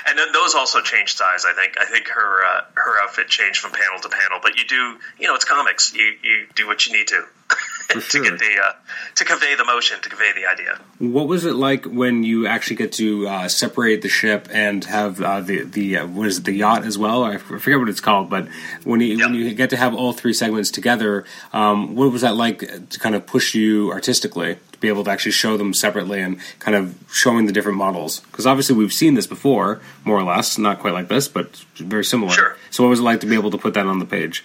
and 0.07 0.19
then 0.19 0.33
those 0.33 0.55
also 0.55 0.81
change 0.81 1.15
size. 1.15 1.45
I 1.45 1.53
think. 1.53 1.79
I 1.79 1.85
think 1.85 2.09
her 2.09 2.45
uh, 2.45 2.65
her 2.75 3.03
outfit 3.03 3.29
changed 3.29 3.61
from 3.61 3.73
panel 3.73 4.01
to 4.01 4.09
panel. 4.09 4.39
But 4.43 4.57
you 4.57 4.67
do, 4.67 4.99
you 5.19 5.27
know, 5.27 5.35
it's 5.35 5.45
comics. 5.45 5.95
You 5.95 6.15
you 6.23 6.47
do 6.55 6.67
what 6.67 6.87
you 6.87 6.93
need 6.93 7.09
to 7.09 7.25
to 7.89 8.01
sure. 8.01 8.23
get 8.23 8.39
the 8.39 8.61
uh, 8.63 8.73
to 9.17 9.25
convey 9.25 9.55
the 9.57 9.65
motion, 9.65 10.01
to 10.01 10.09
convey 10.09 10.33
the 10.35 10.47
idea. 10.47 10.79
What 10.99 11.29
was 11.29 11.45
it 11.45 11.55
like 11.55 11.85
when 11.85 12.23
you 12.23 12.47
actually 12.47 12.77
get 12.77 12.93
to 12.93 13.29
uh, 13.29 13.49
separate 13.49 14.03
the 14.03 14.09
ship 14.09 14.49
and 14.51 14.85
have 14.85 15.21
uh, 15.21 15.41
the 15.41 15.65
the 15.65 15.99
uh, 15.99 16.07
what 16.07 16.27
is 16.27 16.43
the 16.43 16.53
yacht 16.53 16.85
as 16.85 16.99
well? 16.99 17.25
I 17.25 17.39
forget 17.39 17.79
what 17.79 17.89
it's 17.89 18.01
called, 18.01 18.31
but 18.31 18.49
when 18.85 19.01
you 19.01 19.17
yep. 19.17 19.31
when 19.31 19.35
you 19.35 19.55
get 19.55 19.71
to 19.71 19.77
have 19.77 19.95
all 19.95 20.13
three 20.13 20.33
segments 20.35 20.71
together, 20.71 21.25
um, 21.53 21.95
what 21.95 22.13
was 22.13 22.23
that 22.23 22.37
like 22.37 22.89
to 22.91 22.99
kind 22.99 23.15
of 23.15 23.27
push 23.27 23.55
you 23.55 23.91
artistically? 23.91 24.59
To 24.79 24.81
be 24.81 24.89
able 24.89 25.05
to 25.05 25.11
actually 25.11 25.33
show 25.33 25.57
them 25.57 25.75
separately 25.75 26.21
and 26.21 26.39
kind 26.61 26.77
of 26.77 26.97
showing 27.11 27.47
the 27.47 27.53
different 27.53 27.79
models. 27.79 28.21
Because 28.21 28.47
obviously 28.47 28.77
we've 28.77 28.93
seen 28.93 29.15
this 29.15 29.27
before, 29.27 29.81
more 30.05 30.19
or 30.19 30.23
less, 30.23 30.57
not 30.57 30.79
quite 30.79 30.95
like 30.95 31.09
this, 31.09 31.29
but 31.29 31.57
very 31.77 32.05
similar. 32.05 32.33
Sure. 32.33 32.57
So 32.71 32.85
what 32.85 32.91
was 32.91 33.01
it 33.01 33.03
like 33.03 33.21
to 33.21 33.27
be 33.27 33.35
able 33.35 33.51
to 33.51 33.59
put 33.59 33.75
that 33.75 33.87
on 33.87 33.99
the 33.99 34.07
page? 34.07 34.45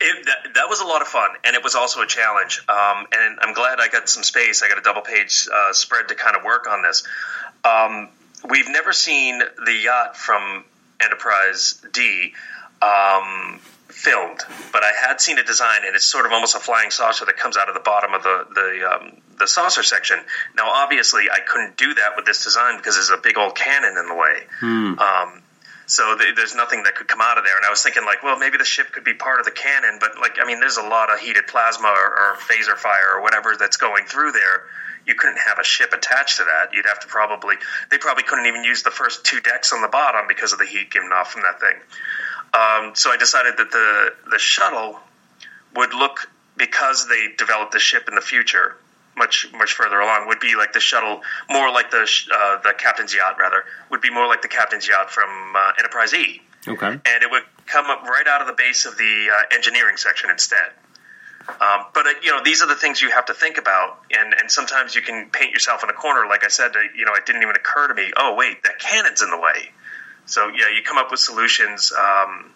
It, 0.00 0.26
that, 0.26 0.54
that, 0.54 0.68
was 0.68 0.80
a 0.80 0.84
lot 0.84 1.02
of 1.02 1.08
fun, 1.08 1.30
and 1.44 1.54
it 1.56 1.62
was 1.62 1.74
also 1.74 2.02
a 2.02 2.06
challenge. 2.06 2.60
Um, 2.68 3.06
and 3.12 3.38
I'm 3.40 3.54
glad 3.54 3.78
I 3.80 3.88
got 3.88 4.08
some 4.08 4.22
space. 4.22 4.62
I 4.62 4.68
got 4.68 4.76
a 4.76 4.82
double 4.82 5.02
page 5.02 5.48
uh, 5.52 5.72
spread 5.72 6.08
to 6.08 6.14
kind 6.14 6.36
of 6.36 6.44
work 6.44 6.66
on 6.68 6.82
this. 6.82 7.04
Um, 7.64 8.08
we've 8.50 8.68
never 8.68 8.92
seen 8.92 9.38
the 9.38 9.72
yacht 9.72 10.16
from 10.16 10.64
Enterprise 11.00 11.82
D. 11.92 12.34
Um, 12.82 13.60
filmed, 13.88 14.40
but 14.72 14.82
I 14.82 14.90
had 15.06 15.20
seen 15.20 15.38
a 15.38 15.44
design, 15.44 15.80
and 15.86 15.94
it's 15.94 16.04
sort 16.04 16.26
of 16.26 16.32
almost 16.32 16.54
a 16.54 16.58
flying 16.58 16.90
saucer 16.90 17.24
that 17.24 17.36
comes 17.36 17.56
out 17.56 17.68
of 17.68 17.74
the 17.74 17.80
bottom 17.80 18.12
of 18.12 18.22
the 18.22 18.46
the, 18.54 18.90
um, 18.90 19.16
the 19.38 19.46
saucer 19.46 19.82
section. 19.82 20.18
Now, 20.56 20.70
obviously, 20.70 21.24
I 21.30 21.40
couldn't 21.40 21.76
do 21.76 21.94
that 21.94 22.16
with 22.16 22.24
this 22.24 22.44
design 22.44 22.76
because 22.76 22.94
there's 22.94 23.10
a 23.10 23.20
big 23.22 23.38
old 23.38 23.54
cannon 23.54 23.96
in 23.98 24.08
the 24.08 24.14
way. 24.14 24.42
Hmm. 24.60 24.98
Um, 24.98 25.42
so 25.86 26.16
th- 26.16 26.34
there's 26.36 26.54
nothing 26.54 26.84
that 26.84 26.94
could 26.94 27.08
come 27.08 27.20
out 27.20 27.38
of 27.38 27.44
there. 27.44 27.56
And 27.56 27.64
I 27.64 27.70
was 27.70 27.82
thinking, 27.82 28.04
like, 28.04 28.22
well, 28.22 28.38
maybe 28.38 28.56
the 28.56 28.64
ship 28.64 28.92
could 28.92 29.04
be 29.04 29.14
part 29.14 29.40
of 29.40 29.44
the 29.44 29.52
cannon, 29.52 29.98
but 30.00 30.18
like, 30.20 30.38
I 30.40 30.46
mean, 30.46 30.60
there's 30.60 30.78
a 30.78 30.82
lot 30.82 31.12
of 31.12 31.20
heated 31.20 31.46
plasma 31.46 31.88
or, 31.88 32.08
or 32.08 32.36
phaser 32.36 32.76
fire 32.76 33.16
or 33.16 33.22
whatever 33.22 33.54
that's 33.58 33.76
going 33.76 34.06
through 34.06 34.32
there. 34.32 34.64
You 35.06 35.14
couldn't 35.14 35.38
have 35.38 35.58
a 35.58 35.64
ship 35.64 35.92
attached 35.92 36.38
to 36.38 36.44
that. 36.44 36.72
You'd 36.72 36.86
have 36.86 37.00
to 37.00 37.06
probably, 37.08 37.56
they 37.90 37.98
probably 37.98 38.22
couldn't 38.22 38.46
even 38.46 38.64
use 38.64 38.82
the 38.82 38.90
first 38.90 39.24
two 39.24 39.40
decks 39.40 39.72
on 39.74 39.82
the 39.82 39.88
bottom 39.88 40.26
because 40.26 40.54
of 40.54 40.58
the 40.58 40.64
heat 40.64 40.90
given 40.90 41.10
off 41.12 41.32
from 41.32 41.42
that 41.42 41.60
thing. 41.60 41.76
Um, 42.54 42.94
so 42.94 43.10
I 43.10 43.16
decided 43.18 43.56
that 43.58 43.70
the 43.72 44.30
the 44.30 44.38
shuttle 44.38 45.00
would 45.74 45.92
look 45.92 46.30
because 46.56 47.08
they 47.08 47.34
developed 47.36 47.72
the 47.72 47.80
ship 47.80 48.06
in 48.08 48.14
the 48.14 48.20
future 48.20 48.76
much 49.16 49.46
much 49.52 49.74
further 49.74 50.00
along 50.00 50.28
would 50.28 50.40
be 50.40 50.56
like 50.56 50.72
the 50.72 50.80
shuttle 50.80 51.22
more 51.48 51.70
like 51.70 51.90
the 51.90 52.08
uh, 52.32 52.58
the 52.62 52.74
captain's 52.76 53.14
yacht 53.14 53.36
rather 53.38 53.64
would 53.90 54.00
be 54.00 54.10
more 54.10 54.26
like 54.26 54.42
the 54.42 54.48
captain's 54.48 54.86
yacht 54.88 55.10
from 55.10 55.28
uh, 55.56 55.72
Enterprise 55.78 56.14
E. 56.14 56.42
Okay. 56.66 56.86
And 56.86 57.22
it 57.22 57.30
would 57.30 57.44
come 57.66 57.86
up 57.86 58.02
right 58.02 58.26
out 58.26 58.40
of 58.40 58.46
the 58.46 58.54
base 58.54 58.86
of 58.86 58.96
the 58.96 59.28
uh, 59.30 59.54
engineering 59.54 59.96
section 59.96 60.30
instead. 60.30 60.70
Um, 61.48 61.86
but 61.92 62.06
uh, 62.06 62.10
you 62.22 62.30
know 62.30 62.42
these 62.42 62.62
are 62.62 62.68
the 62.68 62.74
things 62.74 63.02
you 63.02 63.10
have 63.10 63.26
to 63.26 63.34
think 63.34 63.58
about, 63.58 64.00
and 64.10 64.34
and 64.34 64.50
sometimes 64.50 64.94
you 64.94 65.02
can 65.02 65.28
paint 65.30 65.52
yourself 65.52 65.84
in 65.84 65.90
a 65.90 65.92
corner. 65.92 66.26
Like 66.26 66.42
I 66.44 66.48
said, 66.48 66.74
uh, 66.74 66.80
you 66.96 67.04
know, 67.04 67.12
it 67.14 67.26
didn't 67.26 67.42
even 67.42 67.54
occur 67.54 67.88
to 67.88 67.94
me. 67.94 68.10
Oh 68.16 68.34
wait, 68.34 68.62
that 68.62 68.78
cannon's 68.78 69.20
in 69.20 69.30
the 69.30 69.38
way. 69.38 69.70
So 70.26 70.48
yeah, 70.48 70.74
you 70.74 70.82
come 70.82 70.96
up 70.96 71.10
with 71.10 71.20
solutions, 71.20 71.92
um, 71.92 72.50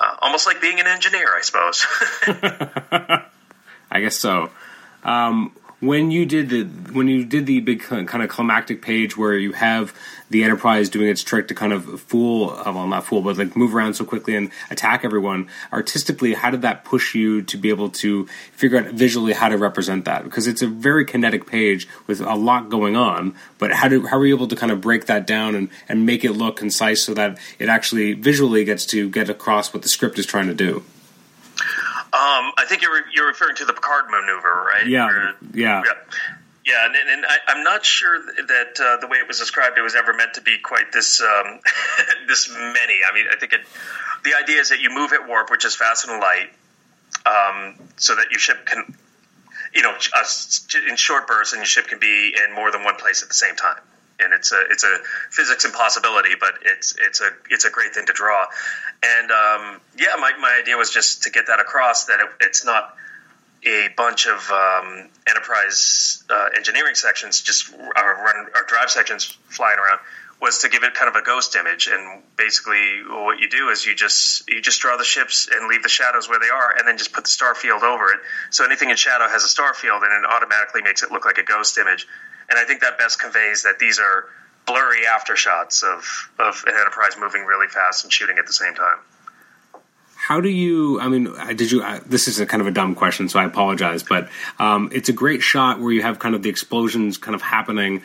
uh, 0.00 0.16
almost 0.20 0.46
like 0.46 0.60
being 0.60 0.80
an 0.80 0.88
engineer, 0.88 1.28
I 1.36 1.40
suppose. 1.42 1.86
I 3.92 4.00
guess 4.00 4.16
so. 4.16 4.50
Um, 5.04 5.52
when 5.80 6.10
you 6.10 6.26
did 6.26 6.50
the 6.50 6.64
when 6.92 7.08
you 7.08 7.24
did 7.24 7.46
the 7.46 7.60
big 7.60 7.80
kind 7.82 8.22
of 8.22 8.28
climactic 8.28 8.82
page 8.82 9.16
where 9.16 9.34
you 9.34 9.52
have 9.52 9.94
the 10.28 10.44
Enterprise 10.44 10.88
doing 10.88 11.08
its 11.08 11.24
trick 11.24 11.48
to 11.48 11.54
kind 11.54 11.72
of 11.72 12.00
fool, 12.02 12.50
uh, 12.50 12.72
well, 12.72 12.86
not 12.86 13.04
fool, 13.04 13.20
but 13.20 13.36
like 13.36 13.56
move 13.56 13.74
around 13.74 13.94
so 13.94 14.04
quickly 14.04 14.36
and 14.36 14.50
attack 14.70 15.04
everyone. 15.04 15.48
Artistically, 15.72 16.34
how 16.34 16.50
did 16.50 16.62
that 16.62 16.84
push 16.84 17.14
you 17.14 17.42
to 17.42 17.56
be 17.56 17.68
able 17.70 17.88
to 17.88 18.26
figure 18.52 18.78
out 18.78 18.86
visually 18.92 19.32
how 19.32 19.48
to 19.48 19.56
represent 19.56 20.04
that? 20.04 20.22
Because 20.22 20.46
it's 20.46 20.62
a 20.62 20.68
very 20.68 21.04
kinetic 21.04 21.46
page 21.46 21.88
with 22.06 22.20
a 22.20 22.34
lot 22.36 22.68
going 22.68 22.94
on. 22.94 23.34
But 23.58 23.72
how 23.72 23.88
do 23.88 24.06
how 24.06 24.18
are 24.18 24.26
you 24.26 24.34
able 24.34 24.48
to 24.48 24.56
kind 24.56 24.70
of 24.70 24.80
break 24.80 25.06
that 25.06 25.26
down 25.26 25.54
and 25.54 25.68
and 25.88 26.04
make 26.04 26.24
it 26.24 26.32
look 26.32 26.56
concise 26.56 27.02
so 27.02 27.14
that 27.14 27.38
it 27.58 27.68
actually 27.68 28.12
visually 28.12 28.64
gets 28.64 28.84
to 28.86 29.08
get 29.08 29.30
across 29.30 29.72
what 29.72 29.82
the 29.82 29.88
script 29.88 30.18
is 30.18 30.26
trying 30.26 30.46
to 30.46 30.54
do? 30.54 30.84
Um, 32.12 32.52
I 32.58 32.64
think 32.66 32.82
you're 32.82 33.08
you're 33.14 33.28
referring 33.28 33.56
to 33.56 33.64
the 33.64 33.72
Picard 33.72 34.06
maneuver, 34.10 34.66
right? 34.66 34.86
Yeah, 34.86 35.06
Where, 35.06 35.34
yeah, 35.54 35.82
yeah. 35.84 35.92
Yeah, 36.66 36.84
and, 36.84 36.94
and 36.94 37.24
I, 37.26 37.56
am 37.56 37.64
not 37.64 37.84
sure 37.84 38.20
that 38.20 38.80
uh, 38.80 39.00
the 39.00 39.06
way 39.06 39.16
it 39.16 39.26
was 39.26 39.38
described, 39.38 39.78
it 39.78 39.82
was 39.82 39.94
ever 39.94 40.12
meant 40.12 40.34
to 40.34 40.42
be 40.42 40.58
quite 40.58 40.92
this 40.92 41.20
um, 41.20 41.60
this 42.28 42.50
many. 42.50 42.98
I 43.08 43.14
mean, 43.14 43.26
I 43.32 43.36
think 43.36 43.52
it, 43.54 43.62
the 44.24 44.34
idea 44.34 44.60
is 44.60 44.68
that 44.68 44.80
you 44.80 44.90
move 44.90 45.12
at 45.12 45.26
warp, 45.26 45.50
which 45.50 45.64
is 45.64 45.74
fast 45.74 46.06
and 46.06 46.20
light, 46.20 46.50
um, 47.26 47.74
so 47.96 48.14
that 48.14 48.30
your 48.30 48.38
ship 48.38 48.66
can, 48.66 48.94
you 49.74 49.82
know, 49.82 49.94
in 50.88 50.96
short 50.96 51.26
bursts, 51.26 51.54
and 51.54 51.60
your 51.60 51.66
ship 51.66 51.88
can 51.88 51.98
be 51.98 52.34
in 52.36 52.54
more 52.54 52.70
than 52.70 52.84
one 52.84 52.96
place 52.96 53.22
at 53.22 53.28
the 53.28 53.34
same 53.34 53.56
time 53.56 53.80
and 54.22 54.32
it's 54.32 54.52
a 54.52 54.60
it's 54.70 54.84
a 54.84 54.98
physics 55.30 55.64
impossibility, 55.64 56.30
but 56.38 56.54
it's 56.64 56.94
it's 56.98 57.20
a 57.20 57.30
it's 57.50 57.64
a 57.64 57.70
great 57.70 57.94
thing 57.94 58.06
to 58.06 58.12
draw. 58.12 58.46
And 59.02 59.30
um, 59.30 59.80
yeah, 59.96 60.16
my 60.18 60.32
my 60.40 60.58
idea 60.60 60.76
was 60.76 60.90
just 60.90 61.24
to 61.24 61.30
get 61.30 61.46
that 61.46 61.60
across 61.60 62.06
that 62.06 62.20
it, 62.20 62.28
it's 62.40 62.64
not 62.64 62.96
a 63.66 63.88
bunch 63.96 64.26
of 64.26 64.50
um, 64.50 65.08
enterprise 65.28 66.24
uh, 66.30 66.48
engineering 66.56 66.94
sections 66.94 67.42
just 67.42 67.70
run 67.72 68.46
or 68.54 68.64
drive 68.66 68.90
sections 68.90 69.36
flying 69.48 69.78
around 69.78 70.00
was 70.40 70.60
to 70.60 70.70
give 70.70 70.82
it 70.84 70.94
kind 70.94 71.08
of 71.08 71.16
a 71.16 71.22
ghost 71.22 71.54
image. 71.54 71.86
And 71.86 72.22
basically 72.36 73.02
what 73.06 73.38
you 73.40 73.48
do 73.48 73.68
is 73.68 73.84
you 73.84 73.94
just 73.94 74.48
you 74.48 74.60
just 74.60 74.80
draw 74.80 74.96
the 74.96 75.04
ships 75.04 75.48
and 75.52 75.68
leave 75.68 75.82
the 75.82 75.88
shadows 75.88 76.28
where 76.28 76.38
they 76.38 76.48
are 76.48 76.74
and 76.76 76.88
then 76.88 76.96
just 76.96 77.12
put 77.12 77.24
the 77.24 77.30
star 77.30 77.54
field 77.54 77.82
over 77.82 78.10
it. 78.12 78.20
So 78.50 78.64
anything 78.64 78.90
in 78.90 78.96
shadow 78.96 79.28
has 79.28 79.44
a 79.44 79.48
star 79.48 79.74
field 79.74 80.02
and 80.02 80.12
it 80.12 80.30
automatically 80.30 80.82
makes 80.82 81.02
it 81.02 81.10
look 81.10 81.24
like 81.24 81.38
a 81.38 81.44
ghost 81.44 81.76
image 81.78 82.06
and 82.50 82.58
I 82.58 82.64
think 82.64 82.80
that 82.80 82.98
best 82.98 83.20
conveys 83.20 83.62
that 83.62 83.78
these 83.78 83.98
are 83.98 84.26
blurry 84.66 85.04
aftershots 85.04 85.82
of 85.82 86.30
of 86.38 86.64
an 86.66 86.74
Enterprise 86.74 87.12
moving 87.18 87.44
really 87.44 87.68
fast 87.68 88.04
and 88.04 88.12
shooting 88.12 88.38
at 88.38 88.46
the 88.46 88.52
same 88.52 88.74
time. 88.74 88.98
How 90.30 90.40
do 90.40 90.50
you? 90.50 91.00
I 91.00 91.08
mean, 91.08 91.34
did 91.56 91.72
you? 91.72 91.82
Uh, 91.82 91.98
this 92.06 92.28
is 92.28 92.38
a 92.38 92.46
kind 92.46 92.60
of 92.60 92.66
a 92.66 92.70
dumb 92.70 92.94
question, 92.94 93.28
so 93.30 93.40
I 93.40 93.44
apologize. 93.46 94.02
But 94.02 94.28
um, 94.58 94.90
it's 94.92 95.08
a 95.08 95.14
great 95.14 95.40
shot 95.40 95.80
where 95.80 95.90
you 95.90 96.02
have 96.02 96.18
kind 96.18 96.34
of 96.34 96.42
the 96.42 96.50
explosions 96.50 97.16
kind 97.16 97.34
of 97.34 97.40
happening. 97.40 98.02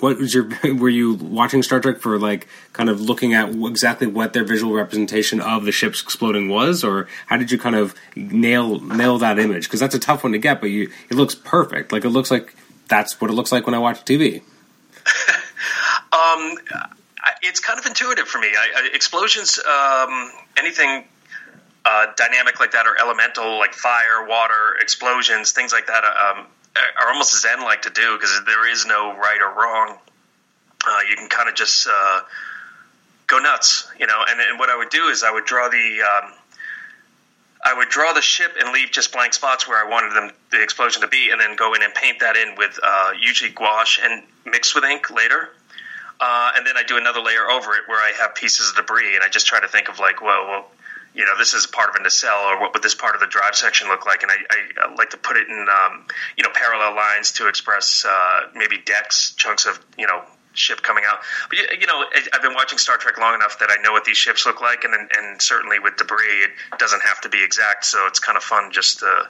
What 0.00 0.18
was 0.18 0.34
your? 0.34 0.48
Were 0.74 0.88
you 0.88 1.14
watching 1.14 1.62
Star 1.62 1.80
Trek 1.80 2.00
for 2.00 2.18
like 2.18 2.48
kind 2.72 2.88
of 2.88 3.02
looking 3.02 3.34
at 3.34 3.50
exactly 3.50 4.06
what 4.06 4.32
their 4.32 4.42
visual 4.42 4.72
representation 4.72 5.40
of 5.40 5.66
the 5.66 5.70
ships 5.70 6.02
exploding 6.02 6.48
was, 6.48 6.82
or 6.82 7.06
how 7.26 7.36
did 7.36 7.52
you 7.52 7.58
kind 7.58 7.76
of 7.76 7.94
nail 8.16 8.80
nail 8.80 9.18
that 9.18 9.38
image? 9.38 9.64
Because 9.64 9.80
that's 9.80 9.94
a 9.94 10.00
tough 10.00 10.24
one 10.24 10.32
to 10.32 10.38
get, 10.38 10.60
but 10.60 10.70
you 10.70 10.90
it 11.10 11.14
looks 11.14 11.34
perfect. 11.34 11.92
Like 11.92 12.06
it 12.06 12.10
looks 12.10 12.30
like 12.30 12.54
that's 12.88 13.20
what 13.20 13.30
it 13.30 13.34
looks 13.34 13.52
like 13.52 13.66
when 13.66 13.74
I 13.74 13.78
watch 13.78 14.04
TV. 14.04 14.42
um, 16.12 16.58
it's 17.42 17.60
kind 17.60 17.78
of 17.78 17.86
intuitive 17.86 18.26
for 18.26 18.38
me. 18.38 18.48
I, 18.48 18.68
I, 18.76 18.88
explosions, 18.94 19.58
um, 19.58 20.32
anything 20.56 21.04
uh, 21.84 22.06
dynamic 22.16 22.60
like 22.60 22.72
that, 22.72 22.86
or 22.86 22.98
elemental 22.98 23.58
like 23.58 23.74
fire, 23.74 24.26
water, 24.26 24.76
explosions, 24.80 25.52
things 25.52 25.72
like 25.72 25.86
that, 25.86 26.04
um, 26.04 26.46
are 27.00 27.10
almost 27.10 27.40
zen 27.40 27.60
like 27.60 27.82
to 27.82 27.90
do 27.90 28.16
because 28.16 28.40
there 28.46 28.70
is 28.70 28.86
no 28.86 29.16
right 29.16 29.38
or 29.40 29.54
wrong. 29.54 29.98
Uh, 30.86 31.00
you 31.08 31.16
can 31.16 31.28
kind 31.28 31.48
of 31.48 31.54
just 31.54 31.88
uh, 31.88 32.20
go 33.26 33.38
nuts, 33.38 33.88
you 33.98 34.06
know. 34.06 34.24
And, 34.28 34.40
and, 34.40 34.58
what 34.58 34.70
I 34.70 34.76
would 34.76 34.90
do 34.90 35.08
is 35.08 35.24
I 35.24 35.30
would 35.30 35.44
draw 35.44 35.68
the 35.68 36.02
um, 36.02 36.32
I 37.64 37.74
would 37.74 37.88
draw 37.88 38.12
the 38.12 38.22
ship 38.22 38.52
and 38.58 38.72
leave 38.72 38.90
just 38.90 39.12
blank 39.12 39.34
spots 39.34 39.66
where 39.66 39.84
I 39.84 39.88
wanted 39.88 40.14
them 40.14 40.30
the 40.50 40.62
explosion 40.62 41.02
to 41.02 41.08
be, 41.08 41.30
and 41.30 41.40
then 41.40 41.56
go 41.56 41.74
in 41.74 41.82
and 41.82 41.92
paint 41.94 42.20
that 42.20 42.36
in 42.36 42.54
with 42.56 42.78
uh, 42.82 43.12
usually 43.20 43.50
gouache 43.50 44.00
and 44.02 44.22
mixed 44.44 44.74
with 44.74 44.84
ink 44.84 45.10
later. 45.10 45.50
Uh, 46.20 46.52
and 46.56 46.66
then 46.66 46.76
I 46.76 46.82
do 46.82 46.96
another 46.96 47.20
layer 47.20 47.48
over 47.48 47.74
it 47.74 47.82
where 47.86 47.98
I 47.98 48.12
have 48.20 48.34
pieces 48.34 48.70
of 48.70 48.76
debris, 48.76 49.14
and 49.14 49.24
I 49.24 49.28
just 49.28 49.46
try 49.46 49.60
to 49.60 49.68
think 49.68 49.88
of 49.88 49.98
like, 49.98 50.20
well, 50.20 50.46
well, 50.46 50.70
you 51.14 51.24
know, 51.24 51.36
this 51.36 51.54
is 51.54 51.66
part 51.66 51.90
of 51.90 51.96
a 51.96 52.02
nacelle, 52.02 52.44
or 52.44 52.60
what 52.60 52.74
would 52.74 52.82
this 52.82 52.94
part 52.94 53.14
of 53.14 53.20
the 53.20 53.26
drive 53.26 53.56
section 53.56 53.88
look 53.88 54.06
like? 54.06 54.22
And 54.22 54.30
I, 54.30 54.36
I, 54.84 54.94
like 54.94 55.10
to 55.10 55.16
put 55.16 55.36
it 55.36 55.48
in, 55.48 55.66
um, 55.68 56.06
you 56.36 56.44
know, 56.44 56.50
parallel 56.54 56.94
lines 56.94 57.32
to 57.32 57.48
express 57.48 58.04
uh, 58.08 58.40
maybe 58.54 58.78
decks, 58.78 59.32
chunks 59.32 59.66
of, 59.66 59.80
you 59.96 60.06
know, 60.06 60.22
ship 60.54 60.82
coming 60.82 61.04
out. 61.06 61.20
But 61.48 61.58
you 61.80 61.86
know, 61.86 62.04
I've 62.32 62.42
been 62.42 62.54
watching 62.54 62.78
Star 62.78 62.96
Trek 62.96 63.18
long 63.18 63.34
enough 63.34 63.58
that 63.60 63.70
I 63.70 63.80
know 63.82 63.92
what 63.92 64.04
these 64.04 64.16
ships 64.16 64.46
look 64.46 64.60
like, 64.60 64.84
and 64.84 64.94
and 64.94 65.40
certainly 65.40 65.78
with 65.78 65.96
debris, 65.96 66.44
it 66.44 66.78
doesn't 66.78 67.02
have 67.02 67.20
to 67.22 67.28
be 67.28 67.42
exact. 67.42 67.84
So 67.84 68.06
it's 68.06 68.18
kind 68.18 68.36
of 68.36 68.42
fun 68.42 68.72
just 68.72 69.00
to 69.00 69.28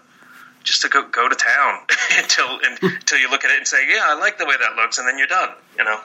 just 0.64 0.82
to 0.82 0.88
go 0.88 1.06
go 1.08 1.28
to 1.28 1.34
town 1.34 1.80
until 2.18 2.58
until 2.62 3.18
you 3.18 3.30
look 3.30 3.44
at 3.44 3.50
it 3.50 3.58
and 3.58 3.66
say, 3.66 3.88
yeah, 3.90 4.04
I 4.04 4.18
like 4.18 4.38
the 4.38 4.46
way 4.46 4.54
that 4.58 4.76
looks, 4.76 4.98
and 4.98 5.06
then 5.06 5.18
you're 5.18 5.26
done. 5.26 5.50
You 5.76 5.84
know. 5.84 6.00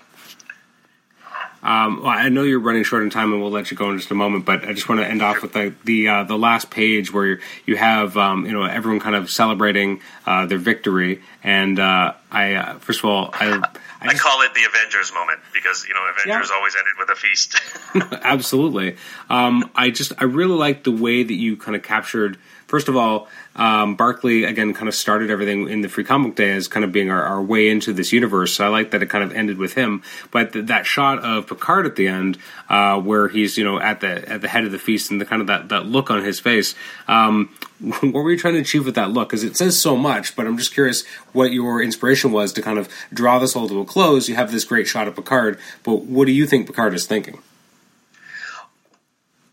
Um, 1.64 2.04
well, 2.04 2.10
I 2.10 2.28
know 2.28 2.44
you're 2.44 2.60
running 2.60 2.84
short 2.84 3.04
on 3.04 3.10
time, 3.10 3.32
and 3.32 3.42
we'll 3.42 3.52
let 3.52 3.72
you 3.72 3.78
go 3.78 3.90
in 3.90 3.98
just 3.98 4.12
a 4.12 4.16
moment. 4.16 4.44
But 4.44 4.68
I 4.68 4.74
just 4.74 4.90
want 4.90 5.00
to 5.00 5.08
end 5.08 5.22
off 5.22 5.42
with 5.42 5.54
the 5.54 5.74
the, 5.86 6.08
uh, 6.10 6.24
the 6.26 6.38
last 6.38 6.70
page 6.70 7.14
where 7.14 7.40
you 7.66 7.78
have 7.78 8.18
um, 8.18 8.46
you 8.46 8.52
know 8.52 8.64
everyone 8.64 9.00
kind 9.00 9.16
of 9.16 9.30
celebrating 9.30 10.02
uh, 10.26 10.46
their 10.46 10.58
victory. 10.58 11.22
And 11.42 11.80
uh, 11.80 12.16
I 12.30 12.56
uh, 12.56 12.80
first 12.80 13.00
of 13.00 13.06
all, 13.06 13.30
I 13.34 13.46
I, 13.46 13.52
just, 13.52 13.76
I, 14.02 14.14
call 14.16 14.42
it 14.42 14.54
the 14.54 14.66
Avengers 14.66 15.14
moment 15.14 15.40
because 15.54 15.86
you 15.88 15.94
know 15.94 16.02
Avengers 16.10 16.50
yeah. 16.50 16.56
always 16.56 16.76
ended 16.76 16.94
with 17.00 17.10
a 17.10 17.16
feast. 17.16 17.56
Absolutely. 18.24 18.98
Um, 19.30 19.72
I 19.74 19.90
just 19.90 20.12
I 20.18 20.26
really 20.26 20.56
like 20.56 20.84
the 20.84 20.92
way 20.92 21.24
that 21.24 21.34
you 21.34 21.56
kind 21.56 21.78
of 21.78 21.84
captured. 21.84 22.38
First 22.74 22.88
of 22.88 22.98
all, 22.98 23.28
um, 23.56 23.94
Barclay 23.94 24.46
again 24.46 24.74
kind 24.74 24.88
of 24.88 24.96
started 24.96 25.30
everything 25.30 25.70
in 25.70 25.82
the 25.82 25.88
Free 25.88 26.04
Comic 26.04 26.34
Day 26.34 26.54
as 26.54 26.68
kind 26.68 26.84
of 26.84 26.92
being 26.92 27.12
our, 27.12 27.22
our, 27.22 27.40
way 27.40 27.70
into 27.70 27.94
this 27.94 28.12
universe. 28.12 28.56
So 28.56 28.66
I 28.66 28.70
like 28.70 28.90
that 28.90 29.04
it 29.04 29.12
kind 29.12 29.24
of 29.24 29.32
ended 29.32 29.60
with 29.60 29.76
him. 29.76 30.02
But 30.32 30.54
th- 30.54 30.66
that 30.66 30.88
shot 30.88 31.20
of 31.20 31.46
Picard 31.46 31.86
at 31.86 31.96
the 31.96 32.08
end, 32.08 32.40
uh, 32.70 33.00
where 33.00 33.28
he's 33.28 33.60
you 33.60 33.64
know 33.64 33.80
at 33.80 34.02
the 34.02 34.28
at 34.28 34.42
the 34.42 34.48
head 34.48 34.64
of 34.64 34.72
the 34.72 34.80
feast 34.80 35.12
and 35.12 35.22
the 35.22 35.26
kind 35.26 35.40
of 35.40 35.48
that, 35.50 35.70
that 35.70 35.86
look 35.86 36.10
on 36.10 36.24
his 36.24 36.40
face. 36.40 36.74
Um, 37.08 37.54
what 37.80 38.12
were 38.12 38.32
you 38.32 38.40
trying 38.40 38.56
to 38.56 38.62
achieve 38.62 38.86
with 38.86 38.96
that 38.96 39.12
look? 39.12 39.30
Because 39.30 39.44
it 39.44 39.56
says 39.56 39.80
so 39.80 39.96
much, 39.96 40.36
but 40.36 40.48
I'm 40.48 40.58
just 40.58 40.74
curious 40.74 41.06
what 41.32 41.52
your 41.52 41.80
inspiration 41.80 42.32
was 42.32 42.54
to 42.54 42.64
kind 42.64 42.80
of 42.80 42.90
draw 43.14 43.38
this 43.38 43.56
all 43.56 43.70
to 43.70 43.82
a 43.82 43.86
close. 43.86 44.28
You 44.28 44.34
have 44.34 44.52
this 44.52 44.66
great 44.66 44.88
shot 44.88 45.08
of 45.08 45.16
Picard, 45.16 45.60
but 45.84 46.06
what 46.06 46.26
do 46.26 46.32
you 46.32 46.48
think 46.48 46.66
Picard 46.66 46.96
is 46.96 47.06
thinking? 47.06 47.36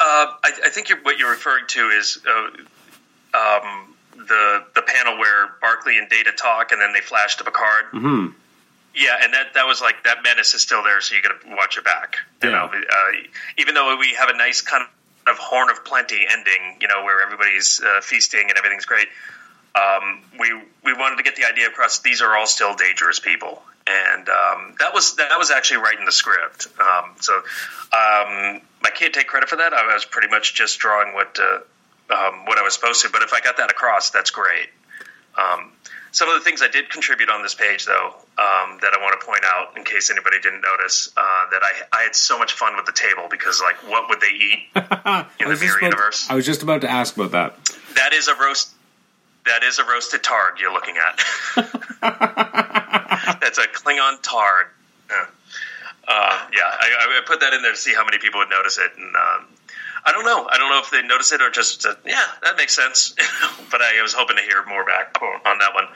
Uh, 0.00 0.40
I, 0.42 0.52
I, 0.64 0.68
think 0.70 0.88
what 1.02 1.18
you're 1.18 1.30
referring 1.30 1.66
to 1.66 1.88
is 1.88 2.18
uh, 2.26 2.48
um, 3.34 3.94
the 4.14 4.64
the 4.74 4.82
panel 4.82 5.18
where 5.18 5.50
Barclay 5.60 5.98
and 5.98 6.08
Data 6.08 6.32
talk, 6.32 6.72
and 6.72 6.80
then 6.80 6.92
they 6.92 7.00
flash 7.00 7.36
to 7.36 7.44
Picard. 7.44 7.86
Mm-hmm. 7.92 8.26
Yeah, 8.94 9.16
and 9.22 9.32
that 9.34 9.54
that 9.54 9.66
was 9.66 9.80
like 9.80 10.04
that 10.04 10.22
menace 10.22 10.54
is 10.54 10.62
still 10.62 10.82
there, 10.82 11.00
so 11.00 11.14
you 11.14 11.22
got 11.22 11.40
to 11.40 11.54
watch 11.54 11.76
your 11.76 11.84
back. 11.84 12.16
You 12.42 12.50
yeah. 12.50 12.56
know, 12.56 12.64
uh, 12.66 13.12
even 13.58 13.74
though 13.74 13.96
we 13.96 14.14
have 14.14 14.28
a 14.28 14.36
nice 14.36 14.60
kind 14.60 14.84
of 15.26 15.38
horn 15.38 15.70
of 15.70 15.84
plenty 15.84 16.26
ending, 16.28 16.78
you 16.80 16.88
know, 16.88 17.04
where 17.04 17.22
everybody's 17.22 17.80
uh, 17.80 18.00
feasting 18.00 18.46
and 18.48 18.58
everything's 18.58 18.86
great. 18.86 19.08
Um, 19.74 20.22
we 20.38 20.52
we 20.84 20.92
wanted 20.92 21.16
to 21.16 21.22
get 21.22 21.36
the 21.36 21.44
idea 21.44 21.68
across. 21.68 22.00
These 22.00 22.20
are 22.20 22.36
all 22.36 22.46
still 22.46 22.74
dangerous 22.74 23.20
people, 23.20 23.62
and 23.86 24.28
um, 24.28 24.74
that 24.80 24.92
was 24.92 25.16
that 25.16 25.38
was 25.38 25.52
actually 25.52 25.78
writing 25.78 26.04
the 26.04 26.12
script. 26.12 26.66
Um, 26.80 27.14
so 27.20 27.36
um, 27.36 28.60
I 28.82 28.90
can't 28.92 29.14
take 29.14 29.28
credit 29.28 29.48
for 29.48 29.56
that. 29.56 29.72
I 29.72 29.94
was 29.94 30.04
pretty 30.04 30.28
much 30.28 30.54
just 30.54 30.80
drawing 30.80 31.14
what 31.14 31.38
uh, 31.40 31.60
um, 32.10 32.44
what 32.46 32.58
I 32.58 32.62
was 32.62 32.74
supposed 32.74 33.02
to. 33.02 33.10
But 33.10 33.22
if 33.22 33.32
I 33.32 33.40
got 33.40 33.56
that 33.58 33.70
across, 33.70 34.10
that's 34.10 34.30
great. 34.30 34.68
Um, 35.36 35.72
some 36.12 36.28
of 36.28 36.34
the 36.34 36.40
things 36.40 36.60
I 36.60 36.68
did 36.68 36.90
contribute 36.90 37.30
on 37.30 37.42
this 37.42 37.54
page, 37.54 37.86
though, 37.86 38.08
um, 38.36 38.78
that 38.82 38.92
I 38.94 39.00
want 39.00 39.20
to 39.20 39.24
point 39.24 39.44
out 39.44 39.76
in 39.76 39.84
case 39.84 40.10
anybody 40.10 40.40
didn't 40.40 40.62
notice, 40.62 41.08
uh, 41.16 41.20
that 41.52 41.62
I, 41.62 41.98
I 41.98 42.02
had 42.02 42.16
so 42.16 42.38
much 42.38 42.52
fun 42.52 42.74
with 42.76 42.86
the 42.86 42.92
table 42.92 43.28
because, 43.30 43.60
like, 43.60 43.76
what 43.88 44.08
would 44.08 44.20
they 44.20 44.26
eat 44.26 44.58
in 45.40 45.48
the 45.48 45.58
Mirror 45.60 45.82
universe? 45.82 46.26
I 46.28 46.34
was 46.34 46.44
just 46.44 46.62
about 46.62 46.80
to 46.80 46.90
ask 46.90 47.16
about 47.16 47.30
that. 47.32 47.56
That 47.94 48.12
is 48.12 48.28
a 48.28 48.34
roast. 48.34 48.70
That 49.46 49.62
is 49.62 49.78
a 49.78 49.84
roasted 49.84 50.22
targ 50.22 50.58
you're 50.58 50.72
looking 50.72 50.96
at. 50.96 51.16
That's 53.40 53.58
a 53.58 53.66
Klingon 53.68 54.20
targ. 54.20 54.66
Yeah, 55.08 55.26
uh, 56.08 56.46
yeah 56.52 56.62
I, 56.62 57.18
I, 57.18 57.22
put 57.26 57.40
that 57.40 57.54
in 57.54 57.62
there 57.62 57.72
to 57.72 57.78
see 57.78 57.94
how 57.94 58.04
many 58.04 58.18
people 58.18 58.40
would 58.40 58.50
notice 58.50 58.78
it, 58.78 58.90
and 58.98 59.16
um, 59.16 59.46
I 60.04 60.12
don't 60.12 60.24
know. 60.24 60.48
I 60.50 60.58
don't 60.58 60.70
know 60.70 60.80
if 60.80 60.90
they 60.90 61.02
noticed 61.02 61.32
it 61.32 61.42
or 61.42 61.50
just 61.50 61.82
said, 61.82 61.96
yeah, 62.06 62.24
that 62.42 62.56
makes 62.56 62.74
sense. 62.74 63.14
but 63.70 63.82
I 63.82 64.00
was 64.02 64.12
hoping 64.12 64.36
to 64.36 64.42
hear 64.42 64.64
more 64.66 64.84
back 64.84 65.20
on 65.22 65.58
that 65.58 65.74
one. 65.74 65.86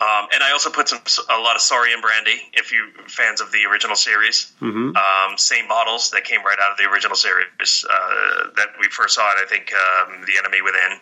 Um, 0.00 0.28
and 0.32 0.42
I 0.42 0.52
also 0.52 0.70
put 0.70 0.88
some 0.88 1.00
a 1.28 1.40
lot 1.42 1.56
of 1.56 1.60
Saurian 1.62 2.00
brandy. 2.00 2.40
If 2.54 2.72
you 2.72 2.88
fans 3.06 3.42
of 3.42 3.52
the 3.52 3.66
original 3.70 3.96
series, 3.96 4.50
mm-hmm. 4.60 4.96
um, 4.96 5.36
same 5.36 5.68
bottles 5.68 6.12
that 6.12 6.24
came 6.24 6.42
right 6.42 6.56
out 6.58 6.72
of 6.72 6.78
the 6.78 6.84
original 6.84 7.16
series 7.16 7.84
uh, 7.84 8.48
that 8.56 8.68
we 8.80 8.88
first 8.88 9.16
saw. 9.16 9.30
And 9.30 9.40
I 9.44 9.46
think 9.46 9.70
um, 9.74 10.24
the 10.24 10.38
Enemy 10.38 10.62
Within. 10.62 10.92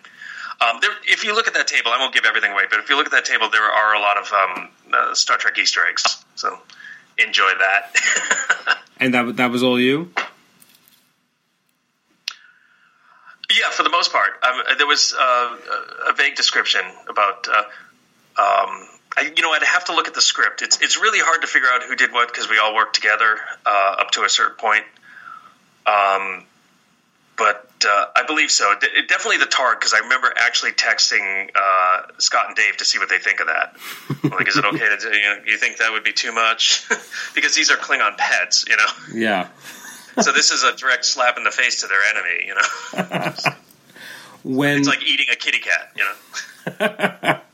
Um, 0.61 0.79
there, 0.83 0.91
if 1.07 1.23
you 1.23 1.33
look 1.33 1.47
at 1.47 1.55
that 1.55 1.69
table, 1.69 1.93
I 1.93 1.99
won't 1.99 2.13
give 2.13 2.25
everything 2.25 2.51
away, 2.51 2.65
but 2.69 2.81
if 2.81 2.91
you 2.91 2.97
look 2.97 3.07
at 3.07 3.13
that 3.13 3.25
table, 3.25 3.49
there 3.49 3.63
are 3.63 3.95
a 3.95 4.01
lot 4.01 4.17
of 4.19 4.33
um, 4.33 4.69
uh, 4.93 5.15
Star 5.15 5.37
Trek 5.39 5.57
Easter 5.57 5.87
eggs. 5.87 6.25
So 6.35 6.59
enjoy 7.19 7.53
that. 7.59 8.79
and 8.99 9.15
that 9.15 9.37
that 9.37 9.53
was 9.53 9.63
all 9.63 9.79
you. 9.79 10.11
Yeah, 13.59 13.71
for 13.71 13.83
the 13.83 13.91
most 13.91 14.13
part. 14.13 14.31
Um, 14.43 14.77
there 14.77 14.87
was 14.87 15.15
uh, 15.19 15.57
a 16.09 16.13
vague 16.15 16.37
description 16.37 16.83
about. 17.09 17.49
Uh, 17.49 17.63
um, 18.41 18.89
I, 19.17 19.33
you 19.35 19.43
know, 19.43 19.51
I'd 19.51 19.63
have 19.65 19.87
to 19.87 19.95
look 19.95 20.07
at 20.07 20.15
the 20.15 20.21
script. 20.21 20.63
It's 20.63 20.81
it's 20.81 21.01
really 21.01 21.19
hard 21.19 21.41
to 21.41 21.49
figure 21.49 21.69
out 21.69 21.83
who 21.83 21.97
did 21.97 22.13
what 22.13 22.29
because 22.29 22.49
we 22.49 22.59
all 22.59 22.75
worked 22.75 22.95
together 22.95 23.39
uh, 23.67 23.97
up 23.99 24.11
to 24.13 24.23
a 24.23 24.29
certain 24.29 24.57
point. 24.57 24.85
Um, 25.87 26.45
but 27.37 27.71
uh, 27.85 28.07
I 28.15 28.25
believe 28.27 28.51
so. 28.51 28.75
it, 28.81 29.09
definitely 29.09 29.39
the 29.39 29.47
Targ 29.47 29.79
because 29.79 29.95
I 29.95 30.01
remember 30.01 30.33
actually 30.37 30.73
texting 30.73 31.51
uh, 31.55 32.03
Scott 32.19 32.49
and 32.49 32.57
Dave 32.57 32.77
to 32.77 32.85
see 32.85 32.99
what 32.99 33.09
they 33.09 33.19
think 33.19 33.41
of 33.41 33.47
that. 33.47 33.77
like, 34.25 34.49
is 34.49 34.57
it 34.57 34.65
okay 34.65 34.79
to 34.79 34.99
do? 35.01 35.17
You, 35.17 35.23
know, 35.23 35.39
you 35.47 35.57
think 35.57 35.79
that 35.79 35.93
would 35.93 36.05
be 36.05 36.13
too 36.13 36.33
much? 36.33 36.87
because 37.35 37.55
these 37.55 37.71
are 37.71 37.77
Klingon 37.77 38.17
pets, 38.19 38.67
you 38.69 38.77
know. 38.77 38.87
Yeah 39.15 39.49
so 40.21 40.33
this 40.33 40.51
is 40.51 40.63
a 40.63 40.75
direct 40.77 41.05
slap 41.05 41.37
in 41.37 41.45
the 41.45 41.51
face 41.51 41.81
to 41.83 41.87
their 41.87 42.03
enemy, 42.03 42.47
you 42.47 42.55
know. 42.55 43.35
when 44.45 44.79
it's 44.79 44.89
like 44.89 45.03
eating 45.03 45.27
a 45.33 45.37
kitty 45.37 45.59
cat, 45.59 45.93
you 45.97 46.05
know. 46.05 47.41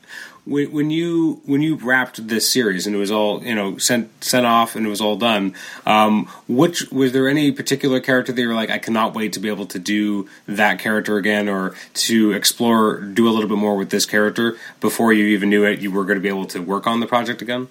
when, 0.45 0.71
when 0.71 0.89
you 0.91 1.41
when 1.45 1.61
you 1.61 1.75
wrapped 1.75 2.27
this 2.27 2.51
series 2.51 2.85
and 2.85 2.95
it 2.95 2.99
was 2.99 3.11
all 3.11 3.43
you 3.43 3.55
know 3.55 3.77
sent 3.77 4.23
sent 4.23 4.45
off 4.45 4.75
and 4.75 4.85
it 4.85 4.89
was 4.89 5.01
all 5.01 5.15
done, 5.15 5.53
um, 5.85 6.25
which 6.47 6.91
was 6.91 7.11
there 7.11 7.27
any 7.27 7.51
particular 7.51 7.99
character 7.99 8.31
that 8.31 8.41
you 8.41 8.47
were 8.47 8.53
like, 8.53 8.69
I 8.69 8.77
cannot 8.77 9.13
wait 9.13 9.33
to 9.33 9.39
be 9.39 9.49
able 9.49 9.65
to 9.67 9.79
do 9.79 10.29
that 10.47 10.79
character 10.79 11.17
again, 11.17 11.49
or 11.49 11.75
to 11.93 12.31
explore, 12.31 12.99
do 12.99 13.27
a 13.27 13.31
little 13.31 13.49
bit 13.49 13.57
more 13.57 13.75
with 13.75 13.89
this 13.89 14.05
character 14.05 14.57
before 14.79 15.13
you 15.13 15.25
even 15.27 15.49
knew 15.49 15.65
it, 15.65 15.79
you 15.79 15.91
were 15.91 16.03
going 16.03 16.17
to 16.17 16.21
be 16.21 16.29
able 16.29 16.45
to 16.47 16.59
work 16.59 16.87
on 16.87 16.99
the 16.99 17.07
project 17.07 17.41
again. 17.41 17.67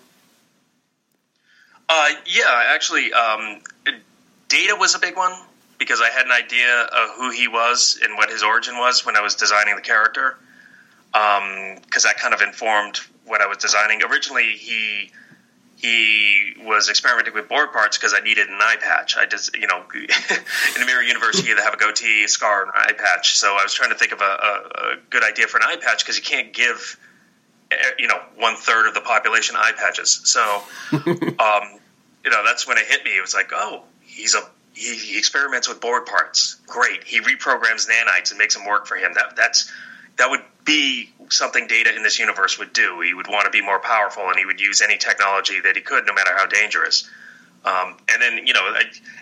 Uh, 1.89 2.09
yeah, 2.27 2.73
actually, 2.75 3.13
um, 3.13 3.61
Data 4.55 4.77
was 4.79 4.95
a 4.95 5.01
big 5.01 5.17
one 5.17 5.33
because 5.79 6.01
I 6.01 6.11
had 6.11 6.27
an 6.27 6.31
idea 6.31 6.83
of 6.83 7.11
who 7.17 7.33
he 7.33 7.49
was 7.49 7.99
and 8.01 8.17
what 8.17 8.31
his 8.31 8.45
origin 8.45 8.79
was 8.79 9.05
when 9.05 9.17
I 9.17 9.21
was 9.21 9.35
designing 9.35 9.75
the 9.75 9.83
character. 9.83 10.37
Because 11.11 12.05
um, 12.05 12.09
that 12.09 12.19
kind 12.19 12.33
of 12.33 12.41
informed 12.41 12.99
what 13.27 13.41
I 13.41 13.49
was 13.49 13.59
designing. 13.59 14.01
Originally, 14.05 14.53
he 14.53 15.11
he 15.77 16.55
was 16.61 16.89
experimenting 16.89 17.35
with 17.35 17.49
Borg 17.49 17.73
parts 17.73 17.99
because 17.99 18.15
I 18.15 18.21
needed 18.21 18.49
an 18.49 18.59
eye 18.61 18.77
patch. 18.81 19.17
I 19.17 19.27
just, 19.27 19.57
you 19.57 19.67
know, 19.67 19.83
in 19.95 20.81
the 20.81 20.87
Mirror 20.87 21.03
Universe, 21.03 21.45
you 21.45 21.53
either 21.53 21.63
have 21.63 21.75
a 21.75 21.77
goatee, 21.77 22.23
a 22.23 22.29
scar, 22.29 22.63
and 22.63 22.71
an 22.71 22.75
eye 22.77 22.93
patch. 22.93 23.37
So 23.37 23.57
I 23.59 23.65
was 23.65 23.75
trying 23.75 23.91
to 23.91 23.97
think 23.97 24.13
of 24.13 24.21
a, 24.21 24.25
a, 24.25 24.93
a 24.93 24.97
good 25.11 25.25
idea 25.25 25.49
for 25.49 25.57
an 25.57 25.65
eye 25.65 25.79
patch 25.81 26.05
because 26.05 26.17
you 26.17 26.23
can't 26.23 26.53
give, 26.53 26.97
eh, 27.73 27.77
you 27.99 28.07
know, 28.07 28.21
one 28.37 28.55
third 28.55 28.87
of 28.87 28.95
the 28.95 29.01
population 29.01 29.57
eye 29.57 29.73
patches. 29.77 30.21
So, 30.25 30.63
um, 30.93 31.81
you 32.25 32.31
know, 32.31 32.45
that's 32.45 32.69
when 32.69 32.79
it 32.79 32.87
hit 32.87 33.05
me. 33.05 33.17
It 33.19 33.21
was 33.21 33.35
like, 33.35 33.51
oh, 33.53 33.83
he's 34.15 34.35
a 34.35 34.43
he, 34.75 34.97
he 34.97 35.19
experiments 35.19 35.69
with 35.69 35.81
Borg 35.81 36.07
parts. 36.07 36.57
Great. 36.67 37.05
He 37.05 37.21
reprograms 37.21 37.89
nanites 37.89 38.31
and 38.31 38.39
makes 38.39 38.55
them 38.55 38.67
work 38.67 38.87
for 38.87 38.97
him. 38.97 39.15
That 39.15 39.37
that's 39.37 39.71
that 40.17 40.31
would 40.31 40.43
be 40.65 41.11
something 41.29 41.67
data 41.67 41.95
in 41.95 42.03
this 42.03 42.19
universe 42.19 42.59
would 42.59 42.73
do. 42.73 43.01
He 43.01 43.15
would 43.15 43.29
want 43.29 43.45
to 43.47 43.51
be 43.51 43.61
more 43.61 43.81
powerful, 43.81 44.29
and 44.29 44.39
he 44.39 44.47
would 44.47 44.61
use 44.61 44.81
any 44.81 44.97
technology 44.97 45.61
that 45.61 45.77
he 45.77 45.83
could, 45.83 46.07
no 46.07 46.15
matter 46.15 46.31
how 46.35 46.47
dangerous. 46.47 47.09
Um, 47.65 47.97
and 48.13 48.21
then, 48.21 48.47
you 48.47 48.53
know, 48.53 48.75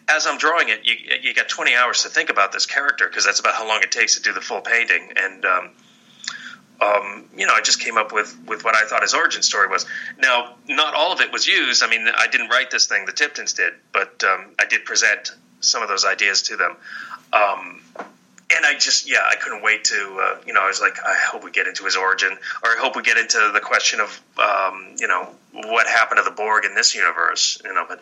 as 0.08 0.26
I'm 0.26 0.36
drawing 0.36 0.68
it, 0.68 0.80
you, 0.84 0.96
you 1.22 1.32
got 1.32 1.48
20 1.48 1.74
hours 1.74 2.02
to 2.02 2.08
think 2.08 2.28
about 2.28 2.52
this 2.52 2.66
character 2.66 3.06
because 3.08 3.24
that's 3.24 3.38
about 3.38 3.54
how 3.54 3.66
long 3.66 3.82
it 3.82 3.92
takes 3.92 4.16
to 4.16 4.22
do 4.22 4.32
the 4.32 4.40
full 4.40 4.60
painting. 4.60 5.12
And, 5.16 5.44
um, 5.44 5.70
um, 6.82 7.24
you 7.36 7.46
know, 7.46 7.54
I 7.54 7.60
just 7.60 7.80
came 7.80 7.96
up 7.96 8.12
with, 8.12 8.36
with 8.46 8.64
what 8.64 8.74
I 8.74 8.84
thought 8.86 9.02
his 9.02 9.14
origin 9.14 9.42
story 9.42 9.68
was. 9.68 9.86
Now, 10.18 10.54
not 10.68 10.94
all 10.94 11.12
of 11.12 11.20
it 11.20 11.32
was 11.32 11.46
used. 11.46 11.82
I 11.82 11.88
mean, 11.88 12.06
I 12.08 12.26
didn't 12.26 12.48
write 12.48 12.70
this 12.70 12.86
thing, 12.86 13.06
the 13.06 13.12
Tiptons 13.12 13.52
did, 13.52 13.74
but 13.92 14.22
um, 14.24 14.46
I 14.58 14.64
did 14.64 14.84
present 14.84 15.32
some 15.60 15.82
of 15.82 15.88
those 15.88 16.04
ideas 16.04 16.42
to 16.42 16.56
them. 16.56 16.76
Um, 17.32 17.80
and 18.54 18.66
I 18.66 18.74
just, 18.78 19.08
yeah, 19.08 19.22
I 19.30 19.36
couldn't 19.36 19.62
wait 19.62 19.84
to, 19.84 20.20
uh, 20.20 20.38
you 20.46 20.52
know, 20.52 20.62
I 20.62 20.66
was 20.66 20.80
like, 20.80 20.98
I 21.04 21.14
hope 21.30 21.44
we 21.44 21.50
get 21.50 21.66
into 21.66 21.84
his 21.84 21.96
origin, 21.96 22.32
or 22.62 22.70
I 22.70 22.76
hope 22.78 22.96
we 22.96 23.02
get 23.02 23.16
into 23.16 23.50
the 23.52 23.60
question 23.60 24.00
of, 24.00 24.20
um, 24.38 24.94
you 24.98 25.08
know, 25.08 25.28
what 25.52 25.86
happened 25.86 26.18
to 26.18 26.24
the 26.24 26.34
Borg 26.34 26.64
in 26.64 26.74
this 26.74 26.94
universe, 26.94 27.60
you 27.64 27.72
know. 27.72 27.86
But 27.88 28.00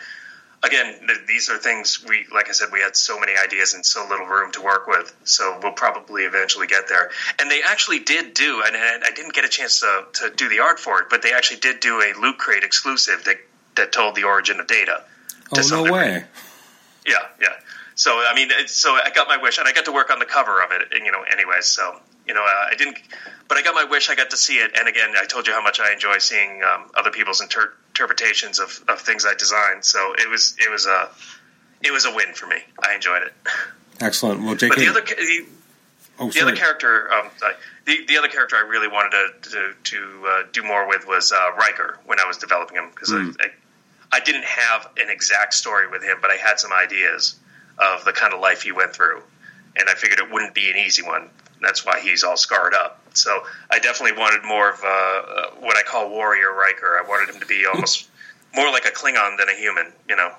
again, 0.62 0.98
th- 1.06 1.20
these 1.26 1.48
are 1.48 1.58
things 1.58 2.04
we, 2.08 2.26
like 2.32 2.48
I 2.48 2.52
said, 2.52 2.68
we 2.72 2.80
had 2.80 2.96
so 2.96 3.18
many 3.18 3.32
ideas 3.36 3.74
and 3.74 3.84
so 3.84 4.06
little 4.08 4.26
room 4.26 4.52
to 4.52 4.62
work 4.62 4.86
with, 4.86 5.14
so 5.24 5.58
we'll 5.62 5.72
probably 5.72 6.24
eventually 6.24 6.66
get 6.66 6.88
there. 6.88 7.10
And 7.38 7.50
they 7.50 7.62
actually 7.62 8.00
did 8.00 8.34
do, 8.34 8.62
and, 8.64 8.76
and 8.76 9.04
I 9.04 9.10
didn't 9.10 9.34
get 9.34 9.44
a 9.44 9.48
chance 9.48 9.80
to, 9.80 10.04
to 10.14 10.30
do 10.34 10.48
the 10.48 10.60
art 10.60 10.78
for 10.78 11.00
it, 11.00 11.06
but 11.10 11.22
they 11.22 11.32
actually 11.32 11.60
did 11.60 11.80
do 11.80 12.00
a 12.00 12.12
Loot 12.20 12.38
Crate 12.38 12.64
exclusive 12.64 13.24
that 13.24 13.36
that 13.76 13.92
told 13.92 14.16
the 14.16 14.24
origin 14.24 14.58
of 14.58 14.66
Data. 14.66 15.04
Oh 15.52 15.68
no 15.70 15.92
way! 15.92 16.24
Yeah, 17.06 17.14
yeah. 17.40 17.48
So 17.94 18.10
I 18.12 18.34
mean, 18.34 18.50
so 18.66 18.90
I 18.90 19.10
got 19.14 19.28
my 19.28 19.36
wish, 19.36 19.58
and 19.58 19.66
I 19.68 19.72
got 19.72 19.84
to 19.84 19.92
work 19.92 20.10
on 20.10 20.18
the 20.18 20.24
cover 20.26 20.62
of 20.62 20.70
it, 20.72 20.88
you 20.92 21.12
know. 21.12 21.22
Anyways, 21.22 21.66
so 21.66 22.00
you 22.26 22.34
know, 22.34 22.42
uh, 22.42 22.68
I 22.70 22.74
didn't, 22.76 22.98
but 23.50 23.58
I 23.58 23.62
got 23.62 23.74
my 23.74 23.82
wish. 23.82 24.08
I 24.08 24.14
got 24.14 24.30
to 24.30 24.36
see 24.36 24.58
it, 24.58 24.70
and 24.78 24.86
again, 24.86 25.12
I 25.20 25.26
told 25.26 25.48
you 25.48 25.52
how 25.52 25.60
much 25.60 25.80
I 25.80 25.92
enjoy 25.92 26.18
seeing 26.18 26.62
um, 26.62 26.88
other 26.96 27.10
people's 27.10 27.40
inter- 27.40 27.72
interpretations 27.88 28.60
of, 28.60 28.82
of 28.88 29.00
things 29.00 29.26
I 29.26 29.34
designed. 29.34 29.84
So 29.84 30.14
it 30.16 30.30
was 30.30 30.56
it 30.60 30.70
was 30.70 30.86
a 30.86 31.10
it 31.82 31.90
was 31.90 32.06
a 32.06 32.14
win 32.14 32.32
for 32.32 32.46
me. 32.46 32.58
I 32.80 32.94
enjoyed 32.94 33.22
it. 33.22 33.32
Excellent. 34.00 34.42
Well, 34.44 34.54
Jake, 34.54 34.70
but 34.70 34.78
the 34.78 34.86
other 34.86 35.00
the, 35.00 35.46
oh, 36.20 36.30
the 36.30 36.42
other 36.42 36.54
character, 36.54 37.12
um, 37.12 37.28
the 37.86 38.06
the 38.06 38.18
other 38.18 38.28
character 38.28 38.54
I 38.54 38.60
really 38.60 38.86
wanted 38.86 39.10
to 39.42 39.50
to, 39.50 39.74
to 39.82 40.26
uh, 40.28 40.42
do 40.52 40.62
more 40.62 40.88
with 40.88 41.08
was 41.08 41.32
uh, 41.32 41.50
Riker 41.58 41.98
when 42.06 42.20
I 42.20 42.26
was 42.26 42.36
developing 42.36 42.76
him 42.76 42.90
because 42.90 43.10
mm. 43.10 43.34
I, 43.40 43.46
I, 43.46 44.18
I 44.18 44.20
didn't 44.20 44.44
have 44.44 44.88
an 44.96 45.10
exact 45.10 45.54
story 45.54 45.88
with 45.88 46.04
him, 46.04 46.18
but 46.22 46.30
I 46.30 46.36
had 46.36 46.60
some 46.60 46.72
ideas 46.72 47.34
of 47.78 48.04
the 48.04 48.12
kind 48.12 48.32
of 48.32 48.38
life 48.38 48.62
he 48.62 48.70
went 48.70 48.94
through, 48.94 49.20
and 49.74 49.88
I 49.88 49.94
figured 49.94 50.20
it 50.20 50.30
wouldn't 50.30 50.54
be 50.54 50.70
an 50.70 50.76
easy 50.76 51.02
one. 51.02 51.30
That's 51.60 51.84
why 51.84 51.98
he's 51.98 52.22
all 52.22 52.36
scarred 52.36 52.74
up. 52.74 52.99
So 53.14 53.42
I 53.70 53.78
definitely 53.78 54.18
wanted 54.18 54.44
more 54.44 54.70
of 54.70 54.80
a, 54.80 55.60
what 55.60 55.76
I 55.76 55.82
call 55.82 56.10
warrior 56.10 56.52
Riker. 56.52 56.98
I 57.02 57.08
wanted 57.08 57.34
him 57.34 57.40
to 57.40 57.46
be 57.46 57.64
almost 57.66 58.08
more 58.54 58.70
like 58.70 58.84
a 58.84 58.90
Klingon 58.90 59.36
than 59.38 59.48
a 59.48 59.54
human. 59.54 59.92
You 60.08 60.16
know. 60.16 60.32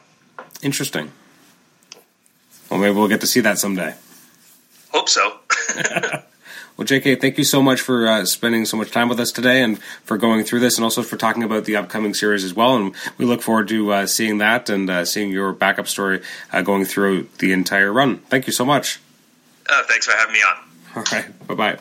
Interesting. 0.61 1.11
Well, 2.69 2.79
maybe 2.79 2.95
we'll 2.95 3.09
get 3.09 3.21
to 3.21 3.27
see 3.27 3.41
that 3.41 3.57
someday. 3.57 3.95
Hope 4.91 5.09
so. 5.09 5.39
Well, 6.81 6.87
JK, 6.87 7.21
thank 7.21 7.37
you 7.37 7.43
so 7.43 7.61
much 7.61 7.79
for 7.79 8.07
uh, 8.07 8.25
spending 8.25 8.65
so 8.65 8.75
much 8.75 8.89
time 8.89 9.07
with 9.07 9.19
us 9.19 9.31
today 9.31 9.61
and 9.61 9.79
for 10.03 10.17
going 10.17 10.43
through 10.43 10.61
this 10.61 10.77
and 10.77 10.83
also 10.83 11.03
for 11.03 11.15
talking 11.15 11.43
about 11.43 11.65
the 11.65 11.75
upcoming 11.75 12.15
series 12.15 12.43
as 12.43 12.55
well. 12.55 12.75
And 12.75 12.95
we 13.19 13.25
look 13.25 13.43
forward 13.43 13.67
to 13.67 13.91
uh, 13.93 14.07
seeing 14.07 14.39
that 14.39 14.67
and 14.67 14.89
uh, 14.89 15.05
seeing 15.05 15.31
your 15.31 15.53
backup 15.53 15.87
story 15.87 16.21
uh, 16.51 16.63
going 16.63 16.85
through 16.85 17.29
the 17.37 17.51
entire 17.51 17.93
run. 17.93 18.17
Thank 18.17 18.47
you 18.47 18.53
so 18.53 18.65
much. 18.65 18.99
Uh, 19.69 19.83
thanks 19.83 20.07
for 20.07 20.13
having 20.13 20.33
me 20.33 20.39
on. 20.39 20.57
All 20.95 21.03
right. 21.11 21.47
Bye 21.47 21.53
bye. 21.53 21.77